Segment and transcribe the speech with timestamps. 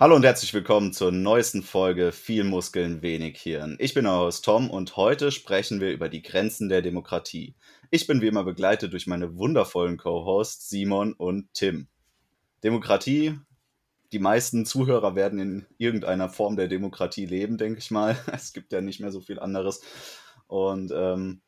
[0.00, 3.74] Hallo und herzlich willkommen zur neuesten Folge Viel Muskeln, wenig Hirn.
[3.80, 7.56] Ich bin euer Host Tom und heute sprechen wir über die Grenzen der Demokratie.
[7.90, 11.88] Ich bin wie immer begleitet durch meine wundervollen Co-Hosts Simon und Tim.
[12.62, 13.40] Demokratie,
[14.12, 18.16] die meisten Zuhörer werden in irgendeiner Form der Demokratie leben, denke ich mal.
[18.32, 19.80] Es gibt ja nicht mehr so viel anderes.
[20.46, 21.40] Und ähm,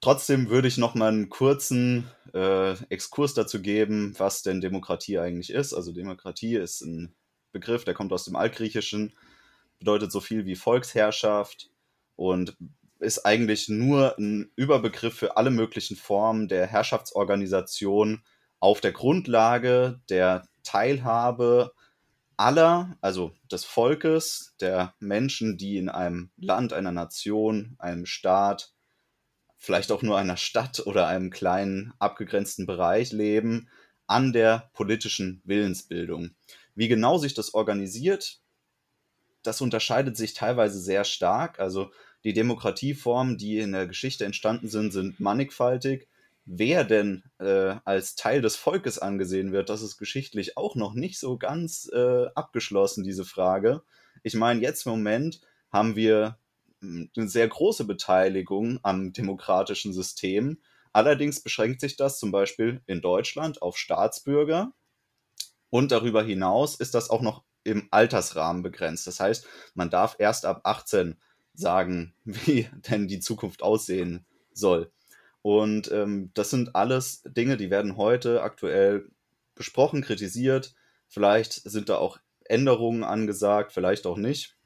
[0.00, 5.50] trotzdem würde ich noch mal einen kurzen äh, Exkurs dazu geben, was denn Demokratie eigentlich
[5.50, 5.74] ist.
[5.74, 7.16] Also Demokratie ist ein
[7.52, 9.12] Begriff, der kommt aus dem Altgriechischen,
[9.78, 11.70] bedeutet so viel wie Volksherrschaft
[12.16, 12.56] und
[12.98, 18.22] ist eigentlich nur ein Überbegriff für alle möglichen Formen der Herrschaftsorganisation
[18.58, 21.72] auf der Grundlage der Teilhabe
[22.36, 28.72] aller, also des Volkes, der Menschen, die in einem Land, einer Nation, einem Staat,
[29.56, 33.68] vielleicht auch nur einer Stadt oder einem kleinen abgegrenzten Bereich leben,
[34.06, 36.30] an der politischen Willensbildung.
[36.74, 38.40] Wie genau sich das organisiert,
[39.42, 41.60] das unterscheidet sich teilweise sehr stark.
[41.60, 41.90] Also
[42.24, 46.08] die Demokratieformen, die in der Geschichte entstanden sind, sind mannigfaltig.
[46.44, 51.18] Wer denn äh, als Teil des Volkes angesehen wird, das ist geschichtlich auch noch nicht
[51.18, 53.82] so ganz äh, abgeschlossen, diese Frage.
[54.22, 56.38] Ich meine, jetzt im Moment haben wir
[56.80, 60.58] hm, eine sehr große Beteiligung am demokratischen System.
[60.92, 64.72] Allerdings beschränkt sich das zum Beispiel in Deutschland auf Staatsbürger
[65.70, 69.06] und darüber hinaus ist das auch noch im Altersrahmen begrenzt.
[69.06, 71.16] Das heißt, man darf erst ab 18
[71.54, 74.90] sagen, wie denn die Zukunft aussehen soll.
[75.42, 79.08] Und ähm, das sind alles Dinge, die werden heute aktuell
[79.54, 80.74] besprochen, kritisiert.
[81.08, 84.56] Vielleicht sind da auch Änderungen angesagt, vielleicht auch nicht.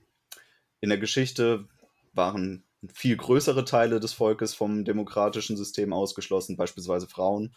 [0.80, 1.68] In der Geschichte
[2.12, 7.54] waren viel größere Teile des Volkes vom demokratischen System ausgeschlossen, beispielsweise Frauen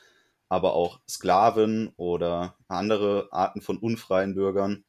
[0.49, 4.83] aber auch Sklaven oder andere Arten von unfreien Bürgern.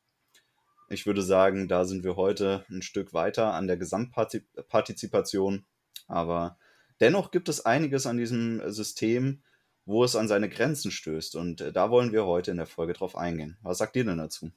[0.89, 5.67] Ich würde sagen, da sind wir heute ein Stück weiter an der Gesamtpartizipation.
[6.07, 6.59] Aber
[7.01, 9.43] dennoch gibt es einiges an diesem System,
[9.85, 11.37] wo es an seine Grenzen stößt.
[11.37, 13.59] Und äh, da wollen wir heute in der Folge drauf eingehen.
[13.63, 14.51] Was sagt ihr denn dazu?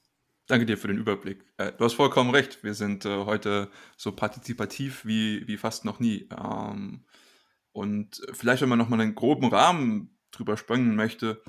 [0.47, 1.45] Danke dir für den Überblick.
[1.57, 2.63] Äh, du hast vollkommen recht.
[2.63, 6.29] Wir sind äh, heute so partizipativ wie, wie fast noch nie.
[6.37, 7.05] Ähm,
[7.71, 11.41] und vielleicht, wenn man nochmal einen groben Rahmen drüber springen möchte,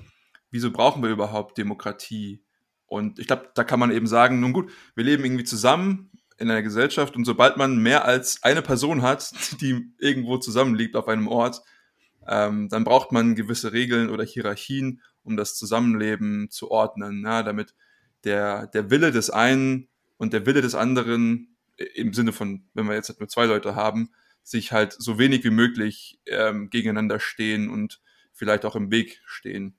[0.51, 2.45] wieso brauchen wir überhaupt Demokratie?
[2.87, 6.51] Und ich glaube, da kann man eben sagen, nun gut, wir leben irgendwie zusammen in
[6.51, 11.29] einer Gesellschaft und sobald man mehr als eine Person hat, die irgendwo zusammenliegt auf einem
[11.29, 11.63] Ort,
[12.29, 17.75] ähm, dann braucht man gewisse Regeln oder Hierarchien, um das Zusammenleben zu ordnen, ja, damit
[18.25, 19.89] der, der Wille des einen
[20.19, 21.57] und der Wille des anderen,
[21.95, 24.11] im Sinne von, wenn wir jetzt halt nur zwei Leute haben,
[24.43, 28.01] sich halt so wenig wie möglich ähm, gegeneinander stehen und
[28.43, 29.79] vielleicht auch im Weg stehen.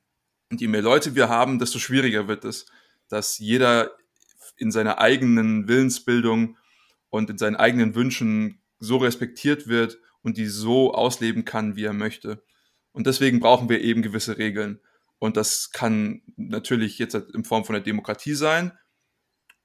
[0.50, 2.66] Und je mehr Leute wir haben, desto schwieriger wird es,
[3.09, 3.91] dass jeder
[4.56, 6.57] in seiner eigenen Willensbildung
[7.09, 11.91] und in seinen eigenen Wünschen so respektiert wird und die so ausleben kann, wie er
[11.91, 12.41] möchte.
[12.94, 14.80] Und deswegen brauchen wir eben gewisse Regeln.
[15.19, 18.72] Und das kann natürlich jetzt in Form von der Demokratie sein.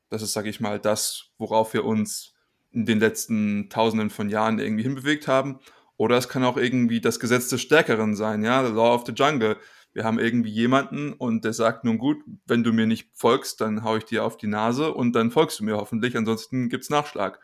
[0.09, 2.34] Das ist, sage ich mal, das, worauf wir uns
[2.72, 5.60] in den letzten Tausenden von Jahren irgendwie hinbewegt haben.
[5.98, 9.12] Oder es kann auch irgendwie das Gesetz des Stärkeren sein, ja, the Law of the
[9.12, 9.56] Jungle.
[9.92, 13.82] Wir haben irgendwie jemanden und der sagt, nun gut, wenn du mir nicht folgst, dann
[13.82, 17.41] hau ich dir auf die Nase und dann folgst du mir hoffentlich, ansonsten gibt's Nachschlag.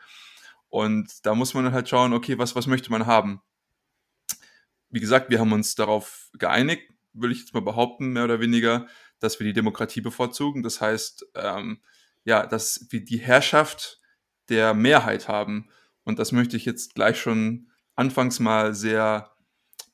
[0.69, 3.41] Und da muss man halt schauen, okay, was, was möchte man haben?
[4.89, 8.87] Wie gesagt, wir haben uns darauf geeinigt, will ich jetzt mal behaupten, mehr oder weniger,
[9.19, 10.63] dass wir die Demokratie bevorzugen.
[10.63, 11.81] Das heißt, ähm,
[12.23, 13.99] ja, dass wir die Herrschaft
[14.47, 15.69] der Mehrheit haben.
[16.05, 19.31] Und das möchte ich jetzt gleich schon anfangs mal sehr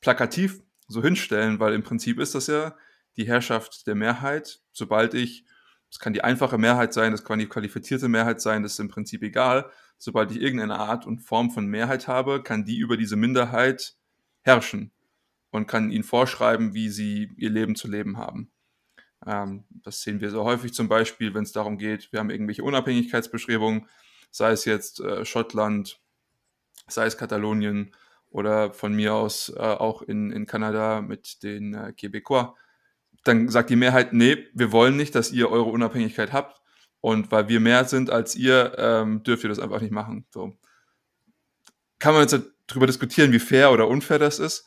[0.00, 2.76] plakativ so hinstellen, weil im Prinzip ist das ja
[3.16, 4.60] die Herrschaft der Mehrheit.
[4.72, 5.44] Sobald ich,
[5.90, 8.88] es kann die einfache Mehrheit sein, es kann die qualifizierte Mehrheit sein, das ist im
[8.88, 9.70] Prinzip egal.
[9.98, 13.96] Sobald ich irgendeine Art und Form von Mehrheit habe, kann die über diese Minderheit
[14.42, 14.92] herrschen
[15.50, 18.50] und kann ihnen vorschreiben, wie sie ihr Leben zu leben haben.
[19.24, 22.64] Ähm, das sehen wir so häufig zum Beispiel, wenn es darum geht, wir haben irgendwelche
[22.64, 23.86] Unabhängigkeitsbestrebungen,
[24.30, 26.01] sei es jetzt äh, Schottland,
[26.88, 27.94] sei es Katalonien
[28.30, 32.54] oder von mir aus äh, auch in, in Kanada mit den äh, Quebecois.
[33.24, 36.60] Dann sagt die Mehrheit, nee, wir wollen nicht, dass ihr eure Unabhängigkeit habt.
[37.00, 40.24] Und weil wir mehr sind als ihr, ähm, dürft ihr das einfach nicht machen.
[40.30, 40.56] So.
[41.98, 44.66] Kann man jetzt darüber diskutieren, wie fair oder unfair das ist.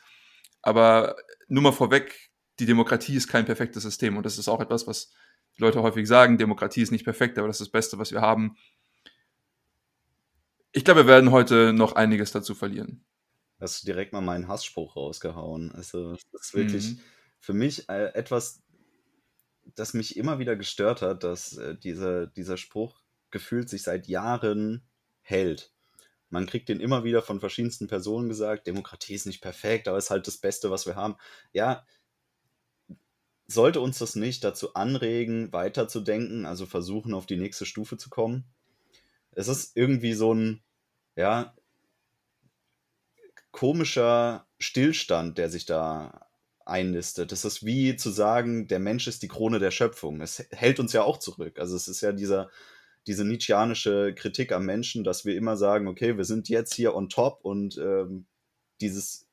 [0.61, 1.15] Aber
[1.47, 4.17] nur mal vorweg, die Demokratie ist kein perfektes System.
[4.17, 5.11] Und das ist auch etwas, was
[5.57, 6.37] Leute häufig sagen.
[6.37, 8.57] Demokratie ist nicht perfekt, aber das ist das Beste, was wir haben.
[10.75, 13.05] Ich glaube, wir werden heute noch einiges dazu verlieren.
[13.61, 15.71] Hast du direkt mal meinen Hassspruch rausgehauen.
[15.71, 16.99] Also, das ist wirklich mhm.
[17.39, 18.61] für mich äh, etwas,
[19.75, 22.99] das mich immer wieder gestört hat, dass äh, dieser, dieser Spruch
[23.31, 24.85] gefühlt sich seit Jahren
[25.21, 25.71] hält.
[26.29, 30.09] Man kriegt den immer wieder von verschiedensten Personen gesagt, Demokratie ist nicht perfekt, aber ist
[30.09, 31.15] halt das Beste, was wir haben.
[31.53, 31.85] Ja,
[33.47, 38.43] sollte uns das nicht dazu anregen, weiterzudenken, also versuchen, auf die nächste Stufe zu kommen?
[39.31, 40.64] Es ist irgendwie so ein,
[41.15, 41.53] ja,
[43.51, 46.27] komischer Stillstand, der sich da
[46.65, 47.31] einlistet.
[47.31, 50.21] Das ist wie zu sagen, der Mensch ist die Krone der Schöpfung.
[50.21, 51.59] Es hält uns ja auch zurück.
[51.59, 52.49] Also es ist ja dieser,
[53.07, 57.07] diese Nietzscheanische Kritik am Menschen, dass wir immer sagen, okay, wir sind jetzt hier on
[57.07, 58.25] top und ähm,
[58.81, 59.27] dieses,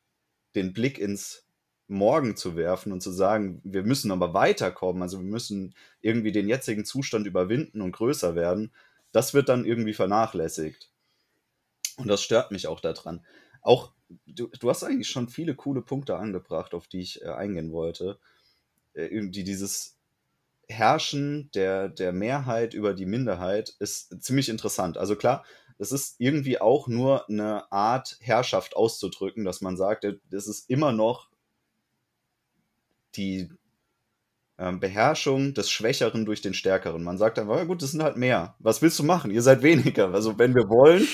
[0.54, 1.46] den Blick ins
[1.88, 6.48] Morgen zu werfen und zu sagen, wir müssen aber weiterkommen, also wir müssen irgendwie den
[6.48, 8.72] jetzigen Zustand überwinden und größer werden,
[9.10, 10.91] das wird dann irgendwie vernachlässigt.
[11.96, 13.24] Und das stört mich auch daran.
[13.60, 13.92] Auch,
[14.26, 18.18] du, du hast eigentlich schon viele coole Punkte angebracht, auf die ich äh, eingehen wollte.
[18.94, 19.96] Äh, die, dieses
[20.68, 24.96] Herrschen der, der Mehrheit über die Minderheit ist ziemlich interessant.
[24.96, 25.44] Also klar,
[25.78, 30.92] es ist irgendwie auch nur eine Art Herrschaft auszudrücken, dass man sagt, es ist immer
[30.92, 31.28] noch
[33.16, 33.50] die
[34.58, 37.02] ähm, Beherrschung des Schwächeren durch den Stärkeren.
[37.02, 38.54] Man sagt einfach, ja gut, das sind halt mehr.
[38.58, 39.30] Was willst du machen?
[39.30, 40.12] Ihr seid weniger.
[40.14, 41.06] Also wenn wir wollen,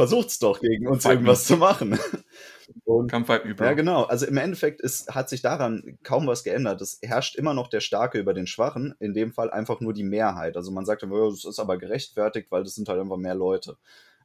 [0.00, 1.98] versucht's doch gegen uns irgendwas zu machen.
[2.84, 3.66] Und, Kampfheit über.
[3.66, 4.04] Ja, genau.
[4.04, 6.80] Also im Endeffekt ist, hat sich daran kaum was geändert.
[6.80, 10.04] Es herrscht immer noch der Starke über den Schwachen, in dem Fall einfach nur die
[10.04, 10.56] Mehrheit.
[10.56, 13.76] Also man sagt, das ist aber gerechtfertigt, weil das sind halt einfach mehr Leute.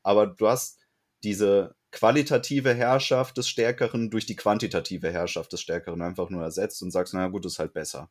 [0.01, 0.79] Aber du hast
[1.23, 6.91] diese qualitative Herrschaft des Stärkeren durch die quantitative Herrschaft des Stärkeren einfach nur ersetzt und
[6.91, 8.09] sagst, naja gut, ist halt besser.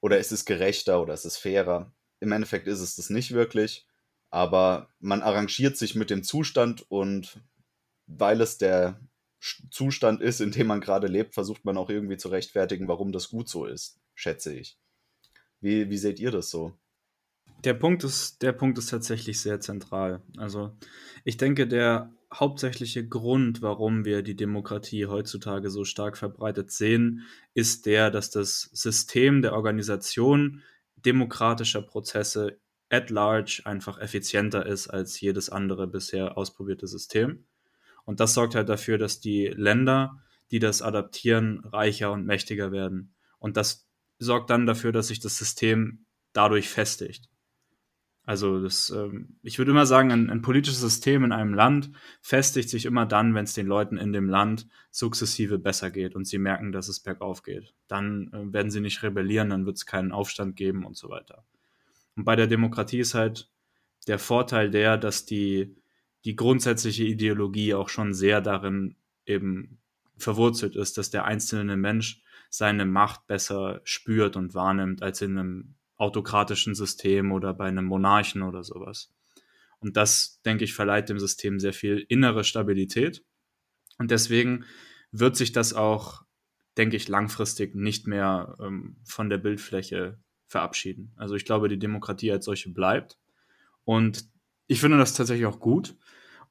[0.00, 1.92] Oder ist es gerechter oder ist es fairer?
[2.20, 3.86] Im Endeffekt ist es das nicht wirklich,
[4.34, 7.38] aber man arrangiert sich mit dem Zustand und
[8.08, 9.00] weil es der
[9.70, 13.28] Zustand ist, in dem man gerade lebt, versucht man auch irgendwie zu rechtfertigen, warum das
[13.28, 14.76] gut so ist, schätze ich.
[15.60, 16.76] Wie, wie seht ihr das so?
[17.62, 20.20] Der Punkt, ist, der Punkt ist tatsächlich sehr zentral.
[20.36, 20.76] Also
[21.22, 27.22] ich denke, der hauptsächliche Grund, warum wir die Demokratie heutzutage so stark verbreitet sehen,
[27.54, 30.60] ist der, dass das System der Organisation
[30.96, 32.58] demokratischer Prozesse
[32.90, 37.44] at large einfach effizienter ist als jedes andere bisher ausprobierte System.
[38.04, 40.20] Und das sorgt halt dafür, dass die Länder,
[40.50, 43.14] die das adaptieren, reicher und mächtiger werden.
[43.38, 43.88] Und das
[44.18, 47.28] sorgt dann dafür, dass sich das System dadurch festigt.
[48.26, 51.90] Also das, ähm, ich würde immer sagen, ein, ein, politisches System in einem Land
[52.22, 56.26] festigt sich immer dann, wenn es den Leuten in dem Land sukzessive besser geht und
[56.26, 57.74] sie merken, dass es bergauf geht.
[57.86, 61.44] Dann äh, werden sie nicht rebellieren, dann wird es keinen Aufstand geben und so weiter.
[62.16, 63.50] Und bei der Demokratie ist halt
[64.06, 65.76] der Vorteil der, dass die,
[66.24, 68.96] die grundsätzliche Ideologie auch schon sehr darin
[69.26, 69.78] eben
[70.16, 75.74] verwurzelt ist, dass der einzelne Mensch seine Macht besser spürt und wahrnimmt als in einem
[75.96, 79.12] autokratischen System oder bei einem Monarchen oder sowas.
[79.80, 83.24] Und das, denke ich, verleiht dem System sehr viel innere Stabilität.
[83.98, 84.64] Und deswegen
[85.12, 86.22] wird sich das auch,
[86.76, 91.12] denke ich, langfristig nicht mehr ähm, von der Bildfläche verabschieden.
[91.16, 93.18] Also ich glaube, die Demokratie als solche bleibt.
[93.84, 94.28] Und
[94.66, 95.96] ich finde das tatsächlich auch gut.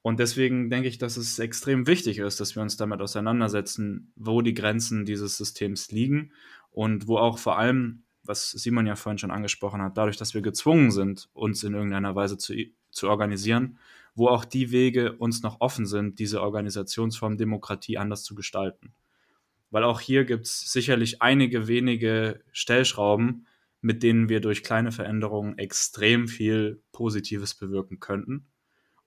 [0.01, 4.42] Und deswegen denke ich, dass es extrem wichtig ist, dass wir uns damit auseinandersetzen, wo
[4.42, 6.34] die Grenzen dieses Systems liegen
[6.72, 10.42] und wo auch vor allem was Simon ja vorhin schon angesprochen hat, dadurch, dass wir
[10.42, 12.54] gezwungen sind, uns in irgendeiner Weise zu,
[12.92, 13.78] zu organisieren,
[14.16, 18.94] wo auch die Wege uns noch offen sind, diese Organisationsform Demokratie anders zu gestalten.
[19.71, 23.47] Weil auch hier gibt es sicherlich einige wenige Stellschrauben,
[23.83, 28.47] mit denen wir durch kleine Veränderungen extrem viel Positives bewirken könnten.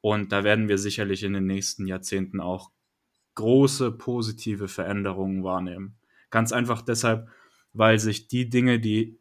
[0.02, 2.70] Und da werden wir sicherlich in den nächsten Jahrzehnten auch
[3.36, 5.96] große positive Veränderungen wahrnehmen.
[6.30, 7.28] Ganz einfach deshalb,
[7.72, 9.18] weil sich die Dinge, die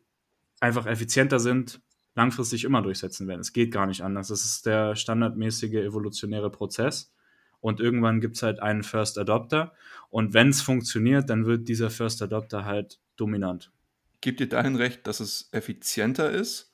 [0.59, 1.81] einfach effizienter sind,
[2.15, 3.39] langfristig immer durchsetzen werden.
[3.39, 4.27] Es geht gar nicht anders.
[4.27, 7.13] Das ist der standardmäßige evolutionäre Prozess.
[7.61, 9.71] Und irgendwann gibt es halt einen First Adopter.
[10.09, 13.71] Und wenn es funktioniert, dann wird dieser First Adopter halt dominant.
[14.25, 16.71] Gibt dir dahin recht, dass es effizienter ist?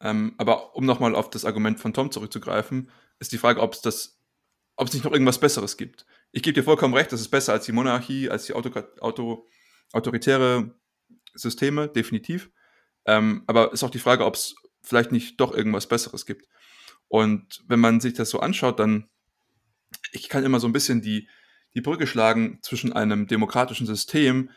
[0.00, 3.82] Ähm, aber um nochmal auf das Argument von Tom zurückzugreifen, ist die Frage, ob es
[3.82, 4.18] das,
[4.76, 6.06] ob es nicht noch irgendwas Besseres gibt.
[6.32, 9.46] Ich gebe dir vollkommen recht, das ist besser als die Monarchie, als die Auto, Auto,
[9.92, 10.74] autoritäre
[11.34, 12.50] Systeme, definitiv.
[13.04, 16.48] Ähm, aber ist auch die Frage, ob es vielleicht nicht doch irgendwas Besseres gibt.
[17.08, 19.10] Und wenn man sich das so anschaut, dann,
[20.12, 21.28] ich kann immer so ein bisschen die,
[21.74, 24.48] die Brücke schlagen zwischen einem demokratischen System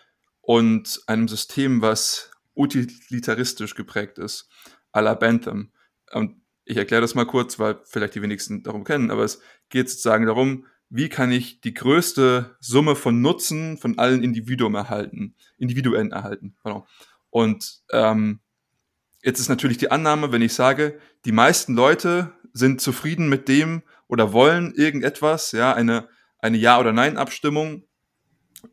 [0.49, 4.49] und einem System, was utilitaristisch geprägt ist,
[4.91, 5.71] à la Bentham.
[6.11, 9.91] Und ich erkläre das mal kurz, weil vielleicht die wenigsten darum kennen, aber es geht
[9.91, 16.11] sozusagen darum, wie kann ich die größte Summe von Nutzen von allen Individuen erhalten, Individuen
[16.11, 16.57] erhalten.
[16.63, 16.81] Pardon.
[17.29, 18.39] Und ähm,
[19.21, 23.83] Jetzt ist natürlich die Annahme, wenn ich sage, die meisten Leute sind zufrieden mit dem
[24.07, 26.07] oder wollen irgendetwas, ja, eine,
[26.39, 27.83] eine Ja- oder Nein-Abstimmung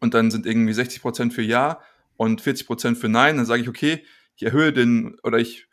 [0.00, 1.80] und dann sind irgendwie 60% für Ja
[2.16, 4.04] und 40% für Nein, dann sage ich, okay,
[4.36, 5.68] ich erhöhe den oder ich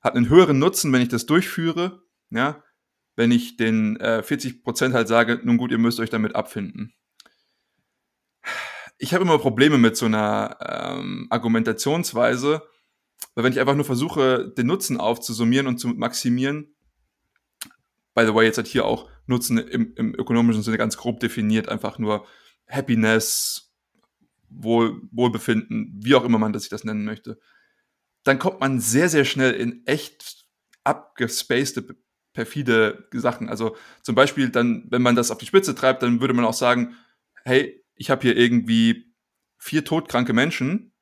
[0.00, 2.62] habe einen höheren Nutzen, wenn ich das durchführe, ja,
[3.16, 6.94] wenn ich den äh, 40% halt sage, nun gut, ihr müsst euch damit abfinden.
[8.98, 12.62] Ich habe immer Probleme mit so einer ähm, Argumentationsweise,
[13.34, 16.74] weil wenn ich einfach nur versuche, den Nutzen aufzusummieren und zu maximieren,
[18.14, 21.68] by the way, jetzt hat hier auch Nutzen im, im ökonomischen Sinne ganz grob definiert,
[21.68, 22.26] einfach nur
[22.68, 23.74] Happiness,
[24.48, 27.38] Wohl, Wohlbefinden, wie auch immer man das sich das nennen möchte,
[28.24, 30.46] dann kommt man sehr, sehr schnell in echt
[30.84, 31.96] abgespacede,
[32.32, 33.48] perfide Sachen.
[33.48, 36.54] Also zum Beispiel dann, wenn man das auf die Spitze treibt, dann würde man auch
[36.54, 36.96] sagen,
[37.44, 39.14] hey, ich habe hier irgendwie
[39.58, 40.92] vier todkranke Menschen,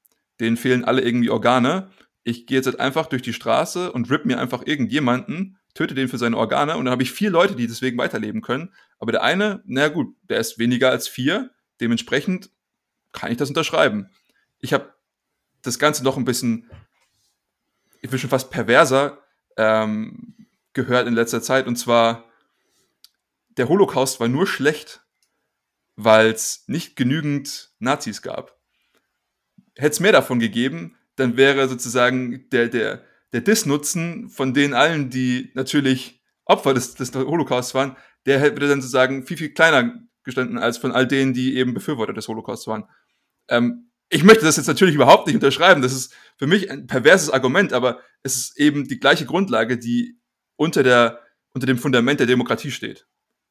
[0.41, 1.91] denen fehlen alle irgendwie Organe.
[2.23, 6.09] Ich gehe jetzt halt einfach durch die Straße und rip mir einfach irgendjemanden, töte den
[6.09, 8.73] für seine Organe und dann habe ich vier Leute, die deswegen weiterleben können.
[8.99, 11.51] Aber der eine, na gut, der ist weniger als vier,
[11.81, 12.51] dementsprechend
[13.13, 14.11] kann ich das unterschreiben.
[14.61, 14.95] Ich habe
[15.63, 16.71] das Ganze noch ein bisschen,
[18.01, 19.23] ich will schon fast perverser
[19.57, 22.25] ähm, gehört in letzter Zeit und zwar
[23.57, 25.05] der Holocaust war nur schlecht,
[25.97, 28.59] weil es nicht genügend Nazis gab.
[29.77, 35.11] Hätte es mehr davon gegeben, dann wäre sozusagen der, der, der Disnutzen von denen allen,
[35.11, 40.59] die natürlich Opfer des, des Holocausts waren, der hätte dann sozusagen viel, viel kleiner gestanden
[40.59, 42.85] als von all denen, die eben Befürworter des Holocausts waren.
[43.49, 45.83] Ähm, ich möchte das jetzt natürlich überhaupt nicht unterschreiben.
[45.83, 50.21] Das ist für mich ein perverses Argument, aber es ist eben die gleiche Grundlage, die
[50.57, 51.21] unter, der,
[51.53, 53.07] unter dem Fundament der Demokratie steht.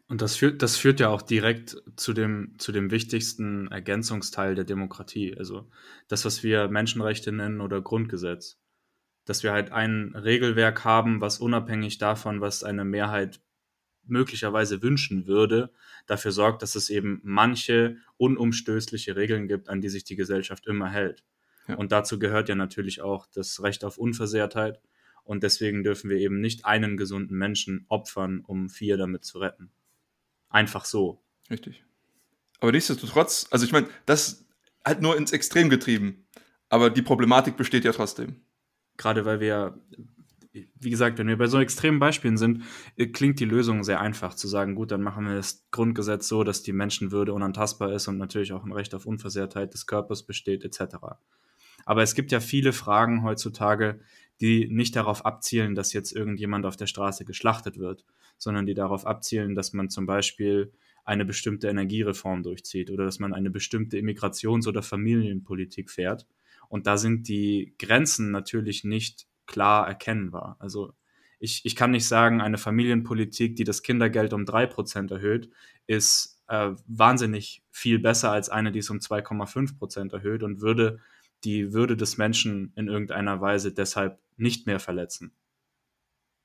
[0.08, 4.65] Und das führt, das führt ja auch direkt zu dem, zu dem wichtigsten Ergänzungsteil der
[4.65, 5.36] Demokratie.
[5.38, 5.70] Also
[6.08, 8.60] das, was wir Menschenrechte nennen oder Grundgesetz.
[9.25, 13.42] Dass wir halt ein Regelwerk haben, was unabhängig davon, was eine Mehrheit
[14.05, 15.72] möglicherweise wünschen würde,
[16.05, 20.89] dafür sorgt, dass es eben manche unumstößliche Regeln gibt, an die sich die Gesellschaft immer
[20.89, 21.24] hält.
[21.67, 21.75] Ja.
[21.75, 24.81] Und dazu gehört ja natürlich auch das Recht auf Unversehrtheit.
[25.24, 29.72] Und deswegen dürfen wir eben nicht einen gesunden Menschen opfern, um vier damit zu retten.
[30.50, 31.22] Einfach so.
[31.50, 31.83] Richtig.
[32.60, 34.45] Aber nichtsdestotrotz, also ich meine, das
[34.86, 36.25] halt nur ins Extrem getrieben.
[36.69, 38.41] Aber die Problematik besteht ja trotzdem.
[38.98, 39.79] Gerade weil wir,
[40.53, 42.63] wie gesagt, wenn wir bei so extremen Beispielen sind,
[42.95, 46.43] äh, klingt die Lösung sehr einfach zu sagen, gut, dann machen wir das Grundgesetz so,
[46.43, 50.63] dass die Menschenwürde unantastbar ist und natürlich auch ein Recht auf Unversehrtheit des Körpers besteht,
[50.63, 50.95] etc.
[51.86, 54.00] Aber es gibt ja viele Fragen heutzutage,
[54.41, 58.05] die nicht darauf abzielen, dass jetzt irgendjemand auf der Straße geschlachtet wird,
[58.38, 60.72] sondern die darauf abzielen, dass man zum Beispiel
[61.05, 66.27] eine bestimmte Energiereform durchzieht oder dass man eine bestimmte Immigrations- oder Familienpolitik fährt.
[66.69, 70.55] Und da sind die Grenzen natürlich nicht klar erkennbar.
[70.59, 70.93] Also
[71.39, 75.50] ich, ich kann nicht sagen, eine Familienpolitik, die das Kindergeld um 3% erhöht,
[75.88, 81.00] ist äh, wahnsinnig viel besser als eine, die es um 2,5% erhöht und würde
[81.43, 85.33] die Würde des Menschen in irgendeiner Weise deshalb nicht mehr verletzen.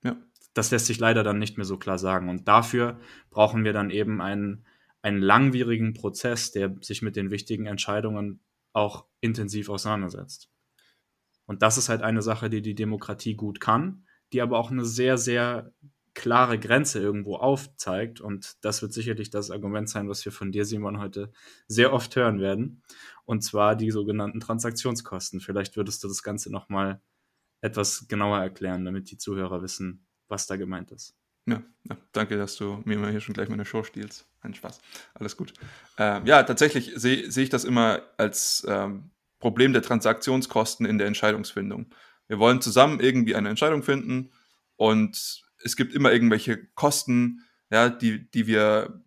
[0.03, 0.17] Ja
[0.59, 2.29] das lässt sich leider dann nicht mehr so klar sagen.
[2.29, 2.99] Und dafür
[3.31, 4.65] brauchen wir dann eben einen,
[5.03, 8.41] einen langwierigen Prozess, der sich mit den wichtigen Entscheidungen
[8.73, 10.51] auch intensiv auseinandersetzt.
[11.49, 14.85] Und das ist halt eine Sache, die die Demokratie gut kann, die aber auch eine
[14.85, 15.73] sehr, sehr
[16.13, 18.21] klare Grenze irgendwo aufzeigt.
[18.21, 21.33] Und das wird sicherlich das Argument sein, was wir von dir, Simon, heute
[21.67, 22.83] sehr oft hören werden.
[23.25, 25.41] Und zwar die sogenannten Transaktionskosten.
[25.41, 27.01] Vielleicht würdest du das Ganze nochmal
[27.63, 31.17] etwas genauer erklären, damit die Zuhörer wissen, was da gemeint ist.
[31.47, 34.29] Ja, ja, danke, dass du mir mal hier schon gleich meine Show stiehlst.
[34.43, 34.83] Ein Spaß.
[35.15, 35.55] Alles gut.
[35.97, 41.07] Ähm, ja, tatsächlich sehe seh ich das immer als ähm, Problem der Transaktionskosten in der
[41.07, 41.95] Entscheidungsfindung.
[42.27, 44.33] Wir wollen zusammen irgendwie eine Entscheidung finden
[44.77, 49.03] und es gibt immer irgendwelche Kosten, ja, die, die wir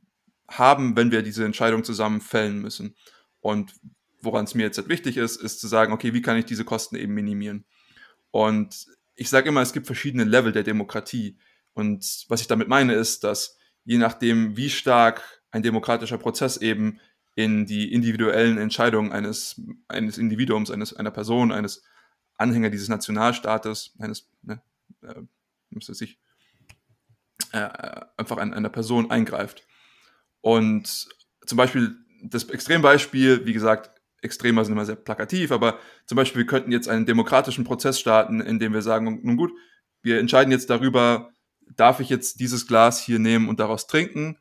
[0.48, 2.96] haben, wenn wir diese Entscheidung zusammen fällen müssen.
[3.40, 3.74] Und
[4.22, 6.66] woran es mir jetzt halt wichtig ist, ist zu sagen, okay, wie kann ich diese
[6.66, 7.66] Kosten eben minimieren?
[8.32, 8.86] Und
[9.16, 11.38] ich sage immer, es gibt verschiedene Level der Demokratie.
[11.74, 17.00] Und was ich damit meine, ist, dass je nachdem, wie stark ein demokratischer Prozess eben
[17.43, 21.83] in die individuellen Entscheidungen eines, eines Individuums, eines, einer Person, eines
[22.38, 24.62] Anhänger dieses Nationalstaates, eines, ne,
[25.03, 25.21] äh,
[25.69, 26.19] müsste sich
[27.51, 27.69] äh,
[28.17, 29.65] einfach an einer Person eingreift.
[30.41, 31.10] Und
[31.45, 36.48] zum Beispiel das Extrembeispiel, wie gesagt, Extremer sind immer sehr plakativ, aber zum Beispiel, wir
[36.48, 39.51] könnten jetzt einen demokratischen Prozess starten, in dem wir sagen, nun gut,
[40.03, 41.31] wir entscheiden jetzt darüber,
[41.75, 44.38] darf ich jetzt dieses Glas hier nehmen und daraus trinken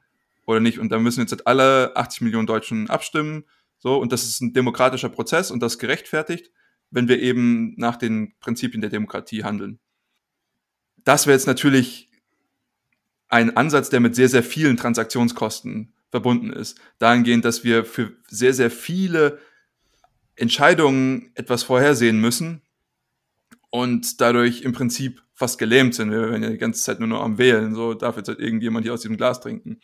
[0.51, 0.79] oder nicht?
[0.79, 3.45] Und dann müssen jetzt alle 80 Millionen Deutschen abstimmen.
[3.79, 6.51] So, und das ist ein demokratischer Prozess und das gerechtfertigt.
[6.93, 9.79] wenn wir eben nach den Prinzipien der Demokratie handeln.
[11.05, 12.11] Das wäre jetzt natürlich
[13.29, 16.81] ein Ansatz, der mit sehr, sehr vielen Transaktionskosten verbunden ist.
[16.99, 19.39] Dahingehend, dass wir für sehr, sehr viele
[20.35, 22.63] Entscheidungen etwas vorhersehen müssen
[23.71, 26.11] und dadurch im Prinzip fast gelähmt sind.
[26.11, 28.85] Wir werden ja die ganze Zeit nur noch am Wählen, so darf jetzt halt irgendjemand
[28.85, 29.81] hier aus diesem Glas trinken.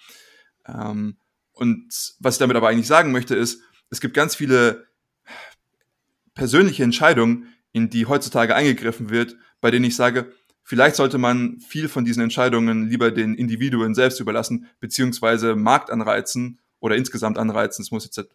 [0.68, 1.16] Ähm,
[1.52, 1.88] und
[2.20, 4.87] was ich damit aber eigentlich sagen möchte, ist, es gibt ganz viele
[6.35, 10.32] persönliche Entscheidungen, in die heutzutage eingegriffen wird, bei denen ich sage,
[10.62, 16.96] vielleicht sollte man viel von diesen Entscheidungen lieber den Individuen selbst überlassen, beziehungsweise Marktanreizen oder
[16.96, 17.82] insgesamt anreizen.
[17.82, 18.30] Es muss jetzt halt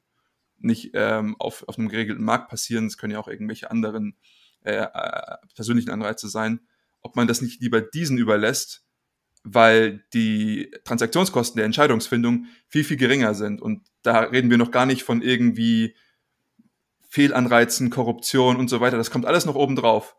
[0.58, 4.16] nicht ähm, auf, auf einem geregelten Markt passieren, es können ja auch irgendwelche anderen
[4.64, 6.60] äh, äh, persönlichen Anreize sein,
[7.02, 8.84] ob man das nicht lieber diesen überlässt,
[9.44, 13.62] weil die Transaktionskosten der Entscheidungsfindung viel, viel geringer sind.
[13.62, 15.96] Und da reden wir noch gar nicht von irgendwie
[17.10, 18.98] Fehlanreizen, Korruption und so weiter.
[18.98, 20.16] Das kommt alles noch oben drauf.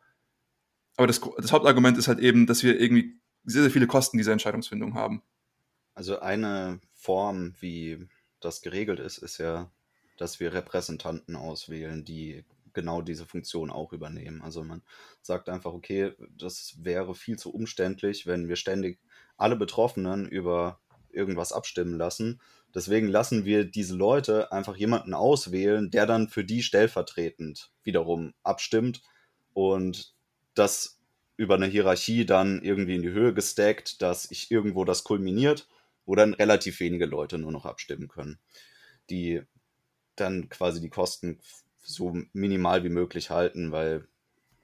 [0.97, 4.33] Aber das, das Hauptargument ist halt eben, dass wir irgendwie sehr, sehr viele Kosten dieser
[4.33, 5.23] Entscheidungsfindung haben.
[5.95, 8.09] Also eine Form, wie
[8.41, 9.71] das geregelt ist, ist ja,
[10.17, 14.43] dass wir Repräsentanten auswählen, die genau diese Funktion auch übernehmen.
[14.43, 14.83] Also man
[15.21, 18.99] sagt einfach, okay, das wäre viel zu umständlich, wenn wir ständig
[19.37, 22.41] alle Betroffenen über irgendwas abstimmen lassen.
[22.75, 29.03] Deswegen lassen wir diese Leute einfach jemanden auswählen, der dann für die stellvertretend wiederum abstimmt
[29.53, 30.15] und
[30.55, 30.99] das
[31.37, 35.69] über eine Hierarchie dann irgendwie in die Höhe gestackt, dass ich irgendwo das kulminiert,
[36.07, 38.39] wo dann relativ wenige Leute nur noch abstimmen können,
[39.11, 39.43] die
[40.17, 41.41] dann quasi die Kosten
[41.83, 44.07] so minimal wie möglich halten, weil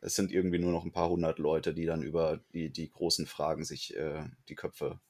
[0.01, 3.27] es sind irgendwie nur noch ein paar hundert Leute, die dann über die, die großen
[3.27, 5.01] Fragen sich äh, die Köpfe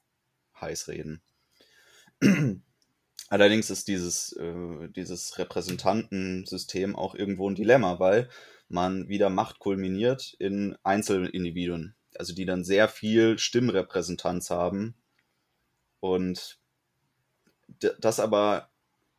[0.59, 1.21] heiß reden.
[3.29, 8.29] Allerdings ist dieses, äh, dieses Repräsentantensystem auch irgendwo ein Dilemma, weil
[8.67, 14.95] man wieder Macht kulminiert in Einzelindividuen, also die dann sehr viel Stimmrepräsentanz haben.
[15.99, 16.59] Und
[17.99, 18.69] das aber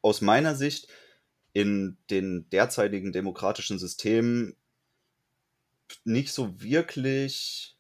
[0.03, 0.89] aus meiner Sicht
[1.53, 4.57] in den derzeitigen demokratischen Systemen
[6.05, 7.77] nicht so wirklich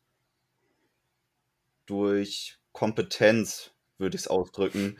[1.87, 4.99] durch Kompetenz, würde ich es ausdrücken,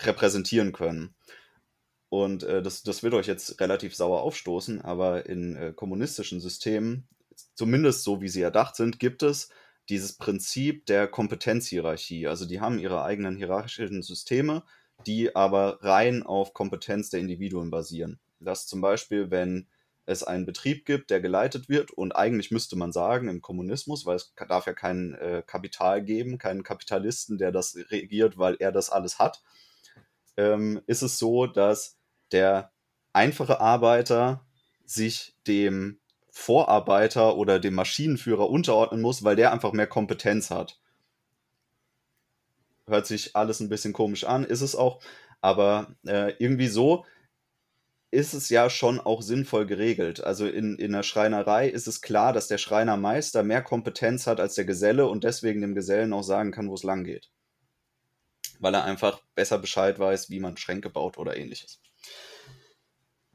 [0.00, 1.14] repräsentieren können.
[2.08, 7.08] Und äh, das, das wird euch jetzt relativ sauer aufstoßen, aber in äh, kommunistischen Systemen,
[7.54, 9.48] zumindest so wie sie erdacht sind, gibt es
[9.88, 12.26] dieses Prinzip der Kompetenzhierarchie.
[12.28, 14.62] Also die haben ihre eigenen hierarchischen Systeme,
[15.06, 18.20] die aber rein auf Kompetenz der Individuen basieren.
[18.38, 19.66] Das zum Beispiel, wenn
[20.06, 24.16] es einen Betrieb gibt, der geleitet wird und eigentlich müsste man sagen im Kommunismus, weil
[24.16, 28.90] es darf ja kein äh, Kapital geben, keinen Kapitalisten, der das regiert, weil er das
[28.90, 29.42] alles hat,
[30.36, 31.96] ähm, ist es so, dass
[32.32, 32.72] der
[33.12, 34.44] einfache Arbeiter
[34.84, 40.80] sich dem Vorarbeiter oder dem Maschinenführer unterordnen muss, weil der einfach mehr Kompetenz hat.
[42.86, 45.00] Hört sich alles ein bisschen komisch an, ist es auch,
[45.40, 47.06] aber äh, irgendwie so
[48.14, 50.22] ist es ja schon auch sinnvoll geregelt.
[50.22, 54.54] Also in, in der Schreinerei ist es klar, dass der Schreinermeister mehr Kompetenz hat als
[54.54, 57.30] der Geselle und deswegen dem Gesellen auch sagen kann, wo es lang geht.
[58.60, 61.80] Weil er einfach besser Bescheid weiß, wie man Schränke baut oder ähnliches.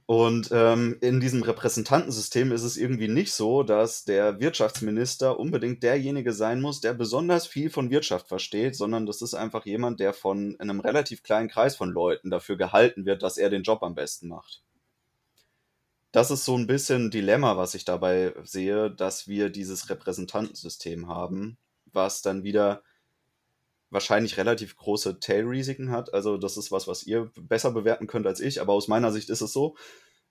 [0.06, 6.32] Und ähm, in diesem Repräsentantensystem ist es irgendwie nicht so, dass der Wirtschaftsminister unbedingt derjenige
[6.32, 10.56] sein muss, der besonders viel von Wirtschaft versteht, sondern das ist einfach jemand, der von
[10.58, 14.30] einem relativ kleinen Kreis von Leuten dafür gehalten wird, dass er den Job am besten
[14.30, 14.64] macht
[16.12, 21.08] das ist so ein bisschen ein Dilemma, was ich dabei sehe, dass wir dieses Repräsentantensystem
[21.08, 21.58] haben,
[21.92, 22.84] was dann wieder
[23.92, 26.14] wahrscheinlich relativ große Tail-Risiken hat.
[26.14, 29.30] Also das ist was, was ihr besser bewerten könnt als ich, aber aus meiner Sicht
[29.30, 29.76] ist es so.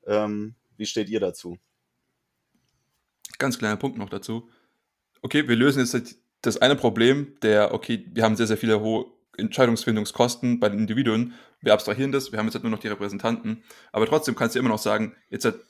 [0.06, 1.58] Ähm, wie steht ihr dazu?
[3.38, 4.48] Ganz kleiner Punkt noch dazu.
[5.22, 9.06] Okay, wir lösen jetzt das eine Problem, der, okay, wir haben sehr, sehr viele hohe
[9.38, 11.35] Entscheidungsfindungskosten bei den Individuen.
[11.61, 13.62] Wir abstrahieren das, wir haben jetzt halt nur noch die Repräsentanten.
[13.92, 15.61] Aber trotzdem kannst du immer noch sagen, jetzt halt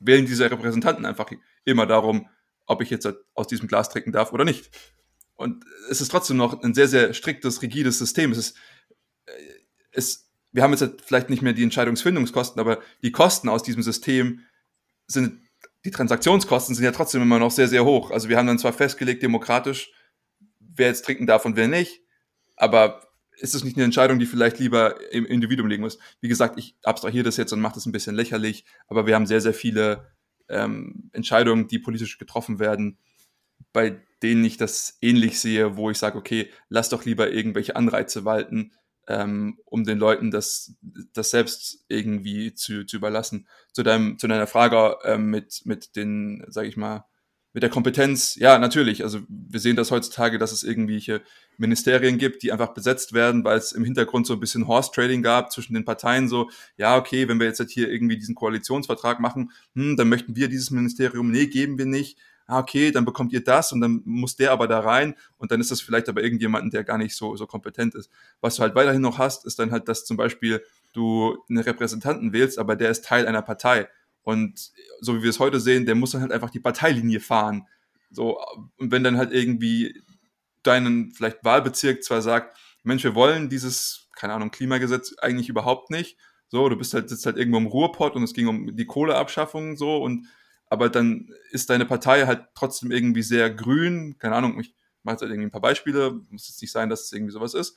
[0.00, 1.30] wählen diese Repräsentanten einfach
[1.64, 2.28] immer darum,
[2.66, 4.70] ob ich jetzt halt aus diesem Glas trinken darf oder nicht.
[5.36, 8.32] Und es ist trotzdem noch ein sehr, sehr striktes, rigides System.
[8.32, 8.56] Es ist,
[9.26, 9.32] äh,
[9.92, 13.82] es, wir haben jetzt halt vielleicht nicht mehr die Entscheidungsfindungskosten, aber die Kosten aus diesem
[13.82, 14.40] System
[15.06, 15.40] sind,
[15.84, 18.10] die Transaktionskosten sind ja trotzdem immer noch sehr, sehr hoch.
[18.10, 19.92] Also wir haben dann zwar festgelegt, demokratisch,
[20.58, 22.00] wer jetzt trinken darf und wer nicht,
[22.56, 23.05] aber
[23.38, 25.98] ist es nicht eine Entscheidung, die vielleicht lieber im Individuum liegen muss?
[26.20, 29.26] Wie gesagt, ich abstrahiere das jetzt und mache das ein bisschen lächerlich, aber wir haben
[29.26, 30.10] sehr, sehr viele
[30.48, 32.98] ähm, Entscheidungen, die politisch getroffen werden,
[33.72, 38.24] bei denen ich das ähnlich sehe, wo ich sage, okay, lass doch lieber irgendwelche Anreize
[38.24, 38.72] walten,
[39.08, 40.74] ähm, um den Leuten das,
[41.12, 43.46] das selbst irgendwie zu, zu überlassen.
[43.72, 47.06] Zu, deinem, zu deiner Frage ähm, mit, mit den, sage ich mal,
[47.56, 49.02] mit der Kompetenz, ja, natürlich.
[49.02, 51.22] Also wir sehen das heutzutage, dass es irgendwelche
[51.56, 55.22] Ministerien gibt, die einfach besetzt werden, weil es im Hintergrund so ein bisschen Horse Trading
[55.22, 56.28] gab zwischen den Parteien.
[56.28, 60.36] So, ja, okay, wenn wir jetzt halt hier irgendwie diesen Koalitionsvertrag machen, hm, dann möchten
[60.36, 64.02] wir dieses Ministerium, nee, geben wir nicht ah, okay, dann bekommt ihr das und dann
[64.04, 67.16] muss der aber da rein und dann ist das vielleicht aber irgendjemanden, der gar nicht
[67.16, 68.10] so, so kompetent ist.
[68.40, 72.32] Was du halt weiterhin noch hast, ist dann halt, dass zum Beispiel du einen Repräsentanten
[72.32, 73.88] wählst, aber der ist Teil einer Partei.
[74.26, 77.68] Und so wie wir es heute sehen, der muss dann halt einfach die Parteilinie fahren.
[78.10, 78.40] So,
[78.76, 80.02] und wenn dann halt irgendwie
[80.64, 86.18] deinen vielleicht Wahlbezirk zwar sagt, Mensch, wir wollen dieses, keine Ahnung, Klimagesetz eigentlich überhaupt nicht.
[86.48, 89.76] So, du bist halt, sitzt halt irgendwo im Ruhrpott und es ging um die Kohleabschaffung
[89.76, 90.26] so und
[90.66, 94.16] aber dann ist deine Partei halt trotzdem irgendwie sehr grün.
[94.18, 97.04] Keine Ahnung, ich mache jetzt halt irgendwie ein paar Beispiele, muss jetzt nicht sein, dass
[97.04, 97.76] es irgendwie sowas ist.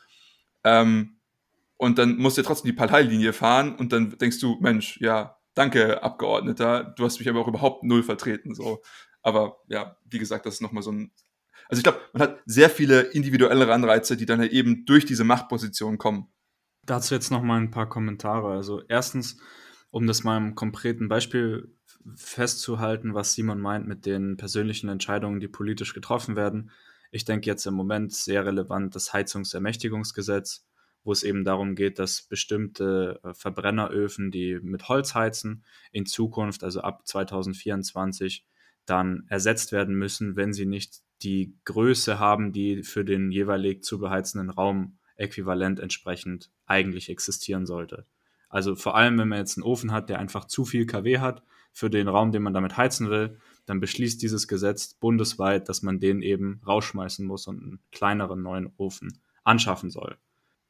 [0.64, 1.20] Ähm,
[1.78, 6.02] und dann musst du trotzdem die Parteilinie fahren und dann denkst du, Mensch, ja, danke,
[6.02, 8.56] Abgeordneter, du hast mich aber auch überhaupt null vertreten.
[8.56, 8.82] So.
[9.22, 11.12] Aber ja, wie gesagt, das ist nochmal so ein.
[11.68, 15.98] Also ich glaube, man hat sehr viele individuelle Anreize, die dann eben durch diese Machtposition
[15.98, 16.30] kommen.
[16.86, 18.54] Dazu jetzt nochmal ein paar Kommentare.
[18.54, 19.40] Also erstens,
[19.92, 21.76] um das mal im konkreten Beispiel
[22.16, 26.72] festzuhalten, was Simon meint mit den persönlichen Entscheidungen, die politisch getroffen werden.
[27.12, 30.69] Ich denke jetzt im Moment sehr relevant das Heizungsermächtigungsgesetz,
[31.10, 36.64] wo es eben darum geht, dass bestimmte äh, Verbrenneröfen, die mit Holz heizen, in Zukunft,
[36.64, 38.46] also ab 2024,
[38.86, 43.98] dann ersetzt werden müssen, wenn sie nicht die Größe haben, die für den jeweilig zu
[43.98, 48.06] beheizenden Raum äquivalent entsprechend eigentlich existieren sollte.
[48.48, 51.42] Also vor allem, wenn man jetzt einen Ofen hat, der einfach zu viel kW hat,
[51.72, 56.00] für den Raum, den man damit heizen will, dann beschließt dieses Gesetz bundesweit, dass man
[56.00, 60.16] den eben rausschmeißen muss und einen kleineren neuen Ofen anschaffen soll.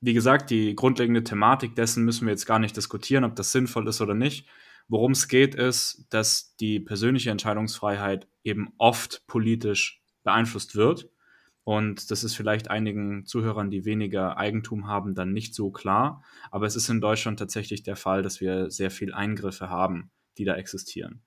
[0.01, 3.87] Wie gesagt, die grundlegende Thematik dessen müssen wir jetzt gar nicht diskutieren, ob das sinnvoll
[3.87, 4.47] ist oder nicht.
[4.87, 11.09] Worum es geht, ist, dass die persönliche Entscheidungsfreiheit eben oft politisch beeinflusst wird.
[11.63, 16.23] Und das ist vielleicht einigen Zuhörern, die weniger Eigentum haben, dann nicht so klar.
[16.49, 20.45] Aber es ist in Deutschland tatsächlich der Fall, dass wir sehr viel Eingriffe haben die
[20.45, 21.21] da existieren.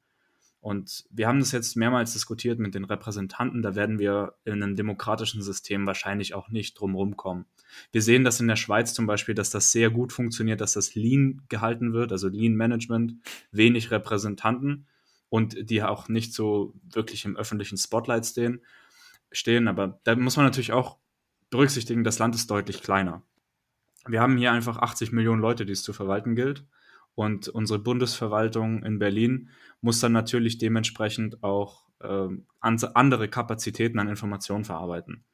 [0.62, 3.62] Und wir haben das jetzt mehrmals diskutiert mit den Repräsentanten.
[3.62, 7.46] Da werden wir in einem demokratischen System wahrscheinlich auch nicht drum kommen.
[7.90, 10.94] Wir sehen das in der Schweiz zum Beispiel, dass das sehr gut funktioniert, dass das
[10.94, 13.14] Lean gehalten wird, also Lean Management,
[13.50, 14.86] wenig Repräsentanten
[15.28, 18.60] und die auch nicht so wirklich im öffentlichen Spotlight stehen.
[19.32, 19.66] stehen.
[19.66, 20.96] Aber da muss man natürlich auch
[21.50, 23.24] berücksichtigen, das Land ist deutlich kleiner.
[24.06, 26.64] Wir haben hier einfach 80 Millionen Leute, die es zu verwalten gilt.
[27.14, 32.28] Und unsere Bundesverwaltung in Berlin muss dann natürlich dementsprechend auch äh,
[32.60, 35.24] andere Kapazitäten an Informationen verarbeiten.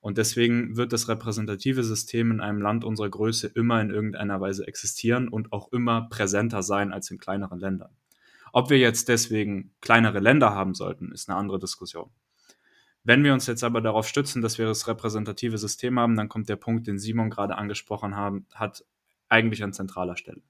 [0.00, 4.66] Und deswegen wird das repräsentative System in einem Land unserer Größe immer in irgendeiner Weise
[4.68, 7.96] existieren und auch immer präsenter sein als in kleineren Ländern.
[8.52, 12.10] Ob wir jetzt deswegen kleinere Länder haben sollten, ist eine andere Diskussion.
[13.02, 16.48] Wenn wir uns jetzt aber darauf stützen, dass wir das repräsentative System haben, dann kommt
[16.48, 18.84] der Punkt, den Simon gerade angesprochen haben, hat,
[19.28, 20.42] eigentlich an zentraler Stelle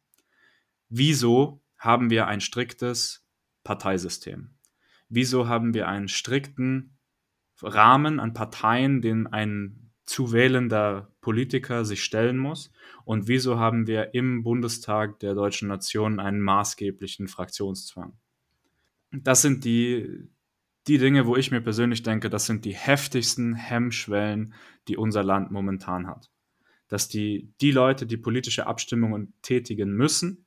[0.96, 3.26] wieso haben wir ein striktes
[3.64, 4.54] Parteisystem?
[5.08, 6.96] Wieso haben wir einen strikten
[7.60, 12.70] Rahmen an Parteien, den ein zu wählender Politiker sich stellen muss?
[13.04, 18.12] Und wieso haben wir im Bundestag der deutschen Nation einen maßgeblichen Fraktionszwang?
[19.10, 20.28] Das sind die,
[20.86, 24.54] die Dinge, wo ich mir persönlich denke, das sind die heftigsten Hemmschwellen,
[24.86, 26.30] die unser Land momentan hat.
[26.86, 30.43] Dass die, die Leute, die politische Abstimmungen tätigen müssen,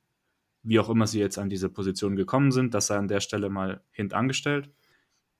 [0.68, 3.48] wie auch immer sie jetzt an diese Position gekommen sind, das sei an der Stelle
[3.48, 4.70] mal hintangestellt.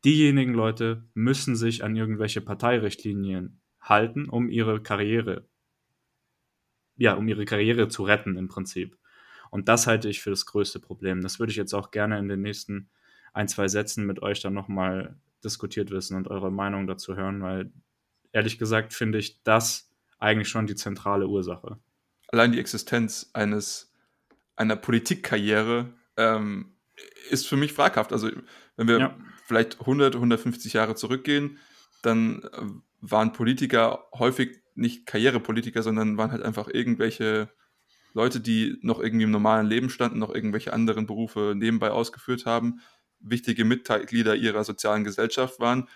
[0.03, 5.47] Diejenigen Leute müssen sich an irgendwelche Parteirichtlinien halten, um ihre Karriere,
[6.97, 8.97] ja, um ihre Karriere zu retten im Prinzip.
[9.51, 11.21] Und das halte ich für das größte Problem.
[11.21, 12.89] Das würde ich jetzt auch gerne in den nächsten
[13.35, 17.71] ein, zwei Sätzen mit euch dann nochmal diskutiert wissen und eure Meinung dazu hören, weil
[18.33, 21.79] ehrlich gesagt finde ich das eigentlich schon die zentrale Ursache.
[22.29, 23.88] Allein die Existenz eines
[24.59, 26.77] einer Politikkarriere ähm,
[27.31, 28.13] ist für mich fraghaft.
[28.13, 28.31] Also
[28.77, 29.17] wenn wir ja.
[29.47, 31.59] vielleicht 100, 150 Jahre zurückgehen,
[32.03, 32.63] dann äh,
[33.01, 37.49] waren Politiker häufig nicht Karrierepolitiker, sondern waren halt einfach irgendwelche
[38.15, 42.81] Leute, die noch irgendwie im normalen Leben standen, noch irgendwelche anderen Berufe nebenbei ausgeführt haben,
[43.21, 45.89] wichtige Mitglieder ihrer sozialen Gesellschaft waren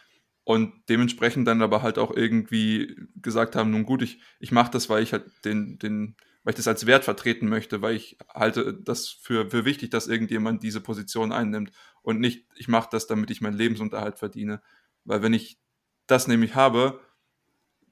[0.44, 4.88] und dementsprechend dann aber halt auch irgendwie gesagt haben, nun gut, ich, ich mache das,
[4.88, 8.74] weil ich halt den, den, weil ich das als Wert vertreten möchte, weil ich halte
[8.74, 13.30] das für, für wichtig, dass irgendjemand diese Position einnimmt und nicht, ich mache das, damit
[13.30, 14.60] ich meinen Lebensunterhalt verdiene.
[15.04, 15.58] Weil wenn ich
[16.06, 17.00] das nämlich habe,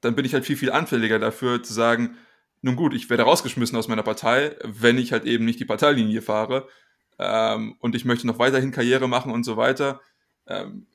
[0.00, 2.16] dann bin ich halt viel, viel anfälliger dafür zu sagen,
[2.62, 6.20] nun gut, ich werde rausgeschmissen aus meiner Partei, wenn ich halt eben nicht die Parteilinie
[6.20, 6.68] fahre
[7.18, 10.00] ähm, und ich möchte noch weiterhin Karriere machen und so weiter.
[10.46, 10.86] Ähm,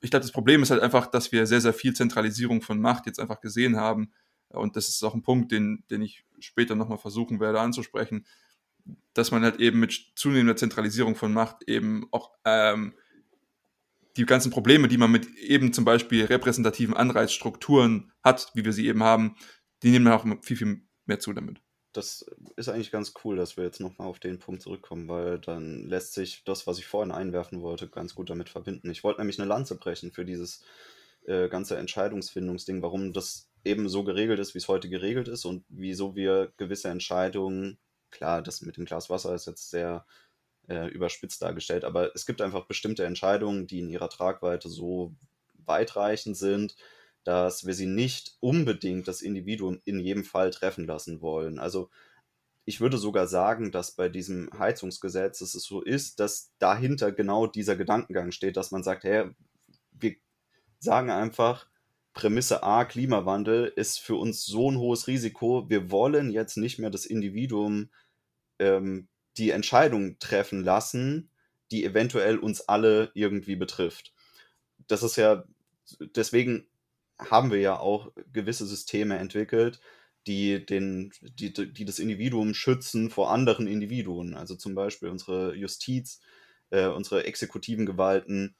[0.00, 3.06] ich glaube, das Problem ist halt einfach, dass wir sehr, sehr viel Zentralisierung von Macht
[3.06, 4.12] jetzt einfach gesehen haben.
[4.50, 8.26] Und das ist auch ein Punkt, den, den ich später nochmal versuchen werde anzusprechen,
[9.12, 12.94] dass man halt eben mit zunehmender Zentralisierung von Macht eben auch ähm,
[14.16, 18.86] die ganzen Probleme, die man mit eben zum Beispiel repräsentativen Anreizstrukturen hat, wie wir sie
[18.86, 19.36] eben haben,
[19.82, 21.60] die nehmen auch viel, viel mehr zu damit
[21.98, 22.24] das
[22.56, 26.14] ist eigentlich ganz cool, dass wir jetzt nochmal auf den Punkt zurückkommen, weil dann lässt
[26.14, 28.90] sich das, was ich vorhin einwerfen wollte, ganz gut damit verbinden.
[28.90, 30.62] Ich wollte nämlich eine Lanze brechen für dieses
[31.26, 35.64] äh, ganze Entscheidungsfindungsding, warum das eben so geregelt ist, wie es heute geregelt ist und
[35.68, 37.78] wieso wir gewisse Entscheidungen,
[38.10, 40.06] klar, das mit dem Glas Wasser ist jetzt sehr
[40.68, 45.14] äh, überspitzt dargestellt, aber es gibt einfach bestimmte Entscheidungen, die in ihrer Tragweite so
[45.64, 46.76] weitreichend sind,
[47.24, 51.58] dass wir sie nicht unbedingt das Individuum in jedem Fall treffen lassen wollen.
[51.58, 51.90] Also
[52.64, 57.76] ich würde sogar sagen, dass bei diesem Heizungsgesetz es so ist, dass dahinter genau dieser
[57.76, 59.30] Gedankengang steht, dass man sagt, hey,
[59.92, 60.16] wir
[60.78, 61.66] sagen einfach,
[62.18, 66.90] Prämisse A, Klimawandel ist für uns so ein hohes Risiko, wir wollen jetzt nicht mehr
[66.90, 67.90] das Individuum
[68.58, 71.30] ähm, die Entscheidung treffen lassen,
[71.70, 74.12] die eventuell uns alle irgendwie betrifft.
[74.88, 75.44] Das ist ja,
[76.16, 76.66] deswegen
[77.20, 79.80] haben wir ja auch gewisse Systeme entwickelt,
[80.26, 84.34] die, den, die, die das Individuum schützen vor anderen Individuen.
[84.34, 86.20] Also zum Beispiel unsere Justiz,
[86.70, 88.56] äh, unsere exekutiven Gewalten.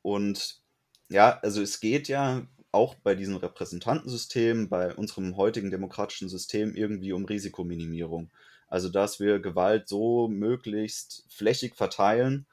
[0.00, 0.62] Und
[1.10, 7.12] ja, also es geht ja auch bei diesem Repräsentantensystem, bei unserem heutigen demokratischen System irgendwie
[7.12, 8.30] um Risikominimierung.
[8.68, 12.46] Also dass wir Gewalt so möglichst flächig verteilen,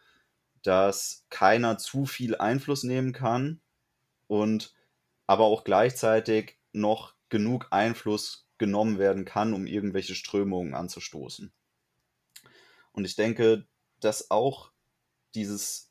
[0.64, 3.62] dass keiner zu viel Einfluss nehmen kann
[4.28, 4.74] und
[5.26, 11.54] aber auch gleichzeitig noch genug Einfluss genommen werden kann, um irgendwelche Strömungen anzustoßen.
[12.92, 13.66] Und ich denke,
[14.02, 14.72] dass auch
[15.36, 15.89] dieses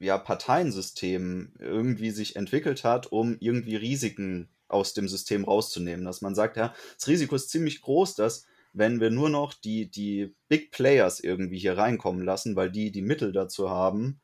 [0.00, 6.04] ja, Parteiensystem irgendwie sich entwickelt hat, um irgendwie Risiken aus dem System rauszunehmen.
[6.04, 9.90] Dass man sagt, ja, das Risiko ist ziemlich groß, dass wenn wir nur noch die,
[9.90, 14.20] die Big Players irgendwie hier reinkommen lassen, weil die die Mittel dazu haben,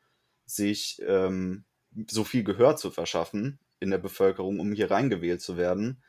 [0.46, 1.64] sich ähm,
[2.08, 6.02] so viel Gehör zu verschaffen, in der Bevölkerung, um hier reingewählt zu werden,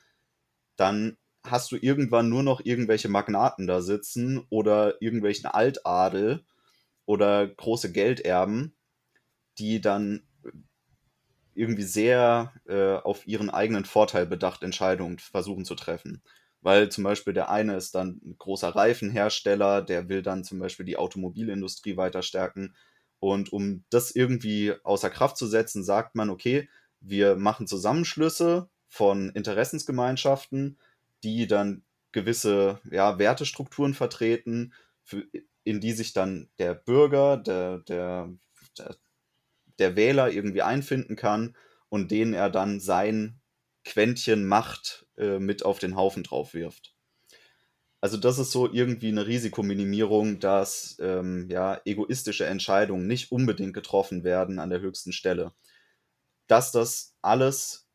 [0.77, 6.45] dann hast du irgendwann nur noch irgendwelche Magnaten da sitzen oder irgendwelchen Altadel
[7.05, 8.76] oder große Gelderben,
[9.59, 10.23] die dann
[11.53, 16.21] irgendwie sehr äh, auf ihren eigenen Vorteil bedacht Entscheidungen versuchen zu treffen.
[16.61, 20.85] Weil zum Beispiel der eine ist dann ein großer Reifenhersteller, der will dann zum Beispiel
[20.85, 22.75] die Automobilindustrie weiter stärken.
[23.19, 29.29] Und um das irgendwie außer Kraft zu setzen, sagt man, okay, wir machen Zusammenschlüsse von
[29.29, 30.77] Interessensgemeinschaften,
[31.23, 35.23] die dann gewisse ja, Wertestrukturen vertreten, für,
[35.63, 38.29] in die sich dann der Bürger, der, der,
[38.77, 38.95] der,
[39.79, 41.55] der Wähler irgendwie einfinden kann
[41.89, 43.39] und denen er dann sein
[43.83, 46.93] Quäntchen Macht äh, mit auf den Haufen drauf wirft.
[48.01, 54.23] Also das ist so irgendwie eine Risikominimierung, dass ähm, ja, egoistische Entscheidungen nicht unbedingt getroffen
[54.23, 55.53] werden an der höchsten Stelle
[56.47, 57.87] dass das alles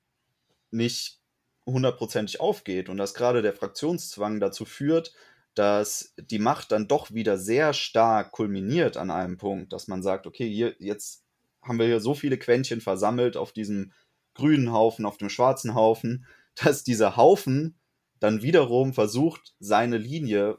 [0.70, 1.20] nicht
[1.66, 5.14] hundertprozentig aufgeht und dass gerade der Fraktionszwang dazu führt,
[5.54, 10.26] dass die Macht dann doch wieder sehr stark kulminiert an einem Punkt, dass man sagt,
[10.26, 11.21] okay, hier, jetzt
[11.62, 13.92] haben wir hier so viele Quäntchen versammelt auf diesem
[14.34, 17.78] grünen Haufen, auf dem schwarzen Haufen, dass dieser Haufen
[18.20, 20.58] dann wiederum versucht, seine Linie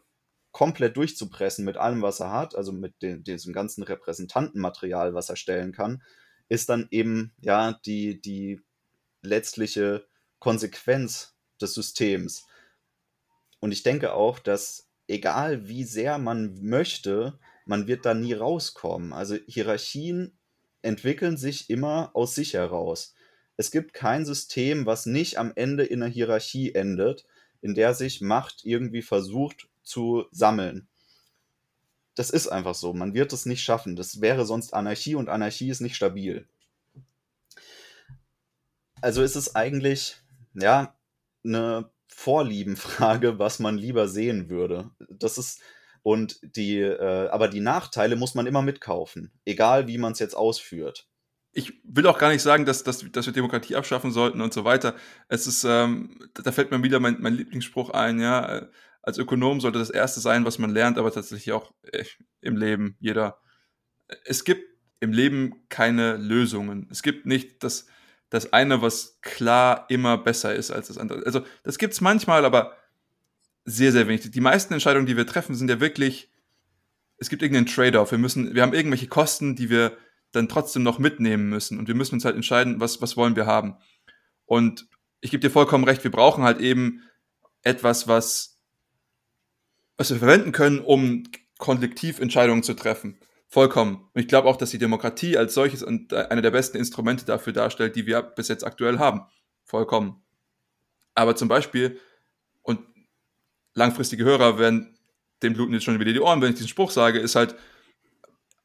[0.52, 5.36] komplett durchzupressen mit allem, was er hat, also mit dem, diesem ganzen Repräsentantenmaterial, was er
[5.36, 6.04] stellen kann,
[6.50, 8.62] ist dann eben ja die, die
[9.22, 10.06] letztliche
[10.40, 12.46] Konsequenz des Systems.
[13.60, 19.14] Und ich denke auch, dass egal wie sehr man möchte, man wird da nie rauskommen.
[19.14, 20.38] Also Hierarchien
[20.84, 23.16] entwickeln sich immer aus sich heraus.
[23.58, 27.26] Es gibt kein System, was nicht am Ende in einer Hierarchie endet,
[27.62, 30.88] in der sich Macht irgendwie versucht zu sammeln
[32.16, 32.94] das ist einfach so.
[32.94, 33.96] Man wird es nicht schaffen.
[33.96, 36.48] Das wäre sonst Anarchie und Anarchie ist nicht stabil.
[39.02, 40.18] Also ist es eigentlich,
[40.54, 40.96] ja,
[41.44, 44.92] eine Vorliebenfrage, was man lieber sehen würde.
[45.10, 45.62] Das ist,
[46.04, 50.36] und die, äh, aber die Nachteile muss man immer mitkaufen, egal wie man es jetzt
[50.36, 51.08] ausführt.
[51.54, 54.66] Ich will auch gar nicht sagen, dass, dass, dass wir Demokratie abschaffen sollten und so
[54.66, 54.96] weiter.
[55.30, 58.68] Es ist, ähm, da fällt mir wieder mein, mein Lieblingsspruch ein, ja, äh,
[59.02, 62.06] als Ökonom sollte das Erste sein, was man lernt, aber tatsächlich auch äh,
[62.42, 63.40] im Leben jeder.
[64.26, 64.64] Es gibt
[65.00, 66.88] im Leben keine Lösungen.
[66.90, 67.88] Es gibt nicht das,
[68.30, 71.26] das eine, was klar immer besser ist als das andere.
[71.26, 72.78] Also das gibt es manchmal, aber
[73.66, 74.30] sehr, sehr wenig.
[74.30, 76.30] Die meisten Entscheidungen, die wir treffen, sind ja wirklich,
[77.18, 78.12] es gibt irgendeinen Trade-off.
[78.12, 79.98] Wir müssen, wir haben irgendwelche Kosten, die wir
[80.32, 81.80] dann trotzdem noch mitnehmen müssen.
[81.80, 83.78] Und wir müssen uns halt entscheiden, was, was wollen wir haben.
[84.46, 84.88] Und
[85.22, 87.02] ich gebe dir vollkommen recht, wir brauchen halt eben
[87.62, 88.60] etwas, was,
[89.96, 91.24] was wir verwenden können, um
[91.60, 93.18] kollektiv Entscheidungen zu treffen.
[93.48, 94.10] Vollkommen.
[94.14, 97.96] Und ich glaube auch, dass die Demokratie als solches eine der besten Instrumente dafür darstellt,
[97.96, 99.22] die wir bis jetzt aktuell haben.
[99.64, 100.22] Vollkommen.
[101.14, 102.00] Aber zum Beispiel,
[103.74, 104.98] langfristige Hörer werden
[105.44, 107.56] dem bluten jetzt schon wieder die Ohren, wenn ich diesen Spruch sage, ist halt,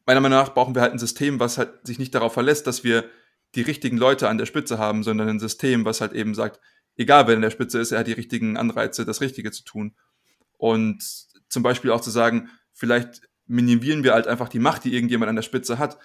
[0.06, 2.84] meiner Meinung nach brauchen wir halt ein System, was halt sich nicht darauf verlässt, dass
[2.84, 3.04] wir
[3.54, 6.60] die richtigen Leute an der Spitze haben, sondern ein System, was halt eben sagt,
[6.96, 9.94] egal wer in der Spitze ist, er hat die richtigen Anreize, das Richtige zu tun.
[10.56, 11.02] Und
[11.48, 15.36] zum Beispiel auch zu sagen, vielleicht minimieren wir halt einfach die Macht, die irgendjemand an
[15.36, 15.98] der Spitze hat,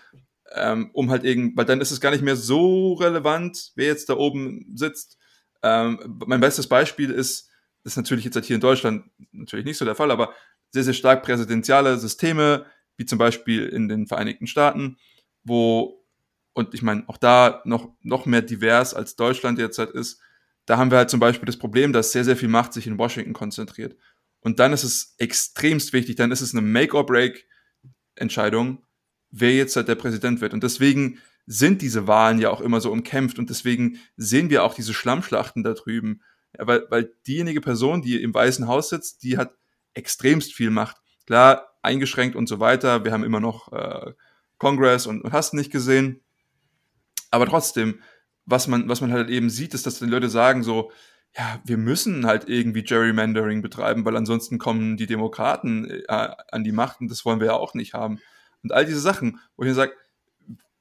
[0.54, 4.10] ähm, um halt irgend, weil dann ist es gar nicht mehr so relevant, wer jetzt
[4.10, 5.18] da oben sitzt.
[5.62, 7.50] Ähm, mein bestes Beispiel ist,
[7.84, 10.34] das ist natürlich jetzt halt hier in Deutschland natürlich nicht so der Fall, aber
[10.72, 12.66] sehr, sehr stark präsidentiale Systeme,
[12.98, 14.98] wie zum Beispiel in den Vereinigten Staaten,
[15.44, 16.06] wo,
[16.54, 20.22] und ich meine, auch da noch, noch mehr divers als Deutschland jetzt halt ist,
[20.66, 22.98] da haben wir halt zum Beispiel das Problem, dass sehr, sehr viel Macht sich in
[22.98, 23.98] Washington konzentriert.
[24.40, 28.84] Und dann ist es extremst wichtig, dann ist es eine Make-or-Break-Entscheidung,
[29.32, 30.54] wer jetzt halt der Präsident wird.
[30.54, 34.74] Und deswegen sind diese Wahlen ja auch immer so umkämpft und deswegen sehen wir auch
[34.74, 36.22] diese Schlammschlachten da drüben.
[36.58, 39.54] Weil, weil diejenige Person, die im Weißen Haus sitzt, die hat
[39.94, 40.98] extremst viel Macht.
[41.26, 43.04] Klar, eingeschränkt und so weiter.
[43.04, 44.14] Wir haben immer noch äh,
[44.58, 46.22] Congress und, und hast nicht gesehen.
[47.32, 48.00] Aber trotzdem,
[48.46, 50.92] was man, was man halt eben sieht, ist, dass die Leute sagen so,
[51.36, 56.72] ja, wir müssen halt irgendwie Gerrymandering betreiben, weil ansonsten kommen die Demokraten äh, an die
[56.72, 58.20] Macht und das wollen wir ja auch nicht haben.
[58.62, 59.94] Und all diese Sachen, wo ich mir sage,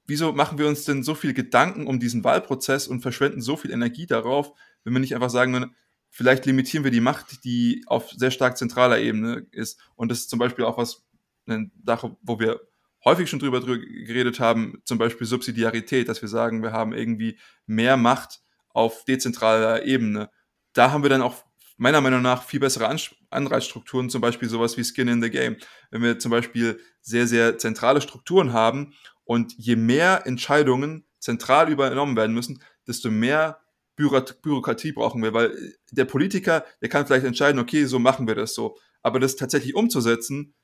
[0.06, 3.70] wieso machen wir uns denn so viel Gedanken um diesen Wahlprozess und verschwenden so viel
[3.70, 4.52] Energie darauf,
[4.84, 5.74] wenn wir nicht einfach sagen,
[6.10, 9.80] vielleicht limitieren wir die Macht, die auf sehr stark zentraler Ebene ist.
[9.96, 11.04] Und das ist zum Beispiel auch was,
[11.46, 12.60] eine Sache, wo wir
[13.04, 17.38] häufig schon drüber, drüber geredet haben, zum Beispiel Subsidiarität, dass wir sagen, wir haben irgendwie
[17.66, 20.30] mehr Macht auf dezentraler Ebene.
[20.72, 21.44] Da haben wir dann auch
[21.76, 22.96] meiner Meinung nach viel bessere
[23.30, 25.56] Anreizstrukturen, zum Beispiel sowas wie Skin in the Game.
[25.90, 32.16] Wenn wir zum Beispiel sehr, sehr zentrale Strukturen haben und je mehr Entscheidungen zentral übernommen
[32.16, 33.60] werden müssen, desto mehr
[33.96, 38.54] Bürokratie brauchen wir, weil der Politiker, der kann vielleicht entscheiden, okay, so machen wir das
[38.54, 38.78] so.
[39.02, 40.54] Aber das tatsächlich umzusetzen,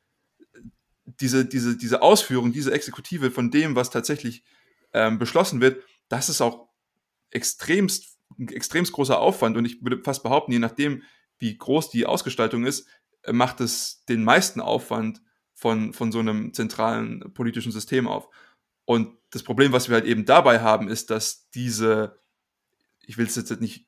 [1.20, 4.44] diese, diese, diese Ausführung, diese Exekutive von dem, was tatsächlich
[4.92, 6.68] ähm, beschlossen wird, das ist auch
[7.30, 9.56] extremst, ein extremst großer Aufwand.
[9.56, 11.02] Und ich würde fast behaupten, je nachdem,
[11.38, 12.86] wie groß die Ausgestaltung ist,
[13.22, 15.22] äh, macht es den meisten Aufwand
[15.54, 18.28] von, von so einem zentralen politischen System auf.
[18.84, 22.20] Und das Problem, was wir halt eben dabei haben, ist, dass diese,
[23.08, 23.86] ich will es jetzt nicht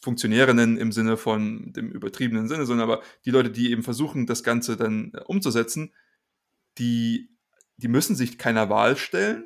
[0.00, 4.26] Funktionäre nennen im Sinne von dem übertriebenen Sinne, sondern aber die Leute, die eben versuchen,
[4.26, 5.92] das Ganze dann äh, umzusetzen,
[6.78, 7.28] die,
[7.76, 9.44] die müssen sich keiner Wahl stellen.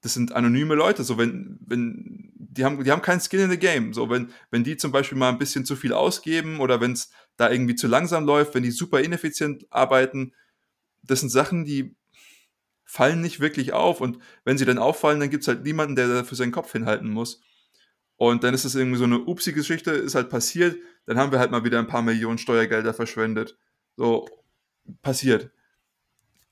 [0.00, 1.04] Das sind anonyme Leute.
[1.04, 3.94] So, wenn, wenn, die haben, die haben keinen Skin in the Game.
[3.94, 7.10] So, wenn, wenn die zum Beispiel mal ein bisschen zu viel ausgeben oder wenn es
[7.36, 10.34] da irgendwie zu langsam läuft, wenn die super ineffizient arbeiten,
[11.02, 11.94] das sind Sachen, die
[12.84, 14.00] fallen nicht wirklich auf.
[14.00, 16.72] Und wenn sie dann auffallen, dann gibt es halt niemanden, der da für seinen Kopf
[16.72, 17.40] hinhalten muss.
[18.20, 20.76] Und dann ist es irgendwie so eine Upsi-Geschichte, ist halt passiert.
[21.06, 23.56] Dann haben wir halt mal wieder ein paar Millionen Steuergelder verschwendet.
[23.96, 24.28] So,
[25.00, 25.50] passiert.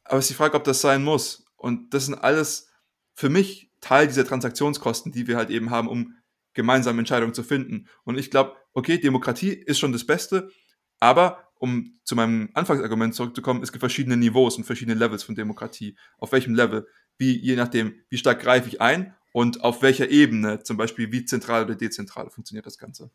[0.02, 1.44] Aber es ist die Frage, ob das sein muss.
[1.56, 2.70] Und das sind alles
[3.12, 6.14] für mich Teil dieser Transaktionskosten, die wir halt eben haben, um
[6.54, 7.86] gemeinsame Entscheidungen zu finden.
[8.04, 10.50] Und ich glaube, okay, Demokratie ist schon das Beste,
[11.00, 15.98] aber um zu meinem Anfangsargument zurückzukommen, es gibt verschiedene Niveaus und verschiedene Levels von Demokratie.
[16.16, 16.88] Auf welchem Level?
[17.18, 21.24] Wie, je nachdem, wie stark greife ich ein und auf welcher Ebene, zum Beispiel wie
[21.24, 23.10] zentral oder dezentral funktioniert das Ganze.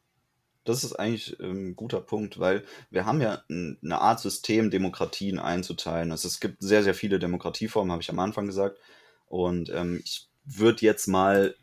[0.66, 5.40] Das ist eigentlich ein ähm, guter Punkt, weil wir haben ja eine Art System, Demokratien
[5.40, 6.12] einzuteilen.
[6.12, 8.80] Also es gibt sehr, sehr viele Demokratieformen, habe ich am Anfang gesagt.
[9.28, 11.56] Und ähm, ich würde jetzt mal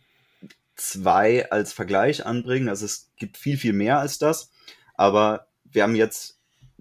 [0.77, 2.69] zwei als Vergleich anbringen.
[2.69, 4.51] Also es gibt viel, viel mehr als das.
[4.95, 6.39] Aber wir haben jetzt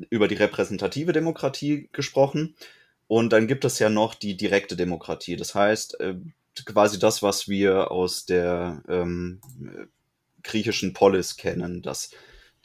[0.10, 2.56] über die repräsentative Demokratie gesprochen.
[3.08, 5.36] Und dann gibt es ja noch die direkte Demokratie.
[5.38, 6.16] Das heißt, äh,
[6.66, 9.42] quasi das, was wir aus der ähm,
[10.44, 12.12] griechischen Polis kennen, dass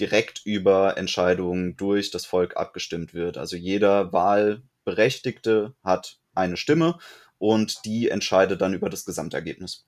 [0.01, 3.39] direkt über Entscheidungen durch das Volk abgestimmt wird.
[3.39, 6.99] Also jeder Wahlberechtigte hat eine Stimme
[7.39, 9.87] und die entscheidet dann über das Gesamtergebnis.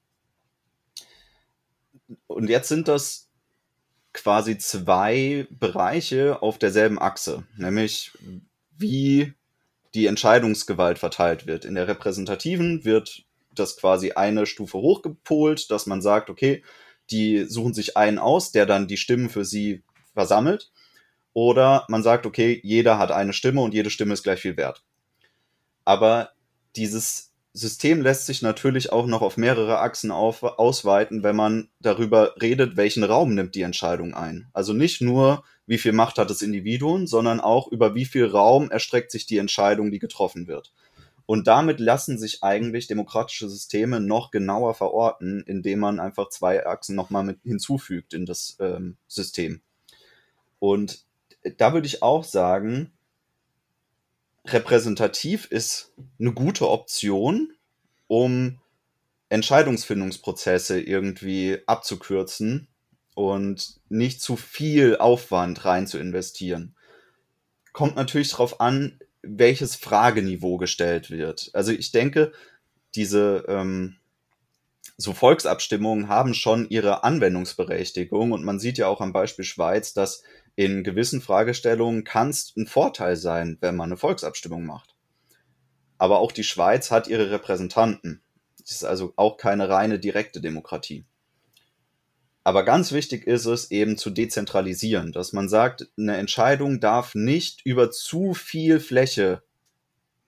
[2.26, 3.28] Und jetzt sind das
[4.12, 8.12] quasi zwei Bereiche auf derselben Achse, nämlich
[8.78, 9.34] wie
[9.94, 11.64] die Entscheidungsgewalt verteilt wird.
[11.64, 13.26] In der repräsentativen wird
[13.59, 16.62] das quasi eine Stufe hochgepolt, dass man sagt, okay,
[17.11, 19.82] die suchen sich einen aus, der dann die Stimmen für sie
[20.14, 20.72] versammelt.
[21.32, 24.82] Oder man sagt, okay, jeder hat eine Stimme und jede Stimme ist gleich viel wert.
[25.84, 26.30] Aber
[26.76, 32.34] dieses System lässt sich natürlich auch noch auf mehrere Achsen auf, ausweiten, wenn man darüber
[32.40, 34.48] redet, welchen Raum nimmt die Entscheidung ein.
[34.52, 38.70] Also nicht nur, wie viel Macht hat das Individuum, sondern auch über wie viel Raum
[38.70, 40.72] erstreckt sich die Entscheidung, die getroffen wird.
[41.27, 46.95] Und damit lassen sich eigentlich demokratische Systeme noch genauer verorten, indem man einfach zwei Achsen
[46.95, 49.61] nochmal mit hinzufügt in das ähm, System.
[50.61, 51.05] Und
[51.59, 52.93] da würde ich auch sagen,
[54.47, 57.53] repräsentativ ist eine gute Option,
[58.07, 58.61] um
[59.29, 62.68] Entscheidungsfindungsprozesse irgendwie abzukürzen
[63.14, 66.77] und nicht zu viel Aufwand rein zu investieren.
[67.72, 71.51] Kommt natürlich darauf an, welches Frageniveau gestellt wird.
[71.53, 72.33] Also ich denke,
[72.95, 73.97] diese ähm,
[74.97, 80.22] so Volksabstimmungen haben schon ihre Anwendungsberechtigung und man sieht ja auch am Beispiel Schweiz, dass
[80.55, 84.95] in gewissen Fragestellungen kann es ein Vorteil sein, wenn man eine Volksabstimmung macht.
[85.99, 88.22] Aber auch die Schweiz hat ihre Repräsentanten.
[88.64, 91.05] Es ist also auch keine reine direkte Demokratie.
[92.47, 97.66] Aber ganz wichtig ist es eben zu dezentralisieren, dass man sagt, eine Entscheidung darf nicht
[97.66, 99.42] über zu viel Fläche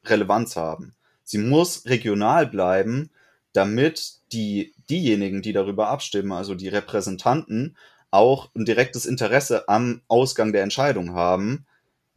[0.04, 0.96] Relevanz haben.
[1.22, 3.10] Sie muss regional bleiben,
[3.52, 7.76] damit die, diejenigen, die darüber abstimmen, also die Repräsentanten,
[8.10, 11.67] auch ein direktes Interesse am Ausgang der Entscheidung haben,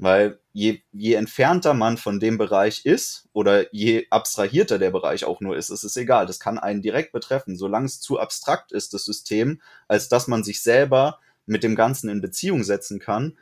[0.01, 5.41] weil je, je entfernter man von dem Bereich ist oder je abstrahierter der Bereich auch
[5.41, 6.25] nur ist, ist es egal.
[6.25, 10.43] Das kann einen direkt betreffen, solange es zu abstrakt ist, das System, als dass man
[10.43, 13.37] sich selber mit dem Ganzen in Beziehung setzen kann,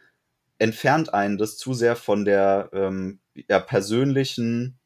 [0.58, 4.78] entfernt einen das zu sehr von der ähm, ja, persönlichen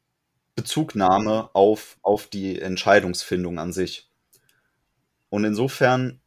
[0.54, 4.08] Bezugnahme auf, auf die Entscheidungsfindung an sich.
[5.28, 6.20] Und insofern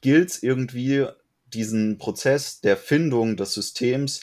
[0.00, 1.06] gilt es irgendwie,
[1.52, 4.20] diesen Prozess der Findung des Systems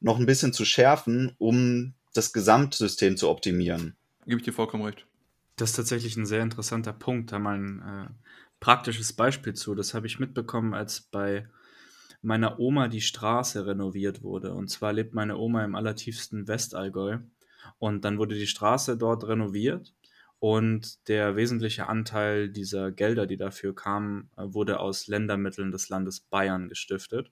[0.00, 3.96] noch ein bisschen zu schärfen, um das Gesamtsystem zu optimieren.
[4.26, 5.06] Gebe ich dir vollkommen recht.
[5.56, 7.32] Das ist tatsächlich ein sehr interessanter Punkt.
[7.32, 8.08] Da mal ein äh,
[8.60, 9.74] praktisches Beispiel zu.
[9.74, 11.48] Das habe ich mitbekommen, als bei
[12.22, 14.52] meiner Oma die Straße renoviert wurde.
[14.52, 17.18] Und zwar lebt meine Oma im allertiefsten Westallgäu.
[17.78, 19.94] Und dann wurde die Straße dort renoviert.
[20.40, 26.20] Und der wesentliche Anteil dieser Gelder, die dafür kamen, äh, wurde aus Ländermitteln des Landes
[26.20, 27.30] Bayern gestiftet.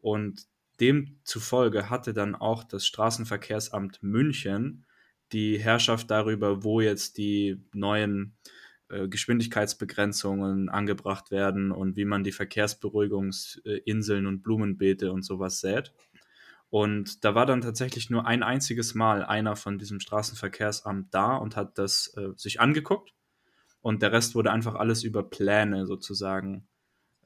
[0.00, 0.46] Und
[0.80, 4.86] Demzufolge hatte dann auch das Straßenverkehrsamt München
[5.32, 8.36] die Herrschaft darüber, wo jetzt die neuen
[8.88, 15.92] äh, Geschwindigkeitsbegrenzungen angebracht werden und wie man die Verkehrsberuhigungsinseln und Blumenbeete und sowas sät.
[16.70, 21.56] Und da war dann tatsächlich nur ein einziges Mal einer von diesem Straßenverkehrsamt da und
[21.56, 23.14] hat das äh, sich angeguckt.
[23.80, 26.66] Und der Rest wurde einfach alles über Pläne sozusagen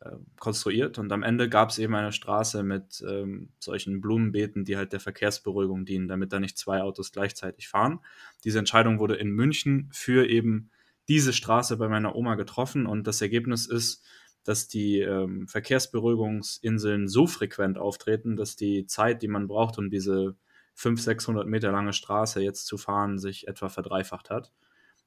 [0.00, 4.76] äh, konstruiert und am Ende gab es eben eine Straße mit ähm, solchen Blumenbeeten, die
[4.76, 8.00] halt der Verkehrsberuhigung dienen, damit da nicht zwei Autos gleichzeitig fahren.
[8.44, 10.70] Diese Entscheidung wurde in München für eben
[11.08, 14.04] diese Straße bei meiner Oma getroffen und das Ergebnis ist,
[14.44, 20.36] dass die ähm, Verkehrsberuhigungsinseln so frequent auftreten, dass die Zeit, die man braucht, um diese
[20.74, 24.52] 500, 600 Meter lange Straße jetzt zu fahren, sich etwa verdreifacht hat.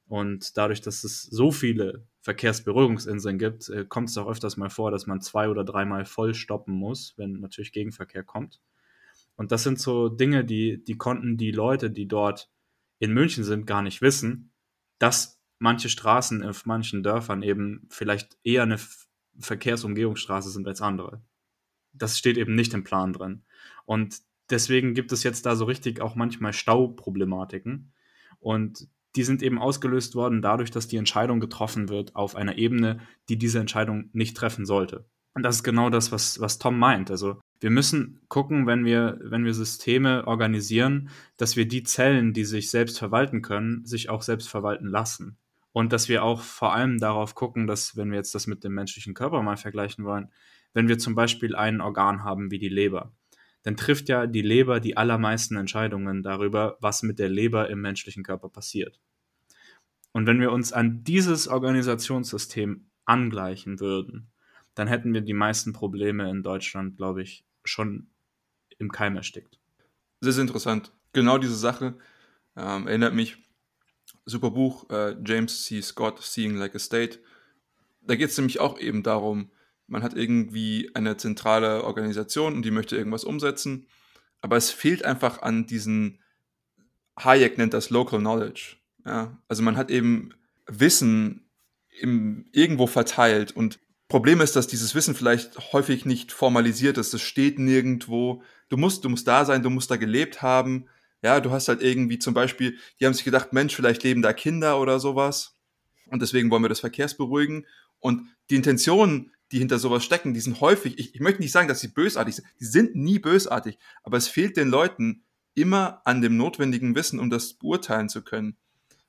[0.06, 4.90] Und dadurch, dass es so viele Verkehrsberuhigungsinseln gibt, äh, kommt es auch öfters mal vor,
[4.90, 8.60] dass man zwei oder dreimal voll stoppen muss, wenn natürlich Gegenverkehr kommt.
[9.36, 12.50] Und das sind so Dinge, die, die konnten die Leute, die dort
[12.98, 14.52] in München sind, gar nicht wissen,
[14.98, 18.78] dass manche Straßen auf manchen Dörfern eben vielleicht eher eine
[19.38, 21.22] Verkehrsumgehungsstraße sind als andere.
[21.92, 23.42] Das steht eben nicht im Plan drin.
[23.84, 24.20] Und
[24.50, 27.92] deswegen gibt es jetzt da so richtig auch manchmal Stauproblematiken.
[28.38, 33.00] Und die sind eben ausgelöst worden dadurch, dass die Entscheidung getroffen wird auf einer Ebene,
[33.28, 35.06] die diese Entscheidung nicht treffen sollte.
[35.34, 37.10] Und das ist genau das, was, was Tom meint.
[37.10, 42.44] Also wir müssen gucken, wenn wir, wenn wir Systeme organisieren, dass wir die Zellen, die
[42.44, 45.38] sich selbst verwalten können, sich auch selbst verwalten lassen.
[45.72, 48.74] Und dass wir auch vor allem darauf gucken, dass, wenn wir jetzt das mit dem
[48.74, 50.30] menschlichen Körper mal vergleichen wollen,
[50.74, 53.12] wenn wir zum Beispiel ein Organ haben wie die Leber,
[53.62, 58.22] dann trifft ja die Leber die allermeisten Entscheidungen darüber, was mit der Leber im menschlichen
[58.22, 59.00] Körper passiert.
[60.12, 64.30] Und wenn wir uns an dieses Organisationssystem angleichen würden,
[64.74, 68.08] dann hätten wir die meisten Probleme in Deutschland, glaube ich, schon
[68.78, 69.58] im Keim erstickt.
[70.20, 70.92] Sehr, sehr interessant.
[71.12, 71.96] Genau diese Sache
[72.56, 73.36] ähm, erinnert mich,
[74.24, 75.80] super Buch, äh, James C.
[75.82, 77.20] Scott, Seeing Like a State.
[78.02, 79.50] Da geht es nämlich auch eben darum,
[79.86, 83.86] man hat irgendwie eine zentrale Organisation und die möchte irgendwas umsetzen,
[84.40, 86.20] aber es fehlt einfach an diesen,
[87.18, 88.76] Hayek nennt das Local Knowledge.
[89.04, 89.38] Ja?
[89.48, 90.34] Also man hat eben
[90.66, 91.50] Wissen
[92.00, 93.78] im, irgendwo verteilt und
[94.12, 97.14] Problem ist, dass dieses Wissen vielleicht häufig nicht formalisiert ist.
[97.14, 98.42] Es steht nirgendwo.
[98.68, 100.84] Du musst, du musst da sein, du musst da gelebt haben.
[101.22, 104.34] Ja, du hast halt irgendwie zum Beispiel, die haben sich gedacht, Mensch, vielleicht leben da
[104.34, 105.56] Kinder oder sowas.
[106.10, 107.66] Und deswegen wollen wir das Verkehrsberuhigen.
[108.00, 111.68] Und die Intentionen, die hinter sowas stecken, die sind häufig, ich, ich möchte nicht sagen,
[111.68, 112.46] dass sie bösartig sind.
[112.58, 113.78] Die sind nie bösartig.
[114.02, 115.24] Aber es fehlt den Leuten
[115.54, 118.56] immer an dem notwendigen Wissen, um das beurteilen zu können.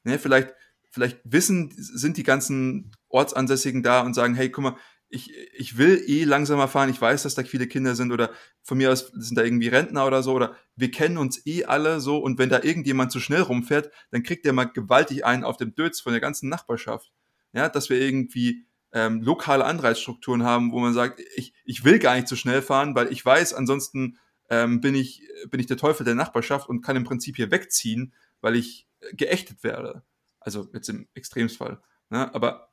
[0.03, 0.53] Ne, vielleicht,
[0.91, 4.75] vielleicht wissen, sind die ganzen Ortsansässigen da und sagen, hey, guck mal,
[5.07, 8.31] ich, ich will eh langsamer fahren, ich weiß, dass da viele Kinder sind oder
[8.63, 12.01] von mir aus sind da irgendwie Rentner oder so oder wir kennen uns eh alle
[12.01, 15.57] so und wenn da irgendjemand zu schnell rumfährt, dann kriegt der mal gewaltig einen auf
[15.57, 17.13] dem Dötz von der ganzen Nachbarschaft.
[17.53, 22.15] Ja, dass wir irgendwie ähm, lokale Anreizstrukturen haben, wo man sagt, ich, ich will gar
[22.15, 24.17] nicht zu schnell fahren, weil ich weiß, ansonsten
[24.49, 28.13] ähm, bin, ich, bin ich der Teufel der Nachbarschaft und kann im Prinzip hier wegziehen,
[28.41, 30.03] weil ich geächtet werde.
[30.39, 31.81] Also jetzt im Extremsfall.
[32.09, 32.33] Ne?
[32.35, 32.71] Aber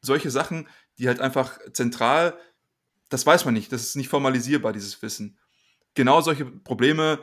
[0.00, 2.38] solche Sachen, die halt einfach zentral,
[3.08, 5.38] das weiß man nicht, das ist nicht formalisierbar, dieses Wissen.
[5.94, 7.20] Genau solche Probleme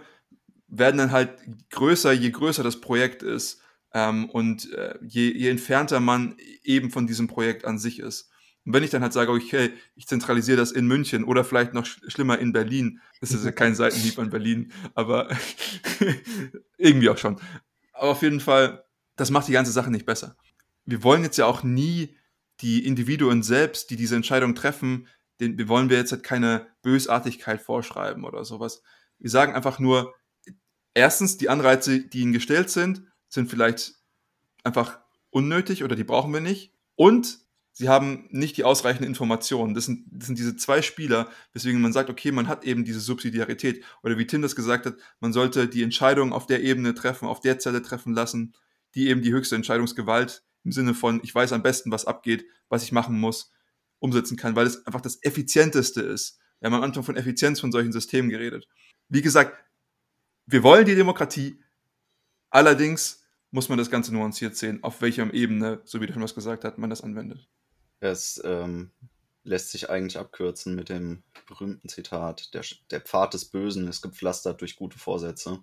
[0.68, 3.62] werden dann halt größer, je größer das Projekt ist
[3.94, 8.30] ähm, und äh, je, je entfernter man eben von diesem Projekt an sich ist.
[8.66, 11.86] Und wenn ich dann halt sage, okay, ich zentralisiere das in München oder vielleicht noch
[11.86, 15.30] schlimmer in Berlin, das ist ja kein Seitenhieb an Berlin, aber
[16.78, 17.39] irgendwie auch schon.
[17.93, 18.84] Aber auf jeden Fall,
[19.16, 20.36] das macht die ganze Sache nicht besser.
[20.86, 22.16] Wir wollen jetzt ja auch nie
[22.59, 25.07] die Individuen selbst, die diese Entscheidung treffen,
[25.39, 28.84] den, wir wollen wir jetzt halt keine Bösartigkeit vorschreiben oder sowas.
[29.18, 30.14] Wir sagen einfach nur,
[30.93, 33.95] erstens, die Anreize, die ihnen gestellt sind, sind vielleicht
[34.64, 34.99] einfach
[35.32, 36.74] unnötig oder die brauchen wir nicht.
[36.95, 37.39] Und
[37.82, 39.73] sie haben nicht die ausreichenden Informationen.
[39.73, 42.99] Das sind, das sind diese zwei Spieler, weswegen man sagt, okay, man hat eben diese
[42.99, 43.84] Subsidiarität.
[44.03, 47.39] Oder wie Tim das gesagt hat, man sollte die Entscheidung auf der Ebene treffen, auf
[47.39, 48.53] der Zelle treffen lassen,
[48.93, 52.84] die eben die höchste Entscheidungsgewalt im Sinne von, ich weiß am besten, was abgeht, was
[52.84, 53.51] ich machen muss,
[53.97, 56.38] umsetzen kann, weil es einfach das Effizienteste ist.
[56.59, 58.67] Wir haben am Anfang von Effizienz von solchen Systemen geredet.
[59.09, 59.57] Wie gesagt,
[60.45, 61.59] wir wollen die Demokratie,
[62.51, 66.36] allerdings muss man das Ganze nuanciert sehen, auf welcher Ebene, so wie du schon was
[66.36, 67.49] gesagt hast, man das anwendet.
[68.02, 68.91] Es ähm,
[69.43, 74.62] lässt sich eigentlich abkürzen mit dem berühmten Zitat, der, der Pfad des Bösen ist gepflastert
[74.62, 75.60] durch gute Vorsätze.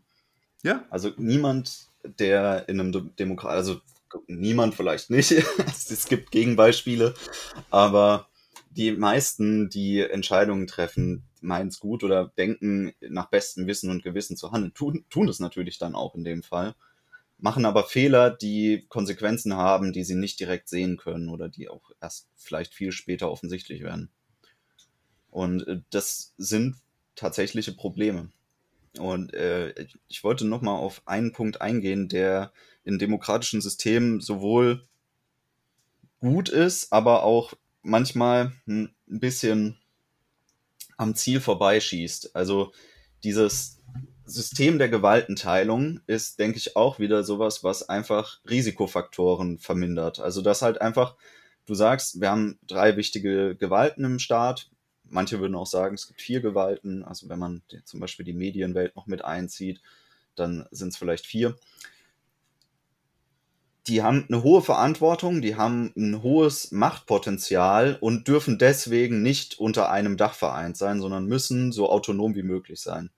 [0.62, 0.84] Ja.
[0.90, 3.80] Also niemand, der in einem Demokrat, also
[4.26, 5.30] niemand vielleicht nicht,
[5.66, 7.14] es gibt Gegenbeispiele,
[7.70, 8.28] aber
[8.70, 14.36] die meisten, die Entscheidungen treffen, meinen es gut oder denken nach bestem Wissen und Gewissen
[14.36, 16.74] zu handeln, tun, tun es natürlich dann auch in dem Fall,
[17.38, 21.90] machen aber Fehler, die Konsequenzen haben, die sie nicht direkt sehen können oder die auch
[22.00, 24.10] erst vielleicht viel später offensichtlich werden.
[25.30, 26.76] Und äh, das sind
[27.14, 28.30] tatsächliche Probleme.
[28.98, 29.74] Und äh,
[30.08, 32.52] ich wollte nochmal auf einen Punkt eingehen, der
[32.84, 34.82] in demokratischen Systemen sowohl
[36.20, 39.78] gut ist, aber auch manchmal ein bisschen
[40.96, 42.34] am Ziel vorbeischießt.
[42.34, 42.72] Also
[43.22, 43.77] dieses
[44.28, 50.20] System der Gewaltenteilung ist, denke ich, auch wieder sowas, was einfach Risikofaktoren vermindert.
[50.20, 51.16] Also dass halt einfach,
[51.66, 54.70] du sagst, wir haben drei wichtige Gewalten im Staat.
[55.04, 57.02] Manche würden auch sagen, es gibt vier Gewalten.
[57.02, 59.80] Also wenn man zum Beispiel die Medienwelt noch mit einzieht,
[60.36, 61.56] dann sind es vielleicht vier
[63.88, 69.90] die haben eine hohe Verantwortung, die haben ein hohes Machtpotenzial und dürfen deswegen nicht unter
[69.90, 73.10] einem Dach vereint sein, sondern müssen so autonom wie möglich sein.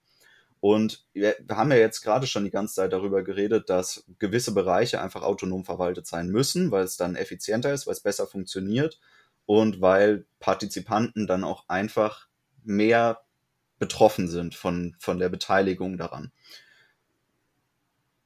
[0.61, 5.01] Und wir, haben ja jetzt gerade schon die ganze Zeit darüber geredet, dass gewisse Bereiche
[5.01, 8.99] einfach autonom verwaltet sein müssen, weil es dann effizienter ist, weil es besser funktioniert
[9.47, 12.27] und weil Partizipanten dann auch einfach
[12.63, 13.21] mehr
[13.79, 16.31] betroffen sind von, von der Beteiligung daran.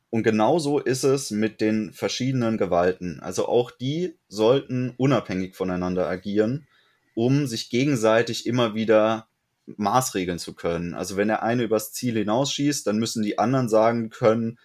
[0.10, 3.22] Und genauso ist es mit den verschiedenen Gewalten.
[3.22, 6.68] Also auch die sollten unabhängig voneinander agieren,
[7.16, 9.30] um sich gegenseitig immer wieder
[9.66, 10.94] maßregeln zu können.
[10.94, 14.60] Also wenn der eine übers Ziel hinausschießt, dann müssen die anderen sagen können,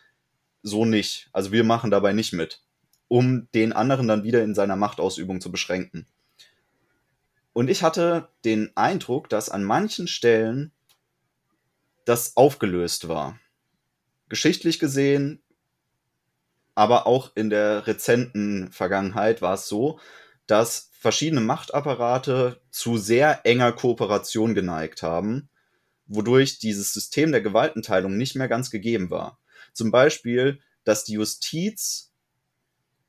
[0.63, 1.29] so nicht.
[1.33, 2.63] Also wir machen dabei nicht mit,
[3.09, 6.07] um den anderen dann wieder in seiner Machtausübung zu beschränken.
[7.53, 10.73] Und ich hatte den Eindruck, dass an manchen Stellen
[12.05, 13.39] das aufgelöst war
[14.31, 15.43] geschichtlich gesehen,
[16.75, 20.01] aber auch in der rezenten Vergangenheit war es so,
[20.51, 25.49] dass verschiedene Machtapparate zu sehr enger Kooperation geneigt haben,
[26.07, 29.39] wodurch dieses System der Gewaltenteilung nicht mehr ganz gegeben war.
[29.73, 32.13] Zum Beispiel, dass die Justiz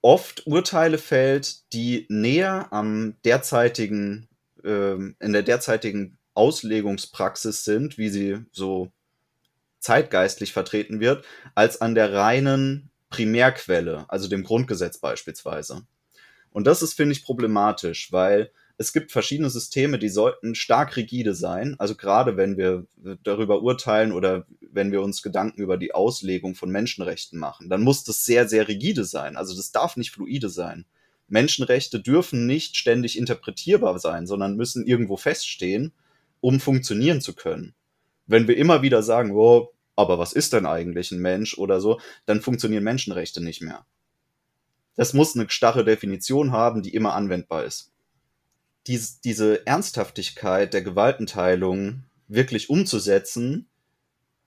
[0.01, 4.29] oft Urteile fällt, die näher am derzeitigen,
[4.63, 8.91] äh, in der derzeitigen Auslegungspraxis sind, wie sie so
[9.79, 11.25] zeitgeistlich vertreten wird,
[11.55, 15.85] als an der reinen Primärquelle, also dem Grundgesetz beispielsweise.
[16.51, 21.35] Und das ist, finde ich, problematisch, weil es gibt verschiedene Systeme, die sollten stark rigide
[21.35, 21.75] sein.
[21.77, 22.87] Also gerade wenn wir
[23.23, 28.03] darüber urteilen oder wenn wir uns Gedanken über die Auslegung von Menschenrechten machen, dann muss
[28.03, 29.37] das sehr, sehr rigide sein.
[29.37, 30.85] Also das darf nicht fluide sein.
[31.27, 35.93] Menschenrechte dürfen nicht ständig interpretierbar sein, sondern müssen irgendwo feststehen,
[36.41, 37.73] um funktionieren zu können.
[38.25, 41.99] Wenn wir immer wieder sagen, oh, aber was ist denn eigentlich ein Mensch oder so,
[42.25, 43.85] dann funktionieren Menschenrechte nicht mehr.
[44.95, 47.91] Das muss eine starre Definition haben, die immer anwendbar ist.
[48.87, 53.67] Dies, diese Ernsthaftigkeit der Gewaltenteilung wirklich umzusetzen,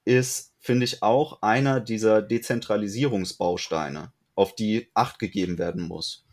[0.05, 6.25] ist, finde ich, auch einer dieser Dezentralisierungsbausteine, auf die Acht gegeben werden muss.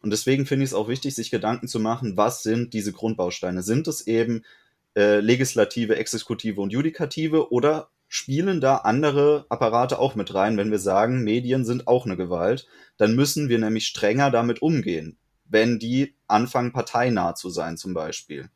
[0.00, 3.62] Und deswegen finde ich es auch wichtig, sich Gedanken zu machen, was sind diese Grundbausteine?
[3.62, 4.44] Sind es eben
[4.96, 10.78] äh, Legislative, Exekutive und Judikative oder spielen da andere Apparate auch mit rein, wenn wir
[10.78, 16.14] sagen, Medien sind auch eine Gewalt, dann müssen wir nämlich strenger damit umgehen, wenn die
[16.26, 18.50] anfangen, parteinah zu sein zum Beispiel.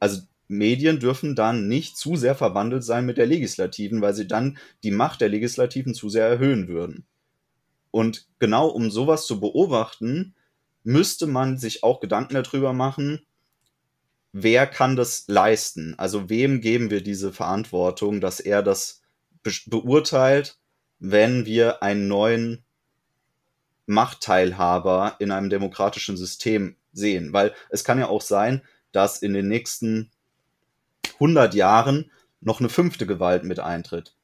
[0.00, 4.58] Also Medien dürfen dann nicht zu sehr verwandelt sein mit der Legislativen, weil sie dann
[4.82, 7.06] die Macht der Legislativen zu sehr erhöhen würden.
[7.90, 10.34] Und genau um sowas zu beobachten,
[10.82, 13.20] müsste man sich auch Gedanken darüber machen,
[14.32, 15.94] wer kann das leisten?
[15.98, 19.02] Also wem geben wir diese Verantwortung, dass er das
[19.42, 20.58] be beurteilt,
[20.98, 22.64] wenn wir einen neuen
[23.86, 27.32] Machtteilhaber in einem demokratischen System sehen?
[27.32, 28.62] Weil es kann ja auch sein,
[28.92, 30.10] dass in den nächsten
[31.14, 32.10] 100 Jahren
[32.40, 34.14] noch eine fünfte Gewalt mit eintritt.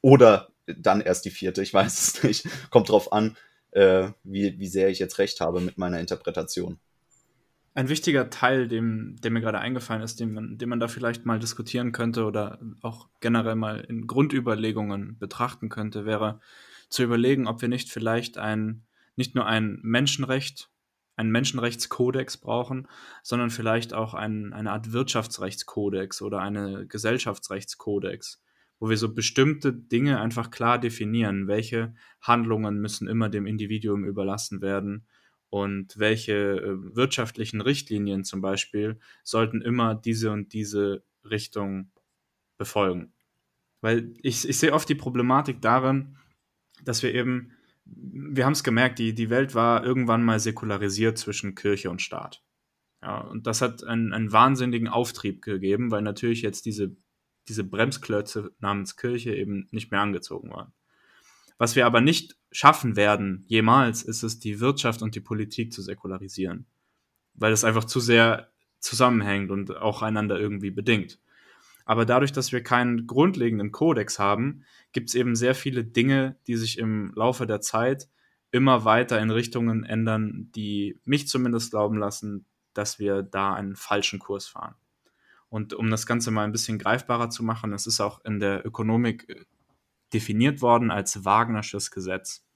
[0.00, 2.48] Oder dann erst die vierte, ich weiß es nicht.
[2.70, 3.36] Kommt drauf an,
[3.72, 6.78] äh, wie, wie sehr ich jetzt recht habe mit meiner Interpretation.
[7.72, 11.24] Ein wichtiger Teil, dem, der mir gerade eingefallen ist, den man, den man da vielleicht
[11.24, 16.40] mal diskutieren könnte oder auch generell mal in Grundüberlegungen betrachten könnte, wäre
[16.88, 18.82] zu überlegen, ob wir nicht vielleicht ein,
[19.14, 20.68] nicht nur ein Menschenrecht,
[21.14, 22.88] einen Menschenrechtskodex brauchen,
[23.22, 28.42] sondern vielleicht auch ein, eine Art Wirtschaftsrechtskodex oder eine Gesellschaftsrechtskodex,
[28.80, 34.60] wo wir so bestimmte Dinge einfach klar definieren, welche Handlungen müssen immer dem Individuum überlassen
[34.60, 35.06] werden
[35.50, 41.90] und welche äh, wirtschaftlichen Richtlinien zum Beispiel sollten immer diese und diese Richtung
[42.56, 43.12] befolgen.
[43.80, 46.16] Weil ich, ich sehe oft die Problematik darin,
[46.84, 47.52] dass wir eben,
[47.84, 52.42] wir haben es gemerkt, die, die Welt war irgendwann mal säkularisiert zwischen Kirche und Staat.
[53.02, 56.96] Ja, und das hat einen, einen wahnsinnigen Auftrieb gegeben, weil natürlich jetzt diese,
[57.48, 60.72] diese Bremsklötze namens Kirche eben nicht mehr angezogen waren.
[61.60, 65.82] Was wir aber nicht schaffen werden, jemals, ist es, die Wirtschaft und die Politik zu
[65.82, 66.64] säkularisieren.
[67.34, 71.20] Weil es einfach zu sehr zusammenhängt und auch einander irgendwie bedingt.
[71.84, 76.56] Aber dadurch, dass wir keinen grundlegenden Kodex haben, gibt es eben sehr viele Dinge, die
[76.56, 78.08] sich im Laufe der Zeit
[78.50, 84.18] immer weiter in Richtungen ändern, die mich zumindest glauben lassen, dass wir da einen falschen
[84.18, 84.76] Kurs fahren.
[85.50, 88.64] Und um das Ganze mal ein bisschen greifbarer zu machen, es ist auch in der
[88.64, 89.46] Ökonomik
[90.12, 92.46] definiert worden als Wagnersches Gesetz.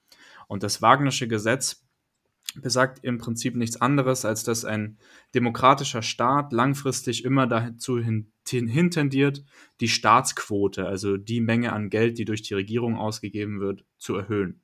[0.48, 1.84] Und das Wagnersche Gesetz
[2.56, 4.98] besagt im Prinzip nichts anderes, als dass ein
[5.34, 9.44] demokratischer Staat langfristig immer dazu hin, hin tendiert,
[9.80, 14.60] die Staatsquote, also die Menge an Geld, die durch die Regierung ausgegeben wird, zu erhöhen.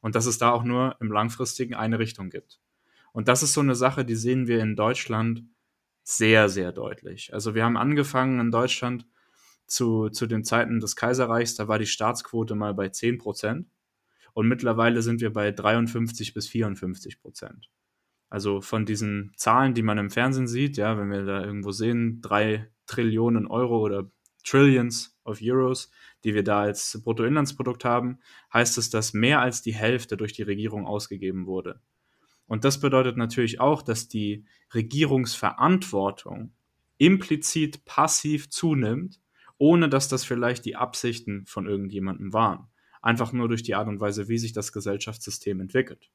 [0.00, 2.60] Und dass es da auch nur im langfristigen eine Richtung gibt.
[3.12, 5.44] Und das ist so eine Sache, die sehen wir in Deutschland
[6.02, 7.32] sehr, sehr deutlich.
[7.32, 9.06] Also wir haben angefangen in Deutschland
[9.72, 13.68] zu, zu den Zeiten des Kaiserreichs, da war die Staatsquote mal bei 10 Prozent.
[14.34, 17.70] Und mittlerweile sind wir bei 53 bis 54 Prozent.
[18.30, 22.20] Also von diesen Zahlen, die man im Fernsehen sieht, ja, wenn wir da irgendwo sehen,
[22.22, 24.10] drei Trillionen Euro oder
[24.44, 25.90] Trillions of Euros,
[26.24, 28.18] die wir da als Bruttoinlandsprodukt haben,
[28.52, 31.80] heißt es, dass mehr als die Hälfte durch die Regierung ausgegeben wurde.
[32.46, 34.44] Und das bedeutet natürlich auch, dass die
[34.74, 36.52] Regierungsverantwortung
[36.98, 39.21] implizit passiv zunimmt
[39.58, 42.68] ohne dass das vielleicht die Absichten von irgendjemandem waren.
[43.00, 46.10] Einfach nur durch die Art und Weise, wie sich das Gesellschaftssystem entwickelt.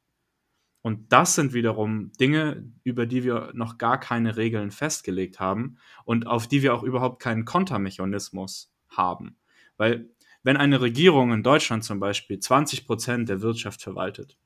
[0.81, 6.27] Und das sind wiederum Dinge, über die wir noch gar keine Regeln festgelegt haben und
[6.27, 9.37] auf die wir auch überhaupt keinen Kontermechanismus haben.
[9.75, 10.09] Weil
[10.43, 14.37] wenn eine Regierung in Deutschland zum Beispiel 20 Prozent der Wirtschaft verwaltet,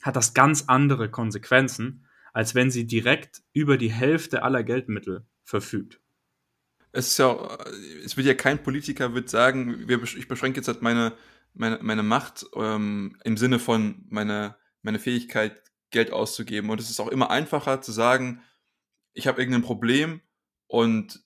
[0.00, 6.00] hat das ganz andere Konsequenzen, als wenn sie direkt über die Hälfte aller Geldmittel verfügt
[6.94, 7.58] es ist ja,
[8.04, 9.86] es wird ja kein Politiker wird sagen,
[10.16, 11.12] ich beschränke jetzt halt meine,
[11.52, 16.70] meine, meine Macht ähm, im Sinne von meine, meine Fähigkeit, Geld auszugeben.
[16.70, 18.42] Und es ist auch immer einfacher zu sagen,
[19.12, 20.20] ich habe irgendein Problem
[20.66, 21.22] und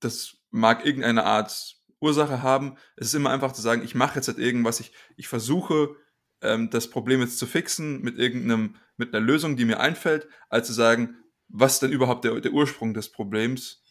[0.00, 2.76] das mag irgendeine Art Ursache haben.
[2.96, 5.96] Es ist immer einfach zu sagen, ich mache jetzt halt irgendwas, ich, ich versuche
[6.42, 10.66] ähm, das Problem jetzt zu fixen mit irgendeinem, mit einer Lösung, die mir einfällt, als
[10.66, 11.16] zu sagen,
[11.48, 13.82] was denn überhaupt der, der Ursprung des Problems?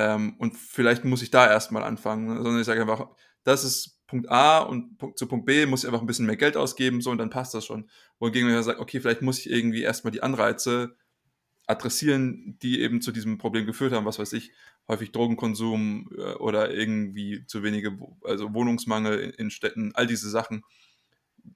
[0.00, 2.36] Ähm, und vielleicht muss ich da erstmal anfangen, ne?
[2.36, 3.08] sondern ich sage einfach,
[3.44, 6.36] das ist Punkt A und Punkt, zu Punkt B muss ich einfach ein bisschen mehr
[6.36, 7.90] Geld ausgeben, so und dann passt das schon.
[8.18, 10.96] Wohingegen man sagt, okay, vielleicht muss ich irgendwie erstmal die Anreize
[11.66, 14.52] adressieren, die eben zu diesem Problem geführt haben, was weiß ich,
[14.88, 20.64] häufig Drogenkonsum äh, oder irgendwie zu wenige, also Wohnungsmangel in Städten, all diese Sachen,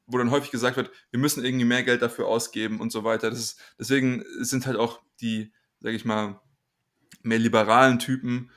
[0.07, 3.31] wo dann häufig gesagt wird, wir müssen irgendwie mehr Geld dafür ausgeben und so weiter.
[3.31, 6.41] Das ist, deswegen sind halt auch die, sage ich mal,
[7.25, 8.51] mehr liberalen Typen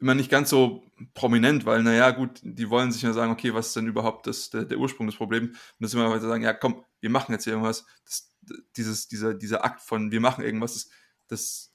[0.00, 0.82] immer nicht ganz so
[1.14, 4.50] prominent, weil, naja, gut, die wollen sich ja sagen, okay, was ist denn überhaupt das,
[4.50, 5.50] der, der Ursprung des Problems?
[5.50, 7.84] Und das immer weiter sagen, ja, komm, wir machen jetzt hier irgendwas.
[8.04, 8.34] Das,
[8.76, 10.90] dieses, dieser, dieser Akt von, wir machen irgendwas, das,
[11.28, 11.70] das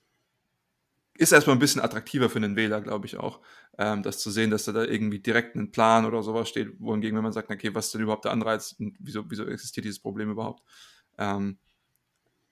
[1.18, 3.40] ist erstmal ein bisschen attraktiver für den Wähler, glaube ich auch,
[3.78, 7.16] ähm, das zu sehen, dass da, da irgendwie direkt ein Plan oder sowas steht, wohingegen,
[7.16, 10.00] wenn man sagt, okay, was ist denn überhaupt der Anreiz und wieso, wieso existiert dieses
[10.00, 10.64] Problem überhaupt?
[11.18, 11.58] Ähm,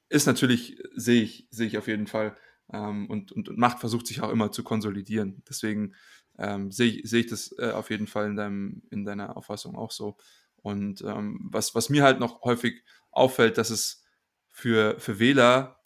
[0.09, 2.38] ist natürlich, sehe ich, sehe ich auf jeden Fall,
[2.74, 5.43] ähm, und, und, und, Macht versucht sich auch immer zu konsolidieren.
[5.47, 5.93] Deswegen
[6.38, 9.91] ähm, sehe seh ich das äh, auf jeden Fall in, deinem, in deiner Auffassung auch
[9.91, 10.17] so.
[10.57, 14.03] Und ähm, was, was mir halt noch häufig auffällt, dass es
[14.49, 15.80] für, für Wähler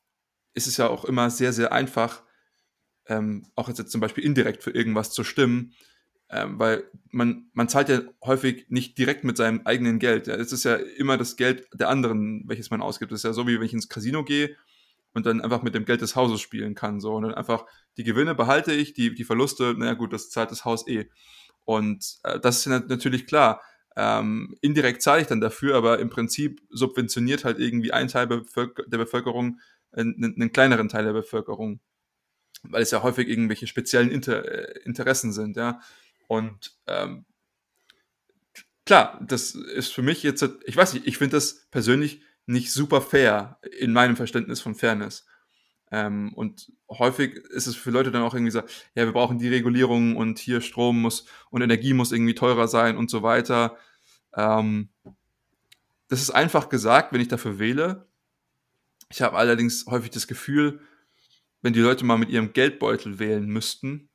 [0.53, 2.23] ist es ja auch immer sehr, sehr einfach,
[3.07, 5.73] ähm, auch jetzt, zum Beispiel indirekt für irgendwas zu stimmen,
[6.29, 10.27] ähm, weil man, man zahlt ja häufig nicht direkt mit seinem eigenen Geld.
[10.27, 10.35] Ja.
[10.35, 13.11] Es ist ja immer das Geld der anderen, welches man ausgibt.
[13.11, 14.55] Es ist ja so, wie wenn ich ins Casino gehe
[15.13, 16.99] und dann einfach mit dem Geld des Hauses spielen kann.
[16.99, 17.15] So.
[17.15, 17.65] Und dann einfach
[17.97, 21.09] die Gewinne behalte ich, die, die Verluste, naja gut, das zahlt das Haus eh.
[21.65, 23.61] Und äh, das ist natürlich klar.
[23.95, 28.97] Ähm, indirekt zahle ich dann dafür, aber im Prinzip subventioniert halt irgendwie ein Teil der
[28.97, 29.59] Bevölkerung
[29.91, 31.79] einen, einen kleineren Teil der Bevölkerung.
[32.63, 35.79] Weil es ja häufig irgendwelche speziellen Inter äh, Interessen sind, ja.
[36.27, 37.25] Und ähm,
[38.85, 43.01] klar, das ist für mich jetzt, ich weiß nicht, ich finde das persönlich nicht super
[43.01, 45.25] fair in meinem Verständnis von Fairness.
[45.91, 48.59] Ähm, und häufig ist es für Leute dann auch irgendwie so,
[48.95, 52.97] ja, wir brauchen die Regulierung und hier Strom muss und Energie muss irgendwie teurer sein
[52.97, 53.77] und so weiter.
[54.35, 54.89] Ähm,
[56.07, 58.07] das ist einfach gesagt, wenn ich dafür wähle.
[59.09, 60.81] Ich habe allerdings häufig das Gefühl,
[61.61, 64.09] wenn die Leute mal mit ihrem Geldbeutel wählen müssten,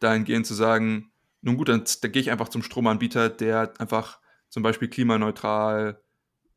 [0.00, 1.12] dahingehend zu sagen,
[1.42, 6.02] nun gut, dann, dann gehe ich einfach zum Stromanbieter, der einfach zum Beispiel klimaneutral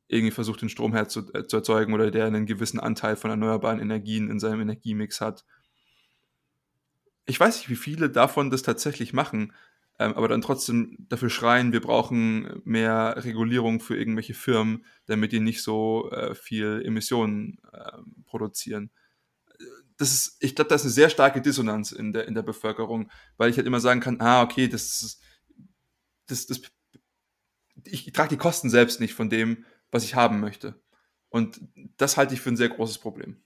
[0.09, 3.79] irgendwie versucht, den Strom herzu, äh, zu erzeugen oder der einen gewissen Anteil von erneuerbaren
[3.79, 5.45] Energien in seinem Energiemix hat.
[7.25, 9.53] Ich weiß nicht, wie viele davon das tatsächlich machen,
[9.99, 15.39] ähm, aber dann trotzdem dafür schreien, wir brauchen mehr Regulierung für irgendwelche Firmen, damit die
[15.39, 17.91] nicht so äh, viel Emissionen äh,
[18.25, 18.89] produzieren.
[19.97, 23.11] Das ist, ich glaube, das ist eine sehr starke Dissonanz in der, in der Bevölkerung,
[23.37, 25.21] weil ich halt immer sagen kann, ah, okay, das ist,
[26.27, 26.61] das, das,
[27.83, 30.75] ich trage die Kosten selbst nicht von dem, was ich haben möchte.
[31.29, 31.61] Und
[31.97, 33.37] das halte ich für ein sehr großes Problem.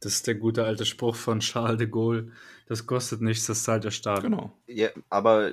[0.00, 2.32] Das ist der gute alte Spruch von Charles de Gaulle.
[2.66, 4.22] Das kostet nichts, das zahlt der Staat.
[4.22, 4.52] Genau.
[4.66, 5.52] Ja, aber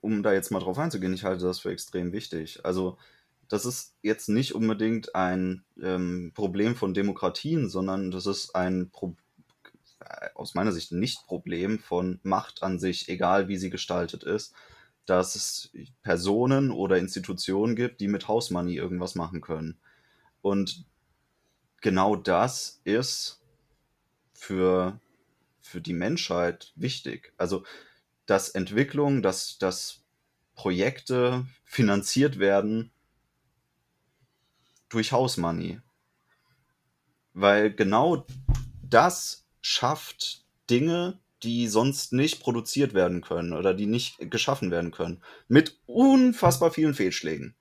[0.00, 2.64] um da jetzt mal drauf einzugehen, ich halte das für extrem wichtig.
[2.64, 2.96] Also,
[3.48, 9.16] das ist jetzt nicht unbedingt ein ähm, Problem von Demokratien, sondern das ist ein Pro
[10.34, 14.52] aus meiner Sicht nicht Problem von Macht an sich, egal wie sie gestaltet ist
[15.06, 15.72] dass es
[16.02, 19.78] Personen oder Institutionen gibt, die mit House Money irgendwas machen können.
[20.40, 20.84] Und
[21.80, 23.40] genau das ist
[24.32, 25.00] für,
[25.60, 27.32] für die Menschheit wichtig.
[27.36, 27.64] Also,
[28.26, 30.02] dass Entwicklung, dass, dass
[30.54, 32.90] Projekte finanziert werden
[34.88, 35.80] durch House Money.
[37.32, 38.26] Weil genau
[38.82, 45.22] das schafft Dinge, die sonst nicht produziert werden können oder die nicht geschaffen werden können.
[45.48, 47.54] Mit unfassbar vielen Fehlschlägen.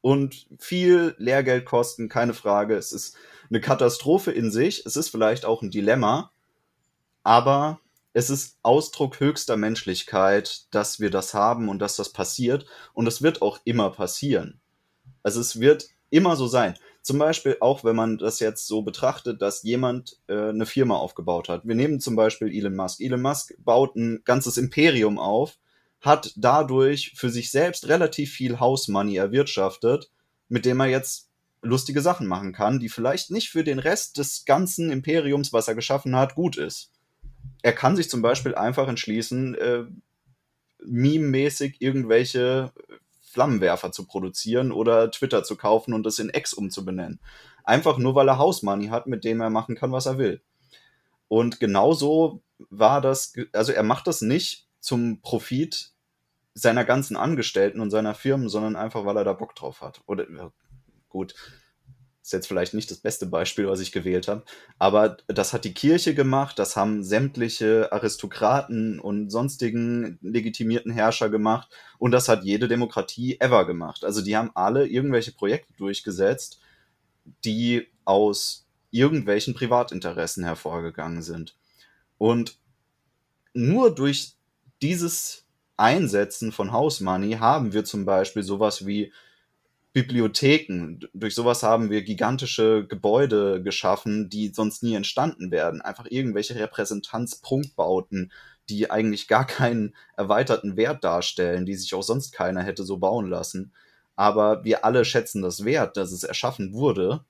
[0.00, 2.76] Und viel Lehrgeld kosten, keine Frage.
[2.76, 3.16] Es ist
[3.50, 4.84] eine Katastrophe in sich.
[4.84, 6.32] Es ist vielleicht auch ein Dilemma.
[7.22, 7.80] Aber
[8.12, 12.66] es ist Ausdruck höchster Menschlichkeit, dass wir das haben und dass das passiert.
[12.92, 14.60] Und es wird auch immer passieren.
[15.22, 16.76] Also es wird immer so sein.
[17.02, 21.48] Zum Beispiel auch, wenn man das jetzt so betrachtet, dass jemand äh, eine Firma aufgebaut
[21.48, 21.66] hat.
[21.66, 23.00] Wir nehmen zum Beispiel Elon Musk.
[23.00, 25.58] Elon Musk baut ein ganzes Imperium auf,
[26.00, 30.10] hat dadurch für sich selbst relativ viel House Money erwirtschaftet,
[30.48, 31.28] mit dem er jetzt
[31.60, 35.74] lustige Sachen machen kann, die vielleicht nicht für den Rest des ganzen Imperiums, was er
[35.74, 36.92] geschaffen hat, gut ist.
[37.62, 39.84] Er kann sich zum Beispiel einfach entschließen, äh,
[40.84, 42.72] meme-mäßig irgendwelche
[43.32, 47.18] Flammenwerfer zu produzieren oder Twitter zu kaufen und es in X umzubenennen.
[47.64, 50.42] Einfach nur, weil er House Money hat, mit dem er machen kann, was er will.
[51.28, 55.92] Und genauso war das, also er macht das nicht zum Profit
[56.52, 60.02] seiner ganzen Angestellten und seiner Firmen, sondern einfach, weil er da Bock drauf hat.
[60.06, 60.26] Oder
[61.08, 61.34] gut,
[62.22, 64.44] ist jetzt vielleicht nicht das beste Beispiel, was ich gewählt habe,
[64.78, 71.68] aber das hat die Kirche gemacht, das haben sämtliche Aristokraten und sonstigen legitimierten Herrscher gemacht
[71.98, 74.04] und das hat jede Demokratie ever gemacht.
[74.04, 76.60] Also die haben alle irgendwelche Projekte durchgesetzt,
[77.44, 81.56] die aus irgendwelchen Privatinteressen hervorgegangen sind.
[82.18, 82.58] Und
[83.52, 84.34] nur durch
[84.80, 85.44] dieses
[85.76, 89.12] Einsetzen von House Money haben wir zum Beispiel sowas wie
[89.92, 91.00] Bibliotheken.
[91.12, 95.82] Durch sowas haben wir gigantische Gebäude geschaffen, die sonst nie entstanden werden.
[95.82, 98.32] Einfach irgendwelche Repräsentanzprunkbauten,
[98.68, 103.28] die eigentlich gar keinen erweiterten Wert darstellen, die sich auch sonst keiner hätte so bauen
[103.28, 103.72] lassen.
[104.16, 107.24] Aber wir alle schätzen das wert, dass es erschaffen wurde.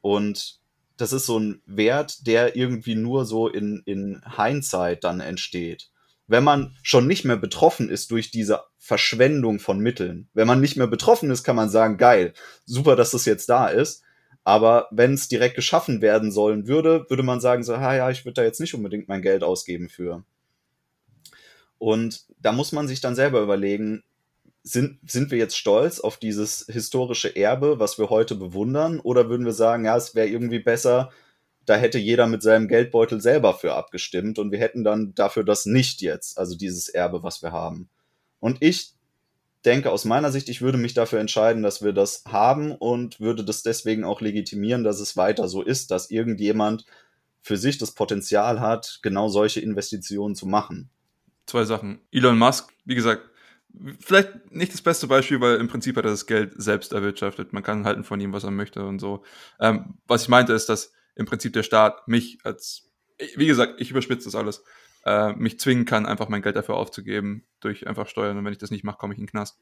[0.00, 0.58] Und
[0.96, 5.90] das ist so ein Wert, der irgendwie nur so in, in Hindsight dann entsteht
[6.30, 10.28] wenn man schon nicht mehr betroffen ist durch diese Verschwendung von Mitteln.
[10.32, 13.66] Wenn man nicht mehr betroffen ist, kann man sagen, geil, super, dass das jetzt da
[13.66, 14.04] ist.
[14.44, 18.24] Aber wenn es direkt geschaffen werden sollen würde, würde man sagen, so, ha, ja, ich
[18.24, 20.22] würde da jetzt nicht unbedingt mein Geld ausgeben für.
[21.78, 24.04] Und da muss man sich dann selber überlegen,
[24.62, 29.46] sind, sind wir jetzt stolz auf dieses historische Erbe, was wir heute bewundern, oder würden
[29.46, 31.10] wir sagen, ja, es wäre irgendwie besser,
[31.70, 35.66] da hätte jeder mit seinem Geldbeutel selber für abgestimmt und wir hätten dann dafür das
[35.66, 37.88] nicht jetzt, also dieses Erbe, was wir haben.
[38.40, 38.94] Und ich
[39.64, 43.44] denke aus meiner Sicht, ich würde mich dafür entscheiden, dass wir das haben und würde
[43.44, 46.86] das deswegen auch legitimieren, dass es weiter so ist, dass irgendjemand
[47.40, 50.90] für sich das Potenzial hat, genau solche Investitionen zu machen.
[51.46, 52.00] Zwei Sachen.
[52.10, 53.30] Elon Musk, wie gesagt,
[54.00, 57.52] vielleicht nicht das beste Beispiel, weil im Prinzip hat er das Geld selbst erwirtschaftet.
[57.52, 59.22] Man kann halten von ihm, was er möchte und so.
[59.60, 62.90] Ähm, was ich meinte, ist, dass im Prinzip der Staat mich als,
[63.36, 64.64] wie gesagt, ich überspitze das alles,
[65.04, 68.38] äh, mich zwingen kann, einfach mein Geld dafür aufzugeben durch einfach Steuern.
[68.38, 69.60] Und wenn ich das nicht mache, komme ich in den Knast.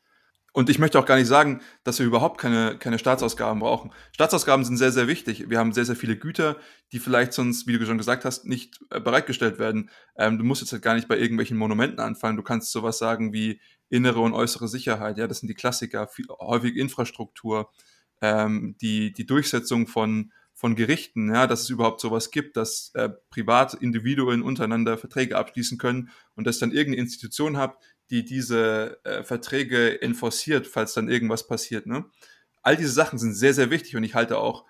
[0.53, 3.93] Und ich möchte auch gar nicht sagen, dass wir überhaupt keine, keine Staatsausgaben brauchen.
[4.13, 5.51] Staatsausgaben sind sehr, sehr wichtig.
[5.51, 6.57] Wir haben sehr, sehr viele Güter,
[6.93, 9.91] die vielleicht sonst, wie du schon gesagt hast, nicht äh, bereitgestellt werden.
[10.17, 12.37] Ähm, du musst jetzt halt gar nicht bei irgendwelchen Monumenten anfangen.
[12.37, 15.19] Du kannst sowas sagen wie innere und äußere Sicherheit.
[15.19, 16.07] Ja, das sind die Klassiker.
[16.07, 17.69] Viel, häufig Infrastruktur,
[18.23, 23.11] ähm, die, die Durchsetzung von, von Gerichten, ja, dass es überhaupt sowas gibt, dass äh,
[23.31, 27.81] Privatindividuen untereinander Verträge abschließen können und dass dann irgendeine Institution habt,
[28.11, 31.87] die diese äh, Verträge enforciert, falls dann irgendwas passiert.
[31.87, 32.07] Ne?
[32.61, 34.65] All diese Sachen sind sehr, sehr wichtig und ich halte auch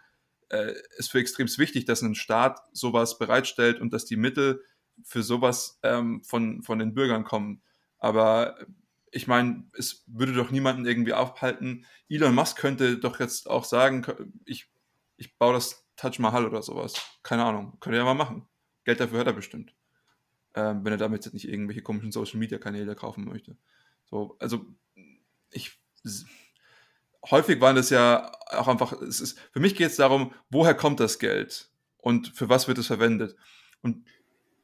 [0.51, 4.63] äh, es für extrem wichtig, dass ein Staat sowas bereitstellt und dass die Mittel
[5.03, 7.63] für sowas ähm, von, von den Bürgern kommen.
[7.99, 8.59] Aber
[9.11, 11.87] ich meine, es würde doch niemanden irgendwie aufhalten.
[12.11, 14.05] Elon Musk könnte doch jetzt auch sagen,
[14.45, 14.69] ich
[15.19, 16.95] ich baue das Taj Mahal oder sowas.
[17.23, 17.77] Keine Ahnung.
[17.81, 18.49] Könnt ihr ja mal machen.
[18.85, 19.75] Geld dafür hat er bestimmt.
[20.55, 23.57] Ähm, wenn er damit jetzt nicht irgendwelche komischen Social Media Kanäle kaufen möchte.
[24.07, 24.65] So, also
[25.51, 25.79] ich
[27.31, 31.01] häufig waren das ja auch einfach, es ist, für mich geht es darum, woher kommt
[31.01, 33.37] das Geld und für was wird es verwendet.
[33.83, 34.07] Und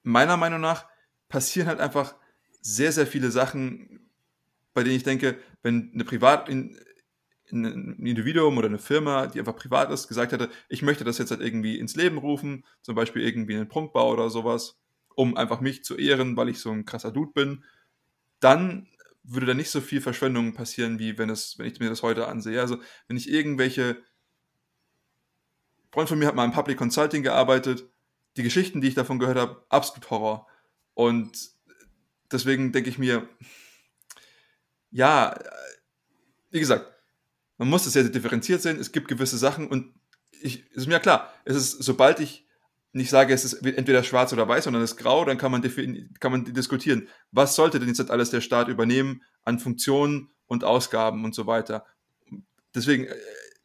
[0.03, 0.87] meiner Meinung nach
[1.29, 2.15] passieren halt einfach
[2.61, 4.11] sehr, sehr viele Sachen,
[4.73, 6.49] bei denen ich denke, wenn eine Privat,
[7.53, 11.31] ein Individuum oder eine Firma, die einfach privat ist, gesagt hätte, ich möchte das jetzt
[11.31, 14.79] halt irgendwie ins Leben rufen, zum Beispiel irgendwie einen Prunkbau oder sowas,
[15.15, 17.65] um einfach mich zu ehren, weil ich so ein krasser Dude bin,
[18.41, 18.89] dann
[19.23, 22.29] würde da nicht so viel Verschwendung passieren, wie wenn es, wenn ich mir das heute
[22.29, 22.61] ansehe.
[22.61, 22.79] Also
[23.09, 23.97] wenn ich irgendwelche
[25.79, 27.89] ein Freund von mir hat mal im Public Consulting gearbeitet,
[28.37, 30.47] die Geschichten, die ich davon gehört habe, absolut Horror.
[30.95, 31.51] Und
[32.31, 33.29] deswegen denke ich mir,
[34.91, 35.39] ja,
[36.51, 36.94] wie gesagt,
[37.59, 38.79] man muss das sehr, sehr differenziert sehen.
[38.79, 39.95] Es gibt gewisse Sachen und
[40.43, 42.47] ich, ist mir klar, es ist, sobald ich
[42.93, 45.63] nicht sage, es ist entweder schwarz oder weiß, sondern es ist grau, dann kann man,
[46.21, 51.25] kann man diskutieren, was sollte denn jetzt alles der Staat übernehmen an Funktionen und Ausgaben
[51.25, 51.85] und so weiter.
[52.75, 53.15] Deswegen, äh,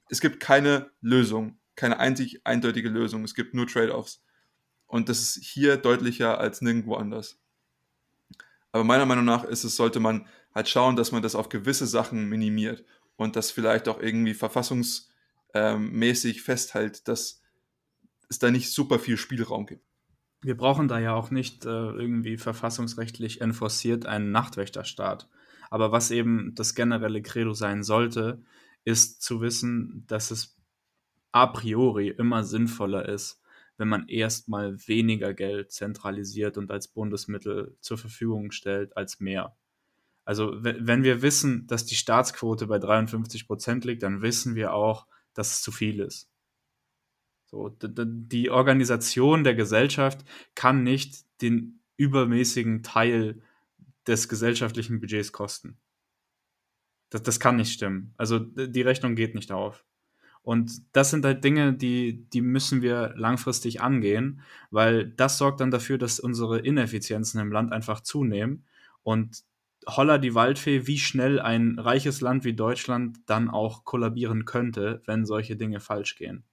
[0.10, 3.24] es gibt keine Lösung, keine einzig eindeutige Lösung.
[3.24, 4.24] Es gibt nur Trade-offs.
[4.88, 7.38] Und das ist hier deutlicher als nirgendwo anders.
[8.72, 11.86] Aber meiner Meinung nach ist es, sollte man halt schauen, dass man das auf gewisse
[11.86, 12.84] Sachen minimiert
[13.20, 17.42] und das vielleicht auch irgendwie verfassungsmäßig ähm, festhält, dass
[18.30, 19.86] es da nicht super viel Spielraum gibt.
[20.42, 25.28] Wir brauchen da ja auch nicht äh, irgendwie verfassungsrechtlich enforciert einen Nachtwächterstaat.
[25.70, 28.42] Aber was eben das generelle Credo sein sollte,
[28.86, 30.58] ist zu wissen, dass es
[31.34, 33.42] a priori immer sinnvoller ist,
[33.78, 39.58] wenn man erstmal weniger Geld zentralisiert und als Bundesmittel zur Verfügung stellt, als mehr.
[40.30, 45.08] Also wenn wir wissen, dass die Staatsquote bei 53 Prozent liegt, dann wissen wir auch,
[45.34, 46.30] dass es zu viel ist.
[47.48, 50.24] So, die Organisation der Gesellschaft
[50.54, 53.42] kann nicht den übermäßigen Teil
[54.06, 55.80] des gesellschaftlichen Budgets kosten.
[57.10, 58.14] Das, das kann nicht stimmen.
[58.16, 59.84] Also die Rechnung geht nicht auf.
[60.44, 65.72] Und das sind halt Dinge, die, die müssen wir langfristig angehen, weil das sorgt dann
[65.72, 68.68] dafür, dass unsere Ineffizienzen im Land einfach zunehmen.
[69.02, 69.44] Und
[69.88, 75.26] holla die Waldfee, wie schnell ein reiches Land wie Deutschland dann auch kollabieren könnte, wenn
[75.26, 76.44] solche Dinge falsch gehen.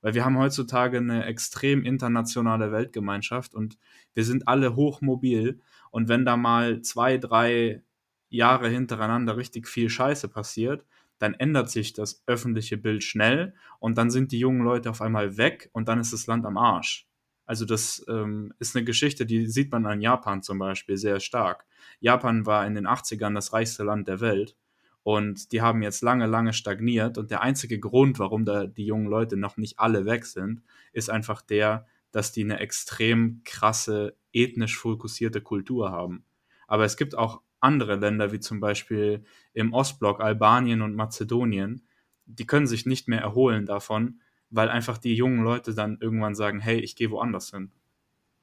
[0.00, 3.78] Weil wir haben heutzutage eine extrem internationale Weltgemeinschaft und
[4.14, 5.60] wir sind alle hochmobil.
[5.90, 7.82] Und wenn da mal zwei, drei
[8.28, 10.84] Jahre hintereinander richtig viel Scheiße passiert,
[11.18, 15.36] dann ändert sich das öffentliche Bild schnell und dann sind die jungen Leute auf einmal
[15.36, 17.06] weg und dann ist das Land am Arsch.
[17.46, 21.64] Also das ähm, ist eine Geschichte, die sieht man an Japan zum Beispiel sehr stark.
[22.00, 24.56] Japan war in den 80ern das reichste Land der Welt
[25.02, 29.08] und die haben jetzt lange, lange stagniert und der einzige Grund, warum da die jungen
[29.08, 30.62] Leute noch nicht alle weg sind,
[30.92, 36.24] ist einfach der, dass die eine extrem krasse, ethnisch fokussierte Kultur haben.
[36.68, 39.24] Aber es gibt auch andere Länder, wie zum Beispiel
[39.54, 41.86] im Ostblock Albanien und Mazedonien,
[42.26, 44.20] die können sich nicht mehr erholen davon,
[44.50, 47.72] weil einfach die jungen Leute dann irgendwann sagen, hey, ich gehe woanders hin.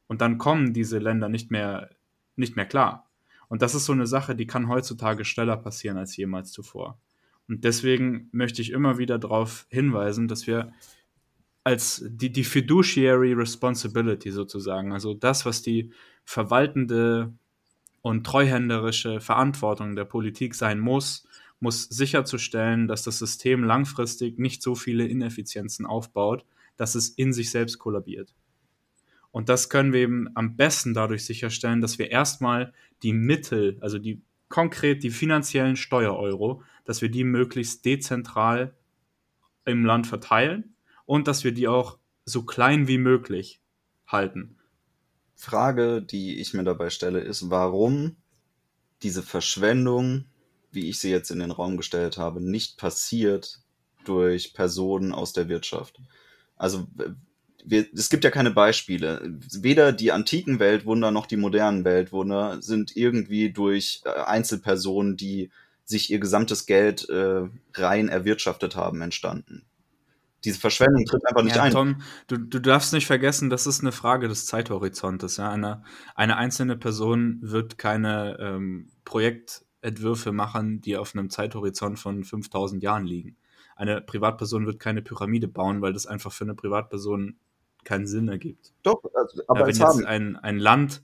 [0.07, 1.89] Und dann kommen diese Länder nicht mehr,
[2.35, 3.09] nicht mehr klar.
[3.49, 6.99] Und das ist so eine Sache, die kann heutzutage schneller passieren als jemals zuvor.
[7.47, 10.71] Und deswegen möchte ich immer wieder darauf hinweisen, dass wir
[11.63, 15.91] als die, die Fiduciary Responsibility sozusagen, also das, was die
[16.23, 17.33] verwaltende
[18.01, 21.27] und treuhänderische Verantwortung der Politik sein muss,
[21.59, 26.45] muss sicherzustellen, dass das System langfristig nicht so viele Ineffizienzen aufbaut,
[26.77, 28.33] dass es in sich selbst kollabiert.
[29.32, 32.73] Und das können wir eben am besten dadurch sicherstellen, dass wir erstmal
[33.03, 38.75] die Mittel, also die konkret die finanziellen Steuereuro, dass wir die möglichst dezentral
[39.65, 40.73] im Land verteilen
[41.05, 43.61] und dass wir die auch so klein wie möglich
[44.07, 44.57] halten.
[45.36, 48.17] Frage, die ich mir dabei stelle, ist, warum
[49.03, 50.25] diese Verschwendung,
[50.71, 53.61] wie ich sie jetzt in den Raum gestellt habe, nicht passiert
[54.03, 56.01] durch Personen aus der Wirtschaft.
[56.57, 56.88] Also
[57.70, 59.38] wir, es gibt ja keine Beispiele.
[59.53, 65.51] Weder die antiken Weltwunder noch die modernen Weltwunder sind irgendwie durch äh, Einzelpersonen, die
[65.86, 67.43] sich ihr gesamtes Geld äh,
[67.74, 69.65] rein erwirtschaftet haben, entstanden
[70.43, 71.72] diese Verschwendung tritt einfach nicht ja, ein.
[71.72, 75.38] Tom, du, du darfst nicht vergessen, das ist eine Frage des Zeithorizontes.
[75.38, 75.49] Ja?
[75.49, 75.84] Eine,
[76.15, 83.05] eine einzelne Person wird keine ähm, Projektentwürfe machen, die auf einem Zeithorizont von 5000 Jahren
[83.05, 83.38] liegen.
[83.76, 87.38] Eine Privatperson wird keine Pyramide bauen, weil das einfach für eine Privatperson
[87.84, 88.73] keinen Sinn ergibt.
[88.84, 91.01] Doch, also, aber ja, wenn jetzt ein, ein Land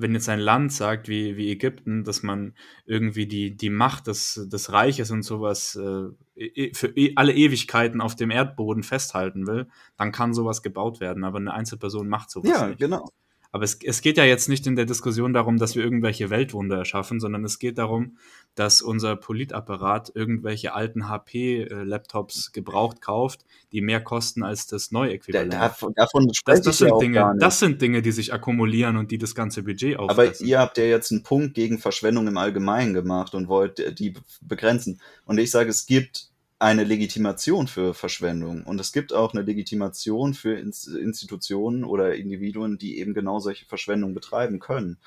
[0.00, 2.54] wenn jetzt ein Land sagt wie, wie Ägypten, dass man
[2.86, 8.00] irgendwie die, die Macht des, des Reiches und sowas äh, e, für e, alle Ewigkeiten
[8.00, 11.24] auf dem Erdboden festhalten will, dann kann sowas gebaut werden.
[11.24, 12.80] Aber eine Einzelperson macht sowas ja, nicht.
[12.80, 13.08] Ja, genau.
[13.50, 16.78] Aber es, es geht ja jetzt nicht in der Diskussion darum, dass wir irgendwelche Weltwunder
[16.78, 18.18] erschaffen, sondern es geht darum,
[18.58, 25.52] dass unser Politapparat irgendwelche alten HP-Laptops gebraucht kauft, die mehr kosten als das Neuäquivalent.
[25.52, 29.18] Davon, davon das, das, sind ja Dinge, das sind Dinge, die sich akkumulieren und die
[29.18, 30.44] das ganze Budget auffressen.
[30.44, 34.14] Aber ihr habt ja jetzt einen Punkt gegen Verschwendung im Allgemeinen gemacht und wollt die
[34.40, 35.00] begrenzen.
[35.24, 38.64] Und ich sage, es gibt eine Legitimation für Verschwendung.
[38.64, 44.14] Und es gibt auch eine Legitimation für Institutionen oder Individuen, die eben genau solche Verschwendung
[44.14, 44.98] betreiben können,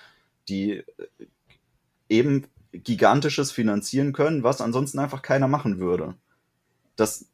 [0.47, 0.84] die äh,
[2.08, 6.16] eben gigantisches finanzieren können, was ansonsten einfach keiner machen würde.
[6.96, 7.26] Das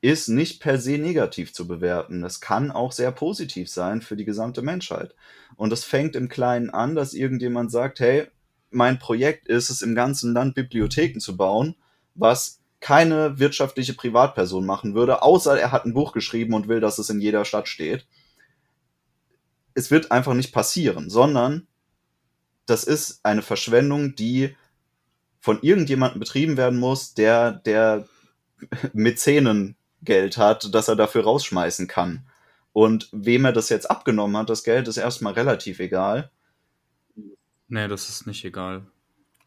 [0.00, 2.22] ist nicht per se negativ zu bewerten.
[2.22, 5.14] Das kann auch sehr positiv sein für die gesamte Menschheit.
[5.56, 8.26] Und das fängt im Kleinen an, dass irgendjemand sagt, hey,
[8.70, 11.76] mein Projekt ist es, im ganzen Land Bibliotheken zu bauen,
[12.14, 16.98] was keine wirtschaftliche Privatperson machen würde, außer er hat ein Buch geschrieben und will, dass
[16.98, 18.06] es in jeder Stadt steht.
[19.74, 21.68] Es wird einfach nicht passieren, sondern
[22.66, 24.56] das ist eine Verschwendung, die
[25.42, 28.08] von irgendjemandem betrieben werden muss, der, der
[28.94, 32.26] Mäzenengeld hat, das er dafür rausschmeißen kann.
[32.72, 36.30] Und wem er das jetzt abgenommen hat, das Geld, ist erstmal relativ egal.
[37.68, 38.86] Nee, das ist nicht egal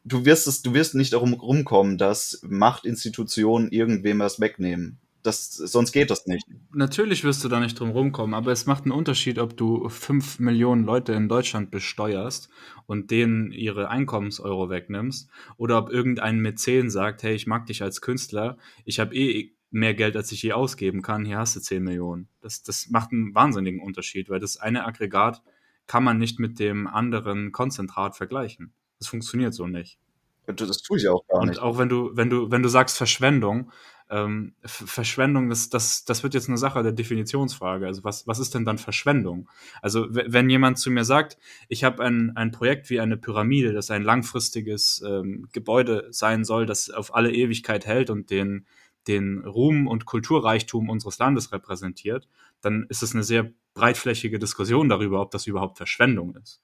[0.05, 4.99] du wirst es, du wirst nicht darum rumkommen, dass Machtinstitutionen irgendwem was wegnehmen.
[5.25, 6.45] Das, sonst geht das nicht.
[6.71, 10.37] Natürlich wirst du da nicht drum rumkommen, aber es macht einen Unterschied, ob du fünf
[10.37, 12.49] Millionen Leute in Deutschland besteuerst
[12.85, 18.01] und denen ihre Einkommenseuro wegnimmst oder ob irgendein Mäzen sagt, hey, ich mag dich als
[18.01, 21.83] Künstler, ich habe eh mehr Geld, als ich je ausgeben kann, hier hast du 10
[21.83, 22.29] Millionen.
[22.41, 25.41] Das, das macht einen wahnsinnigen Unterschied, weil das eine Aggregat
[25.87, 28.73] kann man nicht mit dem anderen Konzentrat vergleichen.
[28.99, 29.97] Das funktioniert so nicht.
[30.45, 31.57] Das tue ich auch gar nicht.
[31.57, 33.71] Und auch wenn du, wenn du, wenn du sagst Verschwendung,
[34.09, 37.87] ähm, Verschwendung, das, das, das wird jetzt eine Sache der Definitionsfrage.
[37.87, 39.49] Also was, was ist denn dann Verschwendung?
[39.81, 41.37] Also wenn jemand zu mir sagt,
[41.69, 46.65] ich habe ein, ein Projekt wie eine Pyramide, das ein langfristiges ähm, Gebäude sein soll,
[46.65, 48.67] das auf alle Ewigkeit hält und den,
[49.07, 52.27] den Ruhm und Kulturreichtum unseres Landes repräsentiert,
[52.61, 56.61] dann ist es eine sehr breitflächige Diskussion darüber, ob das überhaupt Verschwendung ist.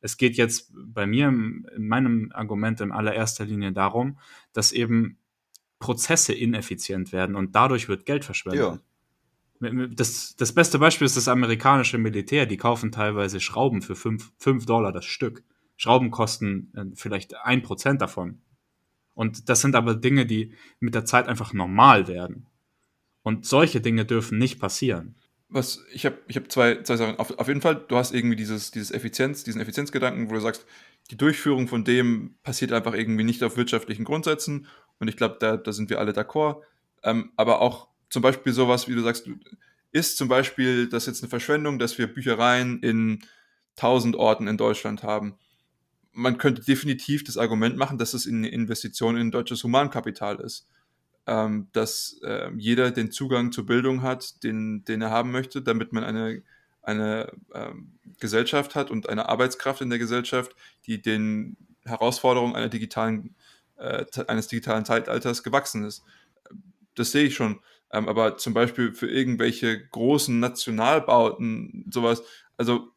[0.00, 4.18] Es geht jetzt bei mir in meinem Argument in allererster Linie darum,
[4.52, 5.18] dass eben
[5.80, 8.80] Prozesse ineffizient werden und dadurch wird Geld verschwendet.
[9.60, 9.88] Ja.
[9.90, 12.46] Das, das beste Beispiel ist das amerikanische Militär.
[12.46, 15.42] Die kaufen teilweise Schrauben für 5 Dollar das Stück.
[15.76, 18.40] Schrauben kosten äh, vielleicht ein Prozent davon.
[19.14, 22.46] Und das sind aber Dinge, die mit der Zeit einfach normal werden.
[23.22, 25.14] Und solche Dinge dürfen nicht passieren.
[25.48, 27.18] Was, ich habe ich hab zwei, zwei Sachen.
[27.18, 30.64] Auf, auf jeden Fall, du hast irgendwie dieses, dieses Effizienz, diesen Effizienzgedanken, wo du sagst,
[31.10, 34.66] die Durchführung von dem passiert einfach irgendwie nicht auf wirtschaftlichen Grundsätzen.
[35.00, 36.62] Und ich glaube, da, da sind wir alle d'accord.
[37.02, 39.28] Ähm, aber auch zum Beispiel sowas, wie du sagst,
[39.92, 43.20] ist zum Beispiel das jetzt eine Verschwendung, dass wir Büchereien in
[43.74, 45.36] tausend Orten in Deutschland haben
[46.12, 50.66] man könnte definitiv das Argument machen, dass es eine Investition in deutsches Humankapital ist.
[51.26, 55.92] Ähm, dass äh, jeder den Zugang zur Bildung hat, den, den er haben möchte, damit
[55.92, 56.42] man eine,
[56.82, 63.34] eine ähm, Gesellschaft hat und eine Arbeitskraft in der Gesellschaft, die den Herausforderungen einer digitalen,
[63.80, 66.04] äh, eines digitalen Zeitalters gewachsen ist.
[66.94, 67.60] Das sehe ich schon.
[67.92, 72.22] Ähm, aber zum Beispiel für irgendwelche großen Nationalbauten, sowas,
[72.56, 72.92] also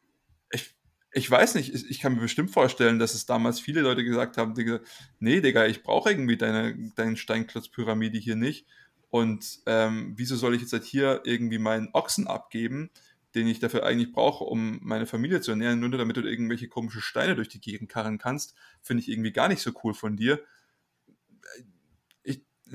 [1.16, 4.54] ich weiß nicht, ich kann mir bestimmt vorstellen, dass es damals viele Leute gesagt haben,
[4.54, 4.80] Digga,
[5.20, 8.66] nee, Digga, ich brauche irgendwie deine, deine Steinklotzpyramide hier nicht.
[9.10, 12.90] Und ähm, wieso soll ich jetzt halt hier irgendwie meinen Ochsen abgeben,
[13.36, 17.00] den ich dafür eigentlich brauche, um meine Familie zu ernähren, nur damit du irgendwelche komischen
[17.00, 20.40] Steine durch die Gegend karren kannst, finde ich irgendwie gar nicht so cool von dir.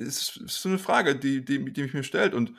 [0.02, 2.34] Es ist so eine Frage, die, die, die mich mir stellt.
[2.34, 2.54] Und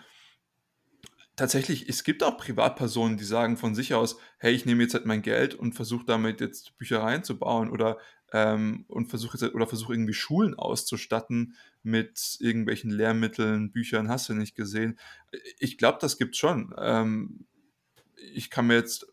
[1.37, 5.07] tatsächlich, es gibt auch Privatpersonen, die sagen von sich aus, hey, ich nehme jetzt halt
[5.07, 7.99] mein Geld und versuche damit jetzt Büchereien zu bauen oder
[8.33, 14.29] ähm, und versuche jetzt halt, oder versuche irgendwie Schulen auszustatten mit irgendwelchen Lehrmitteln, Büchern, hast
[14.29, 14.99] du nicht gesehen.
[15.59, 16.75] Ich glaube, das gibt schon.
[16.79, 17.47] Ähm,
[18.33, 19.07] ich kann mir jetzt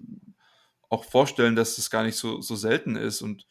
[0.90, 3.22] auch vorstellen, dass das gar nicht so, so selten ist.
[3.22, 3.48] Und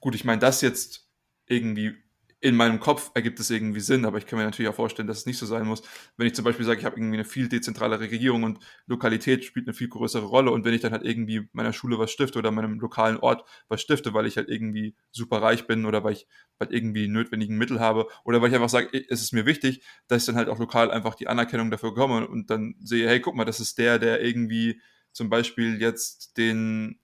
[0.00, 1.08] gut, ich meine, das jetzt
[1.46, 1.96] irgendwie
[2.42, 5.18] in meinem Kopf ergibt es irgendwie Sinn, aber ich kann mir natürlich auch vorstellen, dass
[5.18, 5.82] es nicht so sein muss.
[6.16, 9.66] Wenn ich zum Beispiel sage, ich habe irgendwie eine viel dezentralere Regierung und Lokalität spielt
[9.66, 12.50] eine viel größere Rolle und wenn ich dann halt irgendwie meiner Schule was stifte oder
[12.50, 16.26] meinem lokalen Ort was stifte, weil ich halt irgendwie super reich bin oder weil ich
[16.58, 20.22] halt irgendwie notwendigen Mittel habe oder weil ich einfach sage, es ist mir wichtig, dass
[20.22, 23.34] ich dann halt auch lokal einfach die Anerkennung dafür bekomme und dann sehe, hey, guck
[23.34, 24.80] mal, das ist der, der irgendwie
[25.12, 27.00] zum Beispiel jetzt den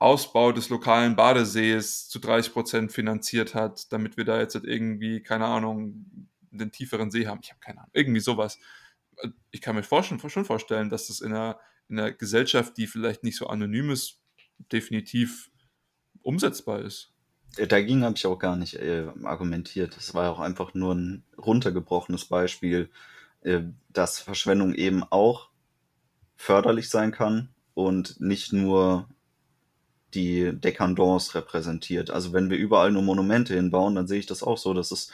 [0.00, 5.22] Ausbau des lokalen Badesees zu 30 Prozent finanziert hat, damit wir da jetzt halt irgendwie,
[5.22, 6.06] keine Ahnung,
[6.50, 7.40] den tieferen See haben.
[7.42, 8.58] Ich habe keine Ahnung, irgendwie sowas.
[9.50, 13.36] Ich kann mir schon vorstellen, dass das in einer, in einer Gesellschaft, die vielleicht nicht
[13.36, 14.22] so anonym ist,
[14.72, 15.50] definitiv
[16.22, 17.12] umsetzbar ist.
[17.56, 19.96] Dagegen habe ich auch gar nicht äh, argumentiert.
[19.98, 22.90] Es war auch einfach nur ein runtergebrochenes Beispiel,
[23.42, 25.50] äh, dass Verschwendung eben auch
[26.36, 29.08] förderlich sein kann und nicht nur
[30.14, 32.10] die Dekadence repräsentiert.
[32.10, 35.10] Also wenn wir überall nur Monumente hinbauen, dann sehe ich das auch so, dass es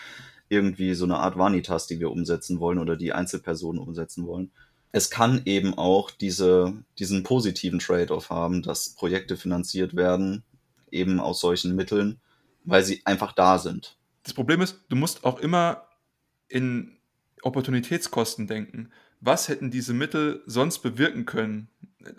[0.49, 4.51] irgendwie so eine Art Vanitas, die wir umsetzen wollen oder die Einzelpersonen umsetzen wollen.
[4.93, 10.45] Es kann eben auch diese, diesen positiven Trade-off haben, dass Projekte finanziert werden,
[10.91, 12.21] eben aus solchen Mitteln,
[12.65, 13.97] weil sie einfach da sind.
[14.23, 15.87] Das Problem ist, du musst auch immer
[16.49, 16.97] in
[17.43, 18.91] Opportunitätskosten denken.
[19.21, 21.69] Was hätten diese Mittel sonst bewirken können?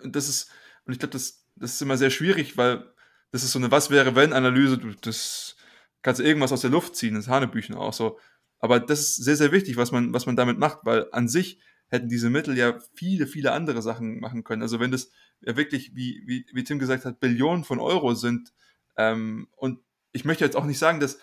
[0.02, 0.50] Und das ist,
[0.84, 2.84] und ich glaube, das das ist immer sehr schwierig, weil
[3.30, 5.56] das ist so eine Was wäre wenn Analyse, das
[6.02, 8.18] kannst du irgendwas aus der Luft ziehen, das Hanebüchen auch so.
[8.60, 11.60] Aber das ist sehr, sehr wichtig, was man, was man damit macht, weil an sich
[11.88, 14.62] hätten diese Mittel ja viele, viele andere Sachen machen können.
[14.62, 15.10] Also wenn das
[15.40, 18.52] ja wirklich, wie, wie, wie Tim gesagt hat, Billionen von Euro sind,
[18.96, 19.80] ähm, und
[20.12, 21.18] ich möchte jetzt auch nicht sagen, dass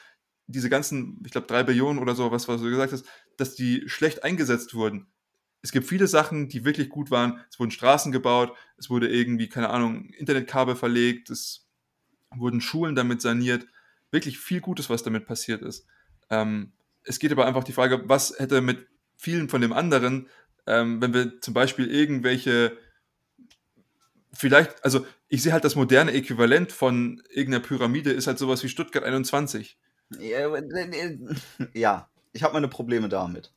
[0.48, 3.06] diese ganzen, ich glaube, drei Billionen oder so, was, was du gesagt hast,
[3.38, 5.08] dass die schlecht eingesetzt wurden
[5.66, 7.44] es gibt viele Sachen, die wirklich gut waren.
[7.50, 11.68] Es wurden Straßen gebaut, es wurde irgendwie, keine Ahnung, Internetkabel verlegt, es
[12.36, 13.66] wurden Schulen damit saniert.
[14.12, 15.88] Wirklich viel Gutes, was damit passiert ist.
[16.30, 18.86] Ähm, es geht aber einfach die Frage, was hätte mit
[19.18, 20.28] vielen von dem anderen,
[20.68, 22.78] ähm, wenn wir zum Beispiel irgendwelche,
[24.34, 28.70] vielleicht, also ich sehe halt das moderne Äquivalent von irgendeiner Pyramide ist halt sowas wie
[28.70, 29.80] Stuttgart 21.
[30.20, 30.48] Ja,
[31.74, 33.52] ja ich habe meine Probleme damit.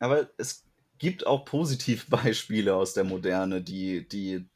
[0.00, 0.64] Aber es
[1.02, 4.48] gibt auch Positivbeispiele aus der Moderne, die, die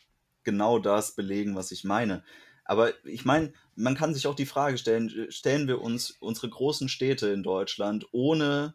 [0.45, 2.23] genau das belegen, was ich meine.
[2.65, 6.89] Aber ich meine, man kann sich auch die Frage stellen, stellen wir uns unsere großen
[6.89, 8.75] Städte in Deutschland ohne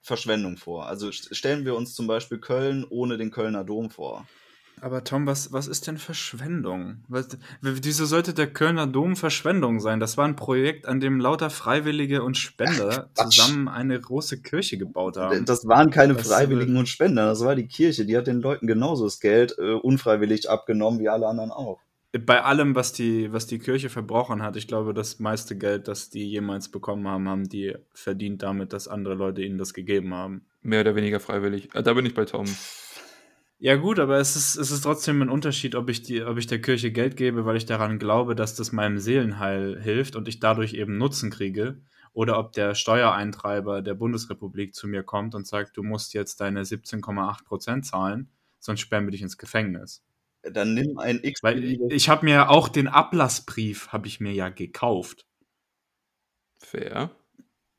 [0.00, 0.86] Verschwendung vor?
[0.86, 4.26] Also stellen wir uns zum Beispiel Köln ohne den Kölner Dom vor.
[4.82, 7.04] Aber Tom, was, was ist denn Verschwendung?
[7.06, 7.28] Was,
[7.60, 10.00] wieso sollte der Kölner Dom Verschwendung sein?
[10.00, 14.78] Das war ein Projekt, an dem lauter Freiwillige und Spender Ach, zusammen eine große Kirche
[14.78, 15.44] gebaut haben.
[15.44, 18.04] Das waren keine das Freiwilligen und Spender, das war die Kirche.
[18.04, 21.78] Die hat den Leuten genauso das Geld äh, unfreiwillig abgenommen wie alle anderen auch.
[22.26, 26.10] Bei allem, was die, was die Kirche verbrochen hat, ich glaube, das meiste Geld, das
[26.10, 30.44] die jemals bekommen haben, haben die verdient damit, dass andere Leute ihnen das gegeben haben.
[30.60, 31.72] Mehr oder weniger freiwillig.
[31.72, 32.46] Äh, da bin ich bei Tom.
[33.64, 36.48] Ja, gut, aber es ist, es ist trotzdem ein Unterschied, ob ich, die, ob ich
[36.48, 40.40] der Kirche Geld gebe, weil ich daran glaube, dass das meinem Seelenheil hilft und ich
[40.40, 41.80] dadurch eben Nutzen kriege.
[42.12, 46.64] Oder ob der Steuereintreiber der Bundesrepublik zu mir kommt und sagt, du musst jetzt deine
[46.64, 50.02] 17,8 Prozent zahlen, sonst sperren wir dich ins Gefängnis.
[50.42, 51.44] Dann nimm ein X.
[51.44, 55.24] Weil ich habe mir auch den Ablassbrief, habe ich mir ja gekauft.
[56.58, 57.12] Fair.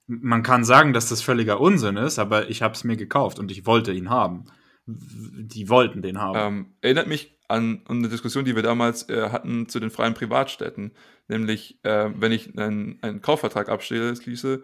[0.07, 3.51] Man kann sagen, dass das völliger Unsinn ist, aber ich habe es mir gekauft und
[3.51, 4.45] ich wollte ihn haben
[4.85, 6.37] die wollten den haben.
[6.37, 10.91] Ähm, erinnert mich an, eine Diskussion, die wir damals äh, hatten zu den freien Privatstädten.
[11.27, 14.63] Nämlich, äh, wenn ich einen, einen Kaufvertrag abschließe,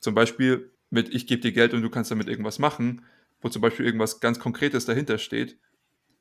[0.00, 3.04] zum Beispiel mit ich gebe dir Geld und du kannst damit irgendwas machen,
[3.40, 5.58] wo zum Beispiel irgendwas ganz Konkretes dahinter steht,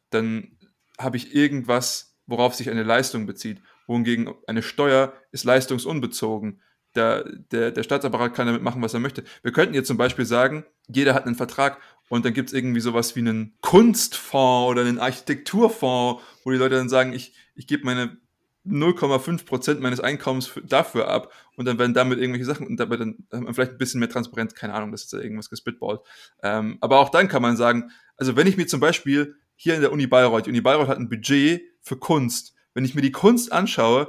[0.10, 0.58] dann
[0.98, 3.62] habe ich irgendwas, worauf sich eine Leistung bezieht.
[3.88, 6.62] Wohingegen eine Steuer ist leistungsunbezogen.
[6.96, 9.24] Der, der, der Staatsapparat kann damit machen, was er möchte.
[9.42, 12.80] Wir könnten jetzt zum Beispiel sagen, jeder hat einen Vertrag und dann gibt es irgendwie
[12.80, 17.86] sowas wie einen Kunstfonds oder einen Architekturfonds, wo die Leute dann sagen, ich, ich gebe
[17.86, 18.18] meine
[18.66, 23.74] 0,5% meines Einkommens dafür ab und dann werden damit irgendwelche Sachen und dabei dann vielleicht
[23.74, 26.02] ein bisschen mehr Transparenz, keine Ahnung, das ist ja irgendwas gespitballt.
[26.42, 29.82] Ähm, aber auch dann kann man sagen, also wenn ich mir zum Beispiel hier in
[29.82, 33.12] der Uni Bayreuth, die Uni Bayreuth hat ein Budget für Kunst, wenn ich mir die
[33.12, 34.08] Kunst anschaue,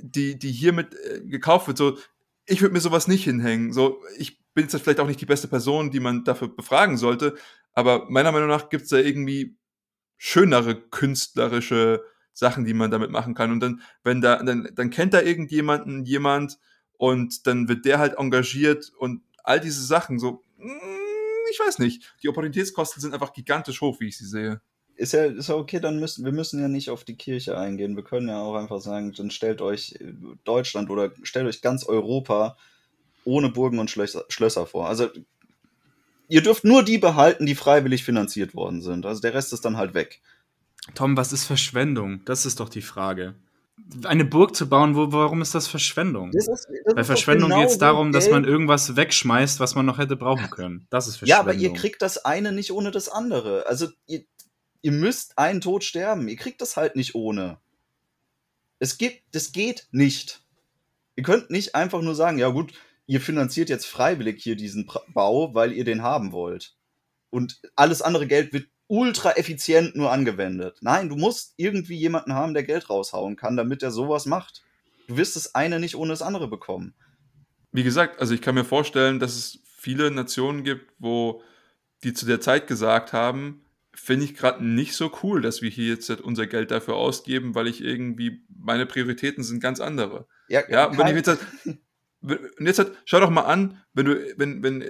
[0.00, 1.98] die, die hiermit äh, gekauft wird, so,
[2.48, 3.72] ich würde mir sowas nicht hinhängen.
[3.72, 7.36] So, ich bin jetzt vielleicht auch nicht die beste Person, die man dafür befragen sollte,
[7.72, 9.56] aber meiner Meinung nach gibt es da irgendwie
[10.16, 12.02] schönere künstlerische
[12.32, 13.52] Sachen, die man damit machen kann.
[13.52, 16.58] Und dann, wenn da, dann, dann kennt da irgendjemanden jemand
[16.92, 22.14] und dann wird der halt engagiert und all diese Sachen, so, mm, ich weiß nicht.
[22.22, 24.60] Die Opportunitätskosten sind einfach gigantisch hoch, wie ich sie sehe.
[24.98, 27.94] Ist ja, ist ja okay, dann müssen wir müssen ja nicht auf die Kirche eingehen.
[27.94, 29.96] Wir können ja auch einfach sagen, dann stellt euch
[30.42, 32.56] Deutschland oder stellt euch ganz Europa
[33.24, 34.88] ohne Burgen und Schlösser, Schlösser vor.
[34.88, 35.08] Also
[36.26, 39.06] ihr dürft nur die behalten, die freiwillig finanziert worden sind.
[39.06, 40.20] Also der Rest ist dann halt weg.
[40.96, 42.24] Tom, was ist Verschwendung?
[42.24, 43.36] Das ist doch die Frage.
[44.04, 46.32] Eine Burg zu bauen, wo, warum ist das Verschwendung?
[46.32, 49.86] Das ist, das Bei Verschwendung genau geht es darum, dass man irgendwas wegschmeißt, was man
[49.86, 50.88] noch hätte brauchen können.
[50.90, 51.46] Das ist Verschwendung.
[51.46, 53.66] Ja, aber ihr kriegt das eine nicht ohne das andere.
[53.68, 54.24] Also ihr,
[54.82, 56.28] ihr müsst einen Tod sterben.
[56.28, 57.58] Ihr kriegt das halt nicht ohne.
[58.78, 60.42] Es gibt, das geht nicht.
[61.16, 62.72] Ihr könnt nicht einfach nur sagen, ja gut,
[63.06, 66.76] ihr finanziert jetzt freiwillig hier diesen Bau, weil ihr den haben wollt.
[67.30, 70.78] Und alles andere Geld wird ultra effizient nur angewendet.
[70.80, 74.62] Nein, du musst irgendwie jemanden haben, der Geld raushauen kann, damit er sowas macht.
[75.08, 76.94] Du wirst das eine nicht ohne das andere bekommen.
[77.72, 81.42] Wie gesagt, also ich kann mir vorstellen, dass es viele Nationen gibt, wo
[82.02, 83.62] die zu der Zeit gesagt haben,
[83.98, 87.66] finde ich gerade nicht so cool, dass wir hier jetzt unser Geld dafür ausgeben, weil
[87.66, 90.26] ich irgendwie, meine Prioritäten sind ganz andere.
[90.48, 91.38] Ja, ja wenn ich jetzt,
[92.22, 94.84] und jetzt halt, schau doch mal an, wenn du, wenn, wenn,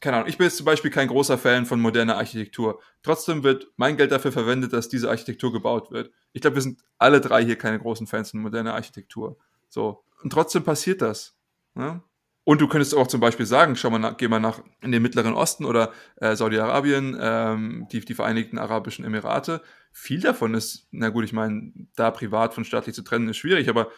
[0.00, 2.80] keine Ahnung, ich bin jetzt zum Beispiel kein großer Fan von moderner Architektur.
[3.02, 6.10] Trotzdem wird mein Geld dafür verwendet, dass diese Architektur gebaut wird.
[6.32, 9.38] Ich glaube, wir sind alle drei hier keine großen Fans von moderner Architektur.
[9.68, 10.04] So.
[10.22, 11.36] Und trotzdem passiert das.
[11.74, 12.02] Ne?
[12.48, 15.02] Und du könntest auch zum Beispiel sagen, schau mal, nach, geh mal nach in den
[15.02, 19.62] Mittleren Osten oder äh, Saudi-Arabien, ähm, die, die Vereinigten Arabischen Emirate.
[19.90, 23.68] Viel davon ist, na gut, ich meine, da privat von staatlich zu trennen ist schwierig,
[23.68, 23.88] aber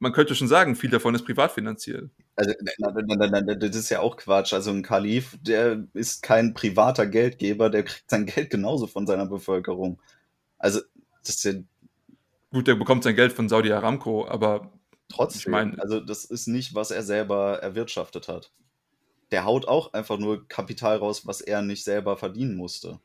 [0.00, 2.10] man könnte schon sagen, viel davon ist privat finanziert.
[2.36, 2.52] Also,
[3.58, 4.52] das ist ja auch Quatsch.
[4.52, 9.24] Also, ein Kalif, der ist kein privater Geldgeber, der kriegt sein Geld genauso von seiner
[9.24, 9.98] Bevölkerung.
[10.58, 10.80] Also,
[11.22, 11.52] das ist ja.
[12.52, 14.73] Gut, der bekommt sein Geld von Saudi Aramco, aber.
[15.08, 18.52] Trotzdem, ich mein, also, das ist nicht, was er selber erwirtschaftet hat.
[19.30, 23.00] Der haut auch einfach nur Kapital raus, was er nicht selber verdienen musste.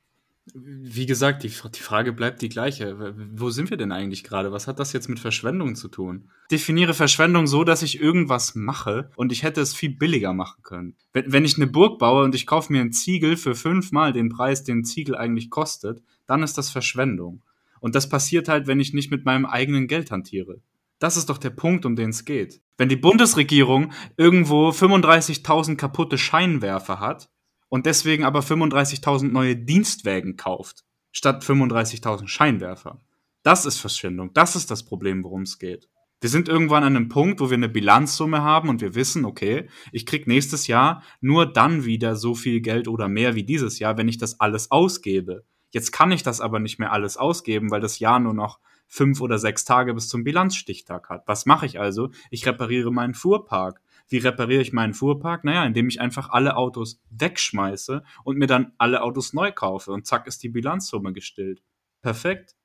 [0.53, 3.15] Wie gesagt, die, die Frage bleibt die gleiche.
[3.34, 4.51] Wo sind wir denn eigentlich gerade?
[4.51, 6.30] Was hat das jetzt mit Verschwendung zu tun?
[6.51, 10.95] Definiere Verschwendung so, dass ich irgendwas mache und ich hätte es viel billiger machen können.
[11.13, 14.30] Wenn, wenn ich eine Burg baue und ich kaufe mir einen Ziegel für fünfmal den
[14.30, 17.43] Preis, den ein Ziegel eigentlich kostet, dann ist das Verschwendung.
[17.80, 20.61] Und das passiert halt, wenn ich nicht mit meinem eigenen Geld hantiere.
[20.99, 22.61] Das ist doch der Punkt, um den es geht.
[22.77, 27.30] Wenn die Bundesregierung irgendwo 35.000 kaputte Scheinwerfer hat,
[27.69, 32.99] und deswegen aber 35.000 neue Dienstwägen kauft, statt 35.000 Scheinwerfer.
[33.43, 34.34] Das ist Verschwendung.
[34.34, 35.88] Das ist das Problem, worum es geht.
[36.19, 39.69] Wir sind irgendwann an einem Punkt, wo wir eine Bilanzsumme haben und wir wissen, okay,
[39.93, 43.97] ich krieg nächstes Jahr nur dann wieder so viel Geld oder mehr wie dieses Jahr,
[43.97, 45.45] wenn ich das alles ausgebe.
[45.71, 48.59] Jetzt kann ich das aber nicht mehr alles ausgeben, weil das Jahr nur noch
[48.90, 51.28] fünf oder sechs Tage bis zum Bilanzstichtag hat.
[51.28, 52.10] Was mache ich also?
[52.32, 53.82] Ich repariere meinen Fuhrpark.
[54.10, 55.45] Wie repariere ich meinen Fuhrpark?
[55.45, 60.07] Naja, indem ich einfach alle Autos wegschmeiße und mir dann alle Autos neu kaufe und
[60.07, 61.61] zack ist die Bilanzsumme gestillt.
[62.02, 62.56] Perfekt.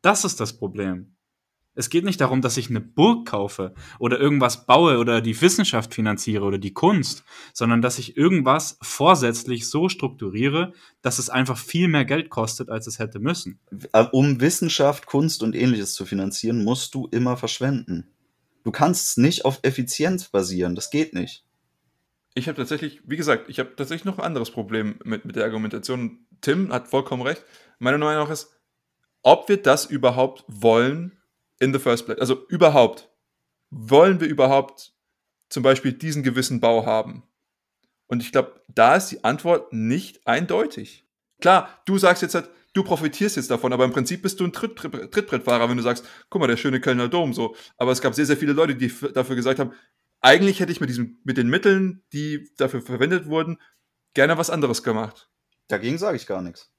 [0.00, 1.13] Das ist das Problem.
[1.74, 5.92] Es geht nicht darum, dass ich eine Burg kaufe oder irgendwas baue oder die Wissenschaft
[5.92, 10.72] finanziere oder die Kunst, sondern dass ich irgendwas vorsätzlich so strukturiere,
[11.02, 13.58] dass es einfach viel mehr Geld kostet, als es hätte müssen.
[13.92, 18.08] Äh, um Wissenschaft, Kunst und ähnliches zu finanzieren, musst du immer verschwenden.
[18.62, 21.44] Du kannst es nicht auf Effizienz basieren, das geht nicht.
[22.34, 25.44] Ich habe tatsächlich, wie gesagt, ich habe tatsächlich noch ein anderes Problem mit, mit der
[25.44, 26.26] Argumentation.
[26.40, 27.44] Tim hat vollkommen recht.
[27.78, 28.50] Meine Meinung ist,
[29.22, 31.12] ob wir das überhaupt wollen,
[31.60, 32.18] in the first place?
[32.18, 33.10] Also überhaupt,
[33.70, 34.92] wollen wir überhaupt
[35.48, 37.24] zum Beispiel diesen gewissen Bau haben?
[38.06, 41.06] Und ich glaube, da ist die Antwort nicht eindeutig.
[41.40, 44.52] Klar, du sagst jetzt halt, du profitierst jetzt davon, aber im Prinzip bist du ein
[44.52, 47.56] Tritt, Tritt, Trittbrettfahrer, wenn du sagst, guck mal, der schöne Kölner Dom, so.
[47.76, 49.72] Aber es gab sehr, sehr viele Leute, die dafür gesagt haben,
[50.20, 53.58] eigentlich hätte ich mit diesem, mit den Mitteln, die dafür verwendet wurden,
[54.14, 55.30] gerne was anderes gemacht.
[55.68, 56.72] Dagegen sage ich gar nichts.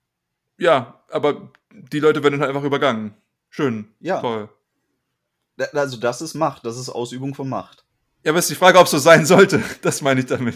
[0.57, 3.15] Ja, aber die Leute werden halt einfach übergangen.
[3.49, 3.93] Schön.
[3.99, 4.19] Ja.
[4.21, 4.49] Toll.
[5.73, 7.85] Also das ist Macht, das ist Ausübung von Macht.
[8.23, 9.61] Ja, aber ist die Frage, ob es so sein sollte.
[9.81, 10.55] Das meine ich damit.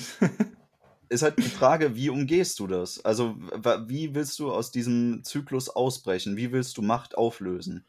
[1.10, 3.04] ist halt die Frage, wie umgehst du das?
[3.06, 3.36] Also
[3.88, 6.36] wie willst du aus diesem Zyklus ausbrechen?
[6.38, 7.86] Wie willst du Macht auflösen?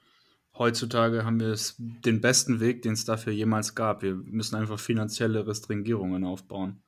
[0.56, 4.02] Heutzutage haben wir es den besten Weg, den es dafür jemals gab.
[4.02, 6.82] Wir müssen einfach finanzielle Restringierungen aufbauen.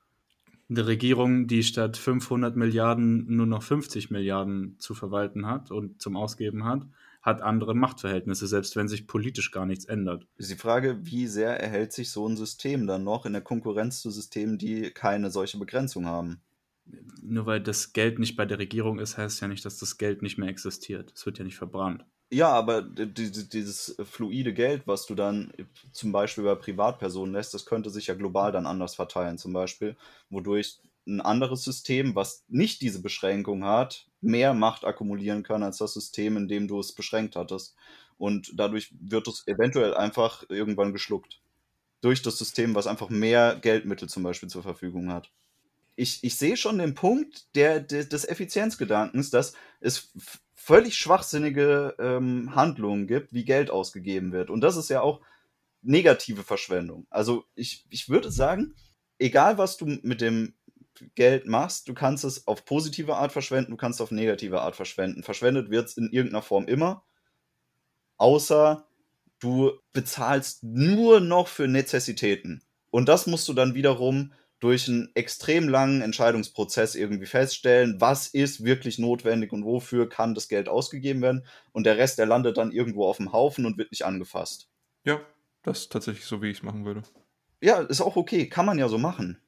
[0.69, 6.15] Eine Regierung, die statt 500 Milliarden nur noch 50 Milliarden zu verwalten hat und zum
[6.15, 6.85] Ausgeben hat,
[7.23, 10.27] hat andere Machtverhältnisse, selbst wenn sich politisch gar nichts ändert.
[10.37, 14.01] Ist die Frage, wie sehr erhält sich so ein System dann noch in der Konkurrenz
[14.01, 16.41] zu Systemen, die keine solche Begrenzung haben?
[17.21, 20.21] Nur weil das Geld nicht bei der Regierung ist, heißt ja nicht, dass das Geld
[20.21, 21.13] nicht mehr existiert.
[21.15, 22.05] Es wird ja nicht verbrannt.
[22.29, 25.53] Ja, aber dieses fluide Geld, was du dann
[25.91, 29.95] zum Beispiel bei Privatpersonen lässt, das könnte sich ja global dann anders verteilen, zum Beispiel,
[30.29, 35.93] wodurch ein anderes System, was nicht diese Beschränkung hat, mehr Macht akkumulieren kann als das
[35.93, 37.75] System, in dem du es beschränkt hattest.
[38.17, 41.41] Und dadurch wird es eventuell einfach irgendwann geschluckt.
[42.01, 45.31] Durch das System, was einfach mehr Geldmittel zum Beispiel zur Verfügung hat.
[45.95, 50.11] Ich, ich sehe schon den Punkt der, der des Effizienzgedankens, dass es
[50.55, 54.49] völlig schwachsinnige ähm, Handlungen gibt, wie Geld ausgegeben wird.
[54.49, 55.21] Und das ist ja auch
[55.81, 57.05] negative Verschwendung.
[57.09, 58.73] Also ich, ich würde sagen,
[59.19, 60.53] egal was du mit dem
[61.15, 64.75] Geld machst, du kannst es auf positive Art verschwenden, du kannst es auf negative Art
[64.75, 65.23] verschwenden.
[65.23, 67.05] Verschwendet wird es in irgendeiner Form immer,
[68.17, 68.87] außer
[69.39, 72.63] du bezahlst nur noch für Nezessitäten.
[72.91, 78.63] Und das musst du dann wiederum durch einen extrem langen Entscheidungsprozess irgendwie feststellen, was ist
[78.63, 81.45] wirklich notwendig und wofür kann das Geld ausgegeben werden.
[81.73, 84.69] Und der Rest, der landet dann irgendwo auf dem Haufen und wird nicht angefasst.
[85.03, 85.19] Ja,
[85.63, 87.03] das ist tatsächlich so, wie ich es machen würde.
[87.61, 89.41] Ja, ist auch okay, kann man ja so machen.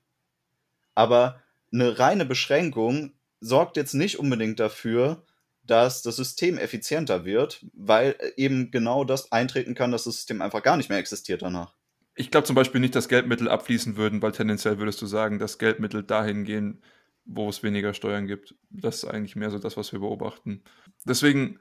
[0.95, 1.41] Aber
[1.75, 5.23] eine reine Beschränkung sorgt jetzt nicht unbedingt dafür,
[5.63, 10.63] dass das System effizienter wird, weil eben genau das eintreten kann, dass das System einfach
[10.63, 11.73] gar nicht mehr existiert danach.
[12.15, 15.57] Ich glaube zum Beispiel nicht, dass Geldmittel abfließen würden, weil tendenziell würdest du sagen, dass
[15.57, 16.81] Geldmittel dahin gehen,
[17.25, 18.55] wo es weniger Steuern gibt.
[18.69, 20.63] Das ist eigentlich mehr so das, was wir beobachten.
[21.05, 21.59] Deswegen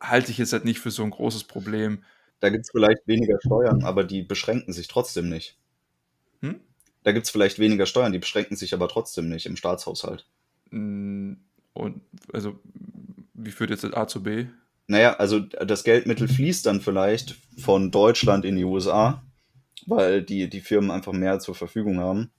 [0.00, 2.04] halte ich es halt nicht für so ein großes Problem.
[2.40, 5.58] Da gibt es vielleicht weniger Steuern, aber die beschränken sich trotzdem nicht.
[6.40, 6.60] Hm?
[7.04, 10.26] Da gibt es vielleicht weniger Steuern, die beschränken sich aber trotzdem nicht im Staatshaushalt.
[10.70, 11.34] Mm,
[11.74, 12.00] und
[12.32, 12.58] also,
[13.34, 14.46] wie führt jetzt das A zu B?
[14.86, 19.22] Naja, also das Geldmittel fließt dann vielleicht von Deutschland in die USA,
[19.86, 22.30] weil die, die Firmen einfach mehr zur Verfügung haben.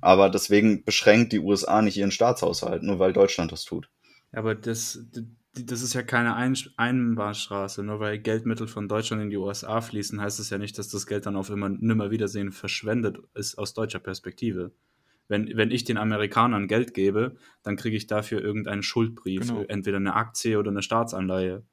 [0.00, 3.90] Aber deswegen beschränkt die USA nicht ihren Staatshaushalt, nur weil Deutschland das tut.
[4.32, 5.00] Aber das,
[5.52, 7.82] das ist ja keine Ein Einbahnstraße.
[7.82, 11.06] Nur weil Geldmittel von Deutschland in die USA fließen, heißt es ja nicht, dass das
[11.06, 14.72] Geld dann auf immer nimmer Wiedersehen verschwendet ist aus deutscher Perspektive.
[15.28, 19.64] Wenn, wenn ich den Amerikanern Geld gebe, dann kriege ich dafür irgendeinen Schuldbrief, genau.
[19.68, 21.64] entweder eine Aktie oder eine Staatsanleihe.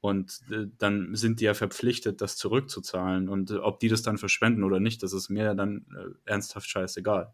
[0.00, 3.28] Und äh, dann sind die ja verpflichtet, das zurückzuzahlen.
[3.28, 6.68] Und äh, ob die das dann verschwenden oder nicht, das ist mir dann äh, ernsthaft
[6.68, 7.32] scheißegal.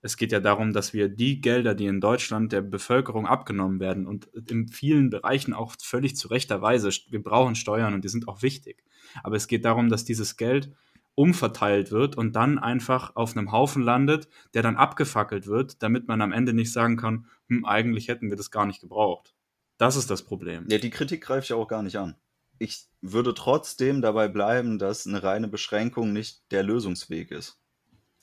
[0.00, 4.06] Es geht ja darum, dass wir die Gelder, die in Deutschland der Bevölkerung abgenommen werden
[4.06, 8.28] und in vielen Bereichen auch völlig zu rechter Weise, wir brauchen Steuern und die sind
[8.28, 8.84] auch wichtig.
[9.24, 10.72] Aber es geht darum, dass dieses Geld
[11.16, 16.22] umverteilt wird und dann einfach auf einem Haufen landet, der dann abgefackelt wird, damit man
[16.22, 19.34] am Ende nicht sagen kann, hm, eigentlich hätten wir das gar nicht gebraucht.
[19.78, 20.66] Das ist das Problem.
[20.70, 22.14] Ja, die Kritik greife ich auch gar nicht an.
[22.60, 27.60] Ich würde trotzdem dabei bleiben, dass eine reine Beschränkung nicht der Lösungsweg ist.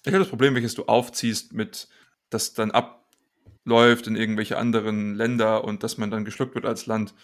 [0.05, 1.87] Ich habe das Problem, welches du aufziehst, mit,
[2.29, 3.05] dass dann ab
[3.67, 7.15] läuft in irgendwelche anderen Länder und dass man dann geschluckt wird als Land,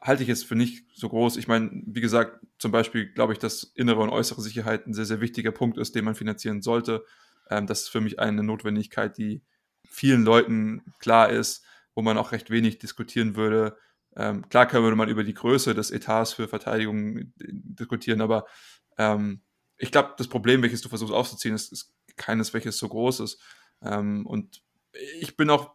[0.00, 1.36] halte ich jetzt für nicht so groß.
[1.36, 5.04] Ich meine, wie gesagt, zum Beispiel glaube ich, dass innere und äußere Sicherheit ein sehr,
[5.04, 7.04] sehr wichtiger Punkt ist, den man finanzieren sollte.
[7.50, 9.42] Ähm, das ist für mich eine Notwendigkeit, die
[9.86, 11.64] vielen Leuten klar ist,
[11.94, 13.76] wo man auch recht wenig diskutieren würde.
[14.16, 18.46] Ähm, klar würde man über die Größe des Etats für Verteidigung diskutieren, aber
[18.96, 19.42] ähm,
[19.76, 23.40] ich glaube, das Problem, welches du versuchst aufzuziehen, ist, ist keines, welches so groß ist.
[23.82, 24.62] Ähm, und
[25.20, 25.74] ich bin auch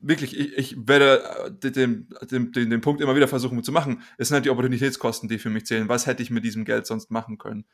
[0.00, 4.02] wirklich, ich, ich werde äh, den, den, den, den Punkt immer wieder versuchen zu machen.
[4.18, 5.88] Es sind halt die Opportunitätskosten, die für mich zählen.
[5.88, 7.66] Was hätte ich mit diesem Geld sonst machen können?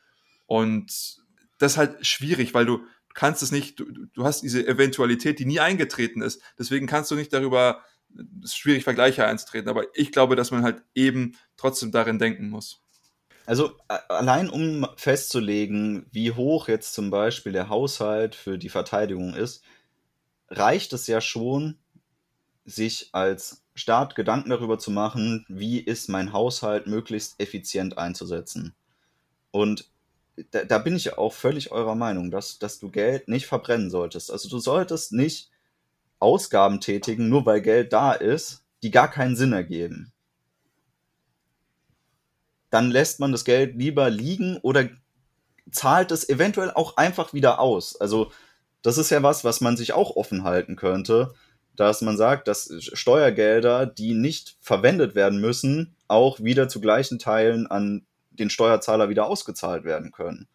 [0.45, 1.17] Und
[1.57, 5.45] das ist halt schwierig, weil du kannst es nicht, du, du hast diese Eventualität, die
[5.45, 6.41] nie eingetreten ist.
[6.59, 7.81] Deswegen kannst du nicht darüber,
[8.43, 9.69] es ist schwierig, Vergleiche einzutreten.
[9.69, 12.83] Aber ich glaube, dass man halt eben trotzdem darin denken muss.
[13.47, 13.71] Also
[14.09, 19.63] allein um festzulegen, wie hoch jetzt zum Beispiel der Haushalt für die Verteidigung ist,
[20.49, 21.77] reicht es ja schon,
[22.65, 28.75] sich als Staat Gedanken darüber zu machen, wie ist mein Haushalt möglichst effizient einzusetzen.
[29.51, 29.89] Und
[30.51, 34.29] da, da bin ich auch völlig eurer Meinung, dass, dass du Geld nicht verbrennen solltest.
[34.29, 35.51] Also du solltest nicht
[36.19, 40.11] Ausgaben tätigen, nur weil Geld da ist, die gar keinen Sinn ergeben.
[42.77, 44.87] Dann lässt man das Geld lieber liegen oder
[45.71, 47.99] zahlt es eventuell auch einfach wieder aus.
[47.99, 48.31] Also
[48.83, 51.33] das ist ja was, was man sich auch offen halten könnte
[51.77, 57.67] dass man sagt, dass Steuergelder, die nicht verwendet werden müssen, auch wieder zu gleichen Teilen
[57.67, 60.47] an den Steuerzahler wieder ausgezahlt werden können.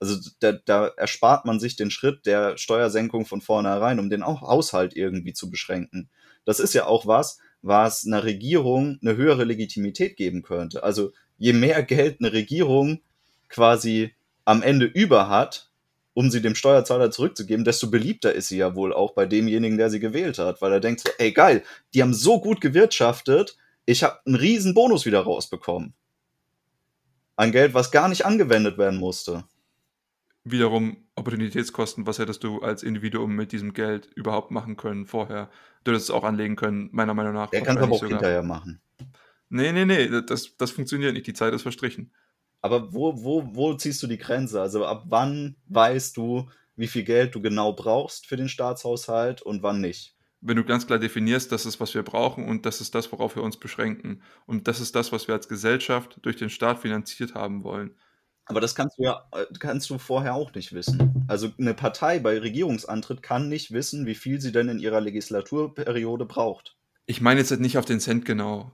[0.00, 4.94] Also da, da erspart man sich den Schritt der Steuersenkung von vornherein, um den Haushalt
[4.94, 6.10] irgendwie zu beschränken.
[6.44, 10.82] Das ist ja auch was, was einer Regierung eine höhere Legitimität geben könnte.
[10.82, 13.00] Also je mehr Geld eine Regierung
[13.48, 14.14] quasi
[14.44, 15.70] am Ende über hat,
[16.14, 19.90] um sie dem Steuerzahler zurückzugeben, desto beliebter ist sie ja wohl auch bei demjenigen, der
[19.90, 24.02] sie gewählt hat, weil er denkt so, ey geil, die haben so gut gewirtschaftet, ich
[24.02, 25.94] habe einen riesen Bonus wieder rausbekommen.
[27.36, 29.44] An Geld, was gar nicht angewendet werden musste.
[30.42, 35.50] Wiederum Opportunitätskosten, was hättest du als Individuum mit diesem Geld überhaupt machen können vorher?
[35.84, 37.52] Du hättest es auch anlegen können, meiner Meinung nach.
[37.52, 38.18] Er kann es aber auch sogar.
[38.18, 38.80] hinterher machen.
[39.48, 42.12] Nee, nee, nee, das, das funktioniert nicht, die Zeit ist verstrichen.
[42.62, 44.60] Aber wo, wo, wo ziehst du die Grenze?
[44.60, 49.62] Also ab wann weißt du, wie viel Geld du genau brauchst für den Staatshaushalt und
[49.62, 50.16] wann nicht?
[50.40, 53.36] Wenn du ganz klar definierst, das ist, was wir brauchen und das ist das, worauf
[53.36, 54.22] wir uns beschränken.
[54.46, 57.96] Und das ist das, was wir als Gesellschaft durch den Staat finanziert haben wollen.
[58.46, 61.24] Aber das kannst du ja, äh, kannst du vorher auch nicht wissen.
[61.26, 66.26] Also eine Partei bei Regierungsantritt kann nicht wissen, wie viel sie denn in ihrer Legislaturperiode
[66.26, 66.76] braucht.
[67.06, 68.72] Ich meine jetzt nicht auf den Cent genau.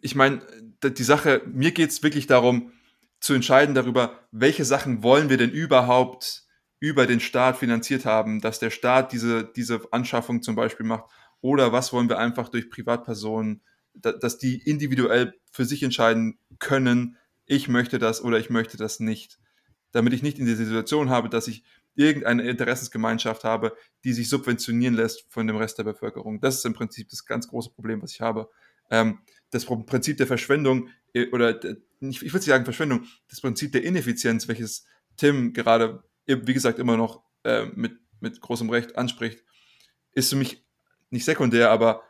[0.00, 0.42] Ich meine,
[0.82, 2.72] die Sache, mir geht es wirklich darum,
[3.20, 6.44] zu entscheiden darüber, welche Sachen wollen wir denn überhaupt
[6.78, 11.04] über den Staat finanziert haben, dass der Staat diese, diese Anschaffung zum Beispiel macht,
[11.40, 13.62] oder was wollen wir einfach durch Privatpersonen,
[13.94, 17.16] dass die individuell für sich entscheiden können,
[17.46, 19.38] ich möchte das oder ich möchte das nicht.
[19.92, 21.64] Damit ich nicht in die Situation habe, dass ich
[21.94, 23.74] irgendeine Interessensgemeinschaft habe,
[24.04, 26.40] die sich subventionieren lässt von dem Rest der Bevölkerung.
[26.40, 28.50] Das ist im Prinzip das ganz große Problem, was ich habe.
[28.90, 29.20] Ähm,
[29.50, 31.60] das Prinzip der Verschwendung äh, oder
[32.00, 34.86] ich würde sagen Verschwendung, das Prinzip der Ineffizienz, welches
[35.16, 39.42] Tim gerade, wie gesagt, immer noch äh, mit, mit großem Recht anspricht,
[40.12, 40.64] ist für mich
[41.10, 42.02] nicht sekundär, aber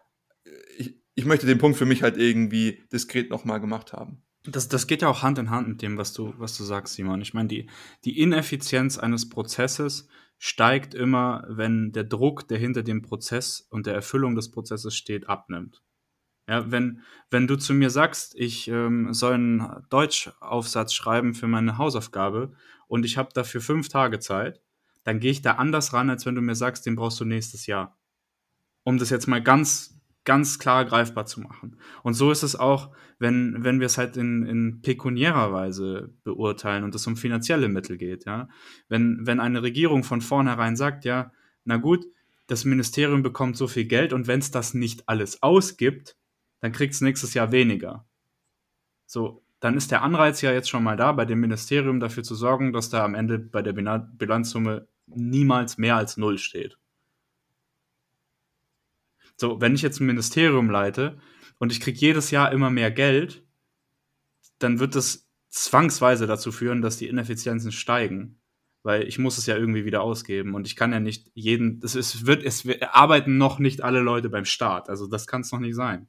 [0.44, 4.22] äh, ich, ich möchte den Punkt für mich halt irgendwie diskret nochmal gemacht haben.
[4.44, 6.94] Das, das geht ja auch Hand in Hand mit dem, was du, was du sagst,
[6.94, 7.20] Simon.
[7.20, 7.68] Ich meine, die,
[8.04, 10.08] die Ineffizienz eines Prozesses
[10.38, 15.28] steigt immer, wenn der Druck, der hinter dem Prozess und der Erfüllung des Prozesses steht,
[15.28, 15.82] abnimmt.
[16.48, 17.00] Ja, wenn,
[17.30, 22.52] wenn du zu mir sagst, ich ähm, soll einen Deutschaufsatz schreiben für meine Hausaufgabe
[22.86, 24.60] und ich habe dafür fünf Tage Zeit,
[25.02, 27.66] dann gehe ich da anders ran, als wenn du mir sagst, den brauchst du nächstes
[27.66, 27.98] Jahr.
[28.84, 31.78] Um das jetzt mal ganz, ganz klar greifbar zu machen.
[32.04, 36.84] Und so ist es auch, wenn, wenn wir es halt in, in pekuniärer Weise beurteilen
[36.84, 38.24] und es um finanzielle Mittel geht.
[38.24, 38.48] Ja?
[38.88, 41.32] Wenn, wenn eine Regierung von vornherein sagt, ja,
[41.64, 42.04] na gut,
[42.46, 46.16] das Ministerium bekommt so viel Geld und wenn es das nicht alles ausgibt,
[46.60, 48.06] dann kriegt es nächstes Jahr weniger.
[49.06, 52.34] So, dann ist der Anreiz ja jetzt schon mal da, bei dem Ministerium dafür zu
[52.34, 56.78] sorgen, dass da am Ende bei der Bilanzsumme niemals mehr als null steht.
[59.36, 61.18] So, wenn ich jetzt ein Ministerium leite
[61.58, 63.44] und ich kriege jedes Jahr immer mehr Geld,
[64.58, 68.40] dann wird das zwangsweise dazu führen, dass die Ineffizienzen steigen.
[68.82, 71.96] Weil ich muss es ja irgendwie wieder ausgeben und ich kann ja nicht jeden, es,
[71.96, 74.88] ist, wird, es arbeiten noch nicht alle Leute beim Staat.
[74.88, 76.08] Also das kann es noch nicht sein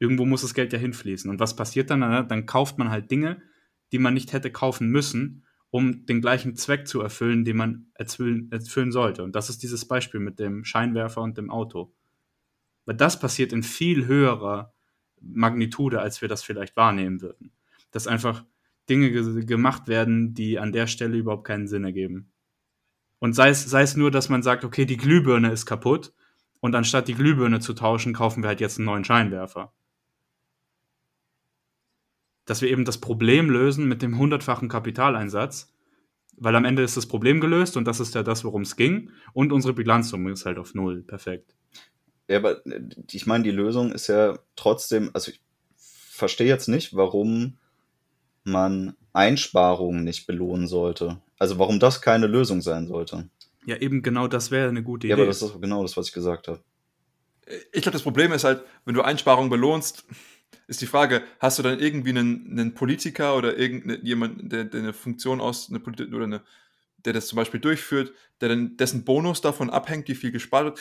[0.00, 1.30] irgendwo muss das Geld ja hinfließen.
[1.30, 2.00] Und was passiert dann?
[2.00, 3.40] Dann kauft man halt Dinge,
[3.92, 8.50] die man nicht hätte kaufen müssen um den gleichen Zweck zu erfüllen, den man erfüllen,
[8.50, 9.22] erfüllen sollte.
[9.22, 11.94] Und das ist dieses Beispiel mit dem Scheinwerfer und dem Auto.
[12.86, 14.74] Weil das passiert in viel höherer
[15.20, 17.52] Magnitude, als wir das vielleicht wahrnehmen würden.
[17.92, 18.44] Dass einfach
[18.88, 22.32] Dinge ge gemacht werden, die an der Stelle überhaupt keinen Sinn ergeben.
[23.20, 26.12] Und sei es, sei es nur, dass man sagt, okay, die Glühbirne ist kaputt
[26.60, 29.72] und anstatt die Glühbirne zu tauschen, kaufen wir halt jetzt einen neuen Scheinwerfer.
[32.50, 35.72] Dass wir eben das Problem lösen mit dem hundertfachen Kapitaleinsatz,
[36.36, 39.12] weil am Ende ist das Problem gelöst und das ist ja das, worum es ging.
[39.32, 41.04] Und unsere Bilanzsumme ist halt auf Null.
[41.04, 41.54] Perfekt.
[42.26, 42.80] Ja, aber äh,
[43.12, 45.40] ich meine, die Lösung ist ja trotzdem, also ich
[45.76, 47.58] verstehe jetzt nicht, warum
[48.42, 51.20] man Einsparungen nicht belohnen sollte.
[51.38, 53.28] Also warum das keine Lösung sein sollte.
[53.64, 55.10] Ja, eben genau das wäre eine gute Idee.
[55.10, 56.60] Ja, aber das ist genau das, was ich gesagt habe.
[57.70, 60.04] Ich glaube, das Problem ist halt, wenn du Einsparungen belohnst,
[60.70, 64.92] ist die Frage, hast du dann irgendwie einen, einen Politiker oder irgendjemand, der, der eine
[64.92, 66.42] Funktion aus, eine Politik oder eine,
[67.04, 70.80] der das zum Beispiel durchführt, der dann dessen Bonus davon abhängt, wie viel gespart wird?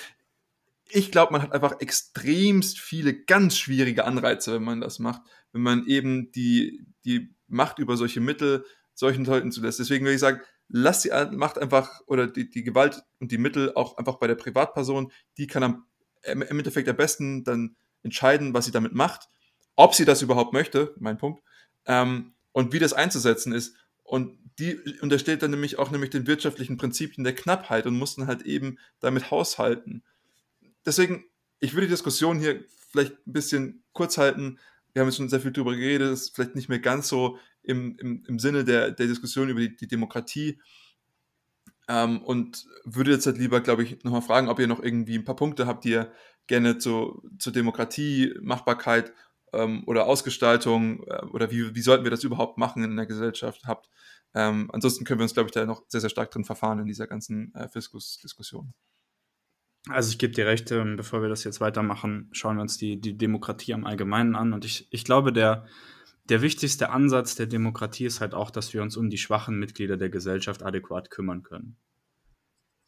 [0.89, 5.63] Ich glaube, man hat einfach extremst viele ganz schwierige Anreize, wenn man das macht, wenn
[5.63, 9.79] man eben die, die Macht über solche Mittel solchen Leuten zulässt.
[9.79, 13.73] Deswegen würde ich sagen, lass die Macht einfach oder die, die Gewalt und die Mittel
[13.73, 15.85] auch einfach bei der Privatperson, die kann am,
[16.21, 19.29] im Endeffekt am besten dann entscheiden, was sie damit macht,
[19.79, 21.41] ob sie das überhaupt möchte, mein Punkt,
[21.85, 23.75] ähm, und wie das einzusetzen ist.
[24.03, 28.41] Und die unterstellt dann nämlich auch nämlich den wirtschaftlichen Prinzipien der Knappheit und mussten halt
[28.41, 30.03] eben damit haushalten
[30.85, 31.25] deswegen,
[31.59, 34.59] ich würde die Diskussion hier vielleicht ein bisschen kurz halten.
[34.93, 37.97] Wir haben jetzt schon sehr viel darüber geredet, ist vielleicht nicht mehr ganz so im,
[37.99, 40.59] im, im Sinne der, der Diskussion über die, die Demokratie.
[41.87, 45.25] Ähm, und würde jetzt halt lieber, glaube ich, nochmal fragen, ob ihr noch irgendwie ein
[45.25, 46.11] paar Punkte habt, die ihr
[46.47, 49.13] gerne zu, zur Demokratie, Machbarkeit
[49.53, 53.63] ähm, oder Ausgestaltung äh, oder wie, wie sollten wir das überhaupt machen in der Gesellschaft
[53.65, 53.89] habt.
[54.33, 56.85] Ähm, ansonsten können wir uns, glaube ich, da noch sehr, sehr stark drin verfahren in
[56.85, 58.73] dieser ganzen äh, Fiskus-Diskussion.
[59.87, 62.99] Also ich gebe dir recht, ähm, bevor wir das jetzt weitermachen, schauen wir uns die,
[62.99, 64.53] die Demokratie am Allgemeinen an.
[64.53, 65.65] Und ich, ich glaube, der,
[66.25, 69.97] der wichtigste Ansatz der Demokratie ist halt auch, dass wir uns um die schwachen Mitglieder
[69.97, 71.77] der Gesellschaft adäquat kümmern können.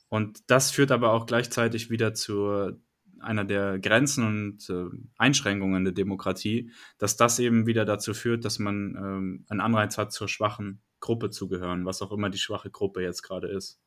[0.10, 2.74] Und das führt aber auch gleichzeitig wieder zu
[3.22, 4.86] einer der Grenzen und äh,
[5.18, 10.12] Einschränkungen der Demokratie, dass das eben wieder dazu führt, dass man ähm, einen Anreiz hat,
[10.12, 13.80] zur schwachen Gruppe zu gehören, was auch immer die schwache Gruppe jetzt gerade ist.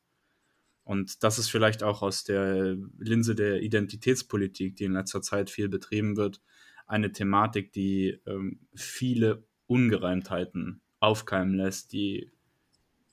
[0.83, 5.67] Und das ist vielleicht auch aus der Linse der Identitätspolitik, die in letzter Zeit viel
[5.67, 6.41] betrieben wird,
[6.85, 12.31] eine Thematik, die ähm, viele Ungereimtheiten aufkeimen lässt, die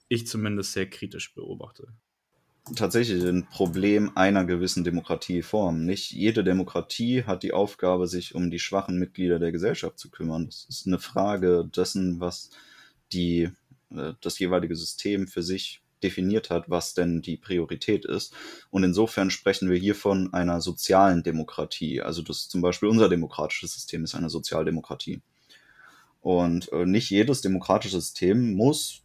[0.09, 1.95] ich zumindest sehr kritisch beobachte.
[2.77, 5.85] Tatsächlich ein Problem einer gewissen Demokratieform.
[5.85, 10.47] Nicht jede Demokratie hat die Aufgabe, sich um die schwachen Mitglieder der Gesellschaft zu kümmern.
[10.47, 12.51] Das ist eine Frage dessen, was
[13.13, 13.51] die,
[13.91, 18.33] äh, das jeweilige System für sich definiert hat, was denn die Priorität ist.
[18.71, 22.01] Und insofern sprechen wir hier von einer sozialen Demokratie.
[22.01, 25.21] Also das zum Beispiel unser demokratisches System ist eine Sozialdemokratie.
[26.21, 29.03] Und äh, nicht jedes demokratische System muss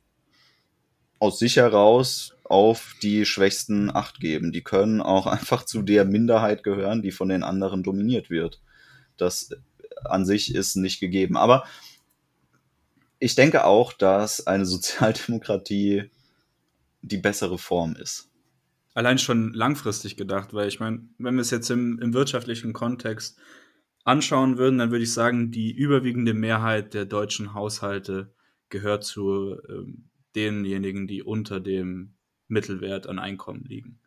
[1.20, 4.52] aus sich heraus auf die Schwächsten Acht geben.
[4.52, 8.62] Die können auch einfach zu der Minderheit gehören, die von den anderen dominiert wird.
[9.18, 9.50] Das
[10.06, 11.38] an sich ist nicht gegeben.
[11.38, 11.66] Aber
[13.20, 16.12] ich denke auch, dass eine Sozialdemokratie
[17.02, 18.30] die bessere Form ist.
[18.94, 23.38] Allein schon langfristig gedacht, weil ich meine, wenn wir es jetzt im, im wirtschaftlichen Kontext
[24.04, 28.34] anschauen würden, dann würde ich sagen, die überwiegende Mehrheit der deutschen Haushalte
[28.70, 29.84] gehört zu äh,
[30.36, 32.17] denjenigen, die unter dem
[32.48, 34.00] Mittelwert an Einkommen liegen.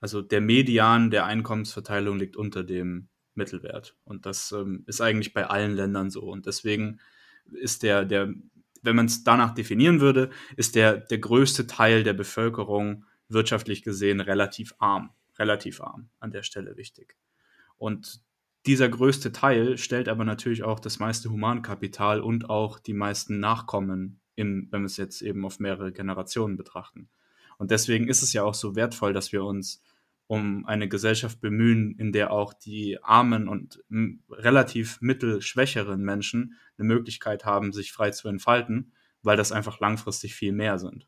[0.00, 3.96] Also der Median der Einkommensverteilung liegt unter dem Mittelwert.
[4.04, 6.22] Und das ähm, ist eigentlich bei allen Ländern so.
[6.22, 7.00] Und deswegen
[7.52, 8.34] ist der, der
[8.84, 14.20] wenn man es danach definieren würde, ist der, der größte Teil der Bevölkerung wirtschaftlich gesehen
[14.20, 15.10] relativ arm.
[15.38, 17.16] Relativ arm an der Stelle wichtig.
[17.76, 18.22] Und
[18.66, 24.20] dieser größte Teil stellt aber natürlich auch das meiste Humankapital und auch die meisten Nachkommen,
[24.36, 27.08] im, wenn wir es jetzt eben auf mehrere Generationen betrachten.
[27.58, 29.82] Und deswegen ist es ja auch so wertvoll, dass wir uns
[30.26, 33.82] um eine Gesellschaft bemühen, in der auch die armen und
[34.30, 40.52] relativ mittelschwächeren Menschen eine Möglichkeit haben, sich frei zu entfalten, weil das einfach langfristig viel
[40.52, 41.06] mehr sind.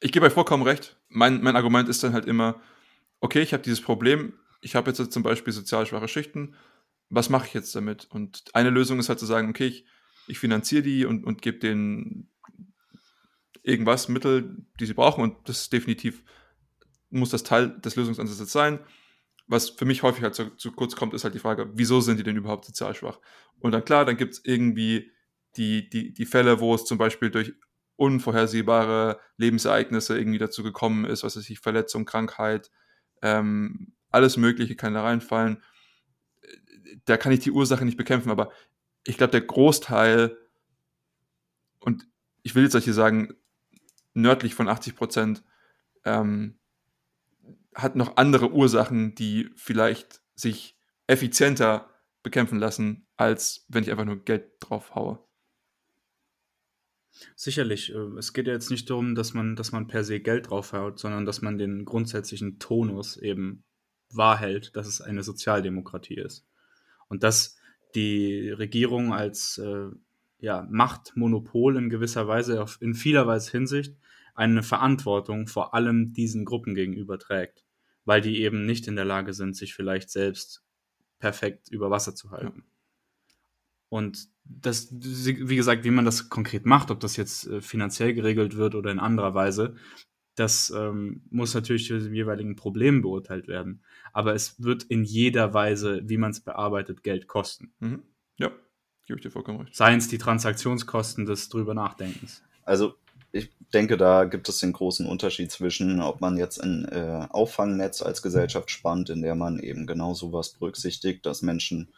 [0.00, 0.98] Ich gebe euch vollkommen recht.
[1.08, 2.60] Mein, mein Argument ist dann halt immer,
[3.20, 6.54] okay, ich habe dieses Problem, ich habe jetzt zum Beispiel sozial schwache Schichten,
[7.10, 8.06] was mache ich jetzt damit?
[8.10, 9.86] Und eine Lösung ist halt zu sagen, okay, ich,
[10.26, 12.30] ich finanziere die und, und gebe denen
[13.68, 16.24] irgendwas, Mittel, die sie brauchen und das ist definitiv
[17.10, 18.80] muss das Teil des Lösungsansatzes sein.
[19.46, 22.18] Was für mich häufig halt zu, zu, kurz kommt, ist halt die Frage, wieso sind
[22.18, 23.18] die denn überhaupt sozial schwach?
[23.60, 25.10] Und dann klar, dann gibt es irgendwie
[25.56, 27.54] die, die, die Fälle, wo es zum Beispiel durch
[27.96, 32.70] unvorhersehbare Lebensereignisse irgendwie dazu gekommen ist, was weiß ich, Verletzung, Krankheit,
[33.22, 35.62] ähm, alles Mögliche kann da reinfallen.
[37.06, 38.52] Da kann ich die Ursache nicht bekämpfen, aber
[39.04, 40.36] ich glaube, der Großteil,
[41.80, 42.06] und
[42.42, 43.34] ich will jetzt euch hier sagen,
[44.20, 45.44] nördlich von 80 Prozent,
[46.04, 46.58] ähm,
[47.74, 50.76] hat noch andere Ursachen, die vielleicht sich
[51.06, 51.88] effizienter
[52.22, 55.20] bekämpfen lassen, als wenn ich einfach nur Geld drauf haue.
[57.34, 57.92] Sicherlich.
[57.92, 60.98] Äh, es geht ja jetzt nicht darum, dass man, dass man per se Geld draufhaut,
[60.98, 63.64] sondern dass man den grundsätzlichen Tonus eben
[64.10, 66.46] wahr hält, dass es eine Sozialdemokratie ist.
[67.08, 67.56] Und dass
[67.94, 69.88] die Regierung als äh,
[70.40, 73.96] ja, Machtmonopol in gewisser Weise, in vieler Weise Hinsicht,
[74.34, 77.64] eine Verantwortung vor allem diesen Gruppen gegenüber trägt,
[78.04, 80.62] weil die eben nicht in der Lage sind, sich vielleicht selbst
[81.18, 82.58] perfekt über Wasser zu halten.
[82.58, 82.64] Ja.
[83.90, 88.56] Und das, wie gesagt, wie man das konkret macht, ob das jetzt äh, finanziell geregelt
[88.56, 89.74] wird oder in anderer Weise,
[90.36, 93.82] das ähm, muss natürlich für die jeweiligen Probleme beurteilt werden.
[94.12, 97.72] Aber es wird in jeder Weise, wie man es bearbeitet, Geld kosten.
[97.80, 98.02] Mhm.
[98.36, 98.52] Ja,
[99.08, 99.74] gebe ich dir vollkommen recht.
[99.74, 102.42] Seien es die Transaktionskosten des drüber Nachdenkens.
[102.64, 102.94] Also
[103.32, 108.02] ich denke, da gibt es den großen Unterschied zwischen, ob man jetzt ein äh, Auffangnetz
[108.02, 111.88] als Gesellschaft spannt, in der man eben genau sowas berücksichtigt, dass Menschen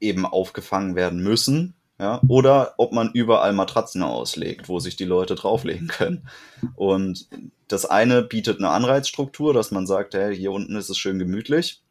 [0.00, 5.36] eben aufgefangen werden müssen, ja, oder ob man überall Matratzen auslegt, wo sich die Leute
[5.36, 6.28] drauflegen können.
[6.74, 7.28] Und
[7.68, 11.83] das eine bietet eine Anreizstruktur, dass man sagt, hey, hier unten ist es schön gemütlich.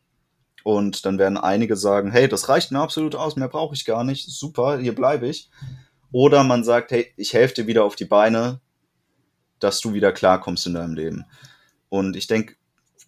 [0.64, 4.04] Und dann werden einige sagen, hey, das reicht mir absolut aus, mehr brauche ich gar
[4.04, 5.50] nicht, super, hier bleibe ich.
[6.12, 8.62] Oder man sagt, hey, ich helfe dir wieder auf die Beine,
[9.60, 11.26] dass du wieder klarkommst in deinem Leben.
[11.90, 12.56] Und ich denke,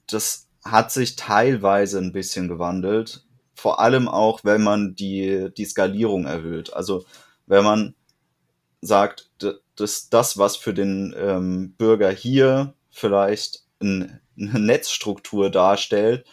[0.07, 3.25] das hat sich teilweise ein bisschen gewandelt
[3.55, 6.73] vor allem auch, wenn man die, die Skalierung erhöht.
[6.73, 7.05] Also
[7.47, 7.95] wenn man
[8.81, 9.31] sagt,
[9.75, 16.25] dass das, was für den ähm, Bürger hier vielleicht ein, eine Netzstruktur darstellt,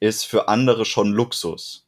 [0.00, 1.86] ist für andere schon Luxus.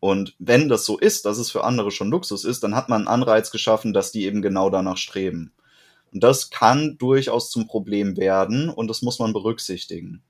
[0.00, 3.02] Und wenn das so ist, dass es für andere schon Luxus ist, dann hat man
[3.02, 5.52] einen Anreiz geschaffen, dass die eben genau danach streben.
[6.12, 10.22] Und das kann durchaus zum Problem werden und das muss man berücksichtigen.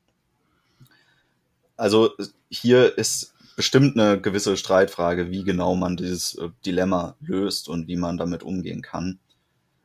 [1.77, 2.13] Also
[2.49, 7.97] hier ist bestimmt eine gewisse Streitfrage, wie genau man dieses äh, Dilemma löst und wie
[7.97, 9.19] man damit umgehen kann.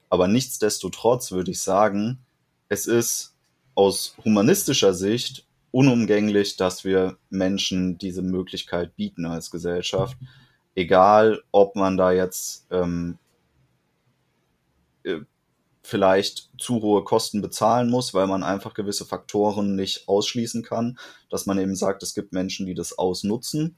[0.10, 2.20] Aber nichtsdestotrotz würde ich sagen,
[2.68, 3.36] es ist
[3.76, 10.18] aus humanistischer Sicht unumgänglich, dass wir Menschen diese Möglichkeit bieten als Gesellschaft.
[10.76, 13.18] Egal, ob man da jetzt ähm,
[15.04, 15.20] äh,
[15.84, 21.46] vielleicht zu hohe Kosten bezahlen muss, weil man einfach gewisse Faktoren nicht ausschließen kann, dass
[21.46, 23.76] man eben sagt, es gibt Menschen, die das ausnutzen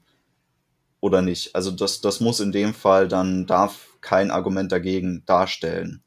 [1.00, 1.54] oder nicht.
[1.54, 6.02] Also das, das muss in dem Fall dann, darf kein Argument dagegen darstellen.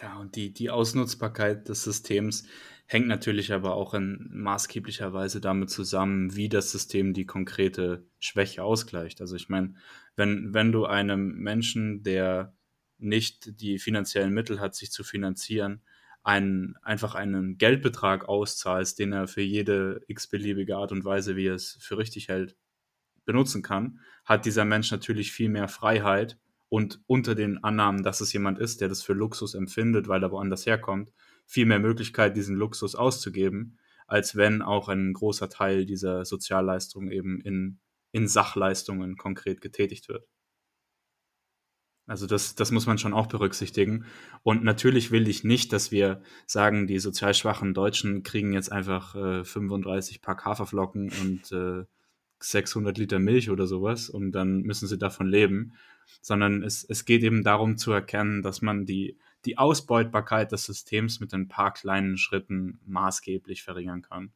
[0.00, 2.44] Ja, und die, die Ausnutzbarkeit des Systems
[2.88, 8.64] hängt natürlich aber auch in maßgeblicher Weise damit zusammen, wie das System die konkrete Schwäche
[8.64, 9.20] ausgleicht.
[9.20, 9.74] Also ich meine,
[10.16, 12.56] wenn, wenn du einem Menschen, der
[12.96, 15.82] nicht die finanziellen Mittel hat, sich zu finanzieren,
[16.22, 21.54] einen, einfach einen Geldbetrag auszahlst, den er für jede x-beliebige Art und Weise, wie er
[21.54, 22.56] es für richtig hält,
[23.26, 26.38] benutzen kann, hat dieser Mensch natürlich viel mehr Freiheit
[26.70, 30.30] und unter den Annahmen, dass es jemand ist, der das für Luxus empfindet, weil er
[30.30, 31.12] woanders herkommt,
[31.48, 37.40] viel mehr Möglichkeit, diesen Luxus auszugeben, als wenn auch ein großer Teil dieser Sozialleistung eben
[37.40, 37.80] in,
[38.12, 40.28] in Sachleistungen konkret getätigt wird.
[42.06, 44.06] Also das, das muss man schon auch berücksichtigen.
[44.42, 49.14] Und natürlich will ich nicht, dass wir sagen, die sozial schwachen Deutschen kriegen jetzt einfach
[49.14, 51.84] äh, 35 Pack Haferflocken und äh,
[52.40, 55.74] 600 Liter Milch oder sowas und dann müssen sie davon leben,
[56.20, 59.18] sondern es, es geht eben darum zu erkennen, dass man die,
[59.48, 64.34] die Ausbeutbarkeit des Systems mit ein paar kleinen Schritten maßgeblich verringern kann.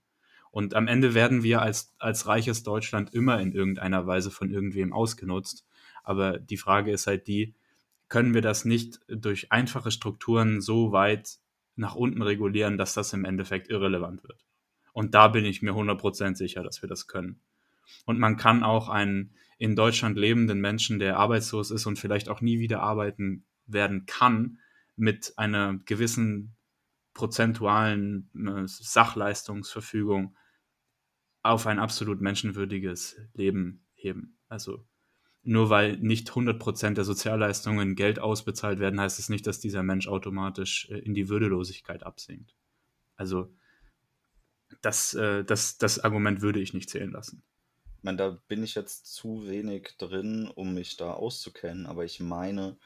[0.51, 4.95] Und am Ende werden wir als, als reiches Deutschland immer in irgendeiner Weise von irgendwem
[4.95, 5.67] ausgenutzt.
[6.03, 7.55] Aber die Frage ist halt die,
[8.09, 11.37] können wir das nicht durch einfache Strukturen so weit
[11.77, 14.47] nach unten regulieren, dass das im Endeffekt irrelevant wird.
[14.95, 17.39] Und da bin ich mir 100% sicher, dass wir das können.
[18.07, 22.41] Und man kann auch einen in Deutschland lebenden Menschen, der arbeitslos ist und vielleicht auch
[22.41, 24.59] nie wieder arbeiten werden kann,
[24.97, 26.56] mit einer gewissen
[27.14, 30.36] prozentualen äh, Sachleistungsverfügung
[31.43, 34.39] auf ein absolut menschenwürdiges Leben heben.
[34.48, 34.86] Also
[35.43, 40.06] nur weil nicht 100% der Sozialleistungen Geld ausbezahlt werden, heißt es nicht, dass dieser Mensch
[40.06, 42.55] automatisch äh, in die Würdelosigkeit absinkt.
[43.16, 43.52] Also
[44.81, 47.43] das, äh, das, das Argument würde ich nicht zählen lassen.
[47.98, 52.20] Ich meine, da bin ich jetzt zu wenig drin, um mich da auszukennen, aber ich
[52.20, 52.77] meine,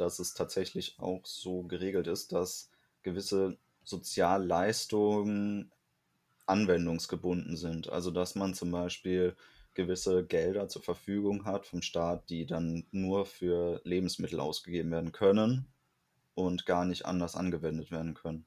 [0.00, 2.70] dass es tatsächlich auch so geregelt ist, dass
[3.02, 5.70] gewisse Sozialleistungen
[6.46, 7.88] anwendungsgebunden sind.
[7.88, 9.36] Also dass man zum Beispiel
[9.74, 15.66] gewisse Gelder zur Verfügung hat vom Staat, die dann nur für Lebensmittel ausgegeben werden können
[16.34, 18.46] und gar nicht anders angewendet werden können.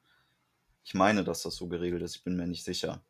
[0.83, 3.01] Ich meine, dass das so geregelt ist, ich bin mir nicht sicher.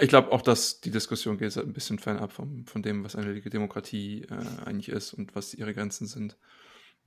[0.00, 3.40] Ich glaube auch, dass die Diskussion geht ein bisschen fernab vom, von dem, was eine
[3.40, 6.36] Demokratie äh, eigentlich ist und was ihre Grenzen sind.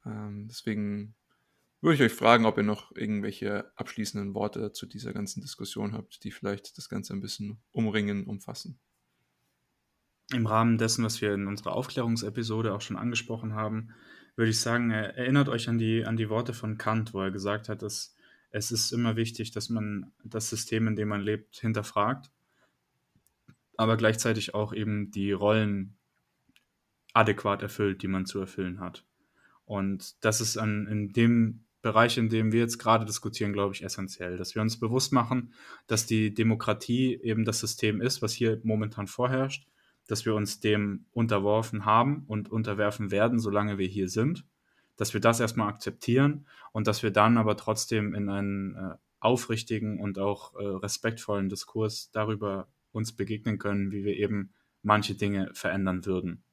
[0.06, 1.16] Ähm, deswegen
[1.82, 6.24] würde ich euch fragen, ob ihr noch irgendwelche abschließenden Worte zu dieser ganzen Diskussion habt,
[6.24, 8.80] die vielleicht das Ganze ein bisschen umringen, umfassen.
[10.34, 13.92] Im Rahmen dessen, was wir in unserer Aufklärungsepisode auch schon angesprochen haben,
[14.36, 17.70] würde ich sagen, erinnert euch an die, an die Worte von Kant, wo er gesagt
[17.70, 18.16] hat, dass
[18.50, 22.32] es ist immer wichtig, dass man das System, in dem man lebt, hinterfragt,
[23.78, 25.98] aber gleichzeitig auch eben die Rollen
[27.14, 29.05] adäquat erfüllt, die man zu erfüllen hat.
[29.66, 33.84] Und das ist an, in dem Bereich, in dem wir jetzt gerade diskutieren, glaube ich,
[33.84, 35.54] essentiell, dass wir uns bewusst machen,
[35.88, 39.68] dass die Demokratie eben das System ist, was hier momentan vorherrscht
[40.08, 44.46] dass wir uns dem unterworfen haben und unterwerfen werden, solange wir hier sind,
[44.98, 50.00] dass wir das erstmal akzeptieren und dass wir dann aber trotzdem in einen äh, aufrichtigen
[50.00, 56.06] und auch äh, respektvollen Diskurs darüber uns begegnen können, wie wir eben manche Dinge verändern
[56.06, 56.44] würden.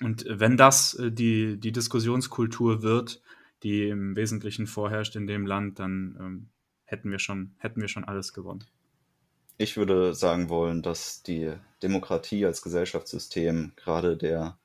[0.00, 3.20] Und wenn das äh, die, die Diskussionskultur wird,
[3.62, 6.48] die im Wesentlichen vorherrscht in dem Land, dann ähm,
[6.84, 8.64] hätten, wir schon, hätten wir schon alles gewonnen.
[9.58, 11.52] Ich würde sagen wollen, dass die
[11.82, 14.58] Demokratie als Gesellschaftssystem gerade der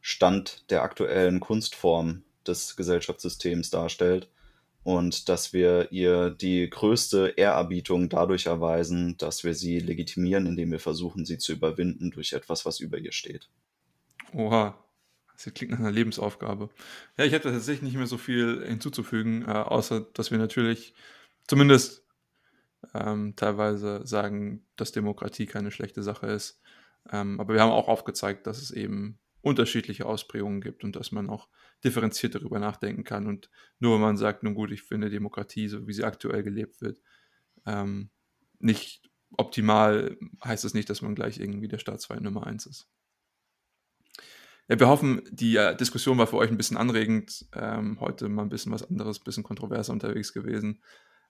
[0.00, 4.30] Stand der aktuellen Kunstform des Gesellschaftssystems darstellt
[4.82, 10.80] und dass wir ihr die größte Ehrerbietung dadurch erweisen, dass wir sie legitimieren, indem wir
[10.80, 13.48] versuchen, sie zu überwinden durch etwas, was über ihr steht.
[14.34, 14.84] Oha,
[15.32, 16.70] das klingt nach einer Lebensaufgabe.
[17.16, 20.94] Ja, ich hätte tatsächlich nicht mehr so viel hinzuzufügen, äh, außer dass wir natürlich
[21.46, 22.04] zumindest
[22.94, 26.60] ähm, teilweise sagen, dass Demokratie keine schlechte Sache ist.
[27.10, 31.28] Ähm, aber wir haben auch aufgezeigt, dass es eben unterschiedliche Ausprägungen gibt und dass man
[31.28, 31.48] auch
[31.84, 33.26] differenziert darüber nachdenken kann.
[33.26, 36.80] Und nur wenn man sagt, nun gut, ich finde Demokratie, so wie sie aktuell gelebt
[36.80, 37.00] wird,
[37.66, 38.10] ähm,
[38.58, 42.88] nicht optimal, heißt das nicht, dass man gleich irgendwie der Staatsfeind Nummer eins ist.
[44.68, 47.44] Ja, wir hoffen, die äh, Diskussion war für euch ein bisschen anregend.
[47.52, 50.80] Ähm, heute mal ein bisschen was anderes, ein bisschen kontroverser unterwegs gewesen.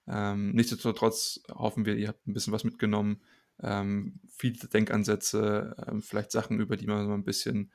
[0.07, 3.23] Ähm, nichtsdestotrotz hoffen wir, ihr habt ein bisschen was mitgenommen,
[3.61, 7.73] ähm, viele Denkansätze, ähm, vielleicht Sachen, über die man so ein bisschen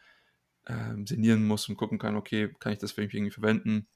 [0.68, 3.88] ähm, sinnieren muss und gucken kann, okay, kann ich das für mich irgendwie verwenden?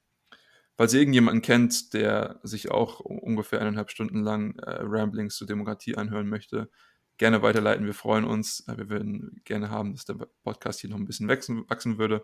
[0.75, 5.95] Falls ihr irgendjemanden kennt, der sich auch ungefähr eineinhalb Stunden lang äh, Ramblings zur Demokratie
[5.95, 6.69] anhören möchte,
[7.17, 7.85] gerne weiterleiten.
[7.85, 8.67] Wir freuen uns.
[8.67, 12.23] Äh, wir würden gerne haben, dass der Podcast hier noch ein bisschen wachsen, wachsen würde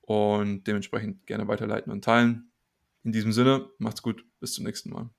[0.00, 2.52] und dementsprechend gerne weiterleiten und teilen.
[3.02, 5.10] In diesem Sinne, macht's gut, bis zum nächsten Mal.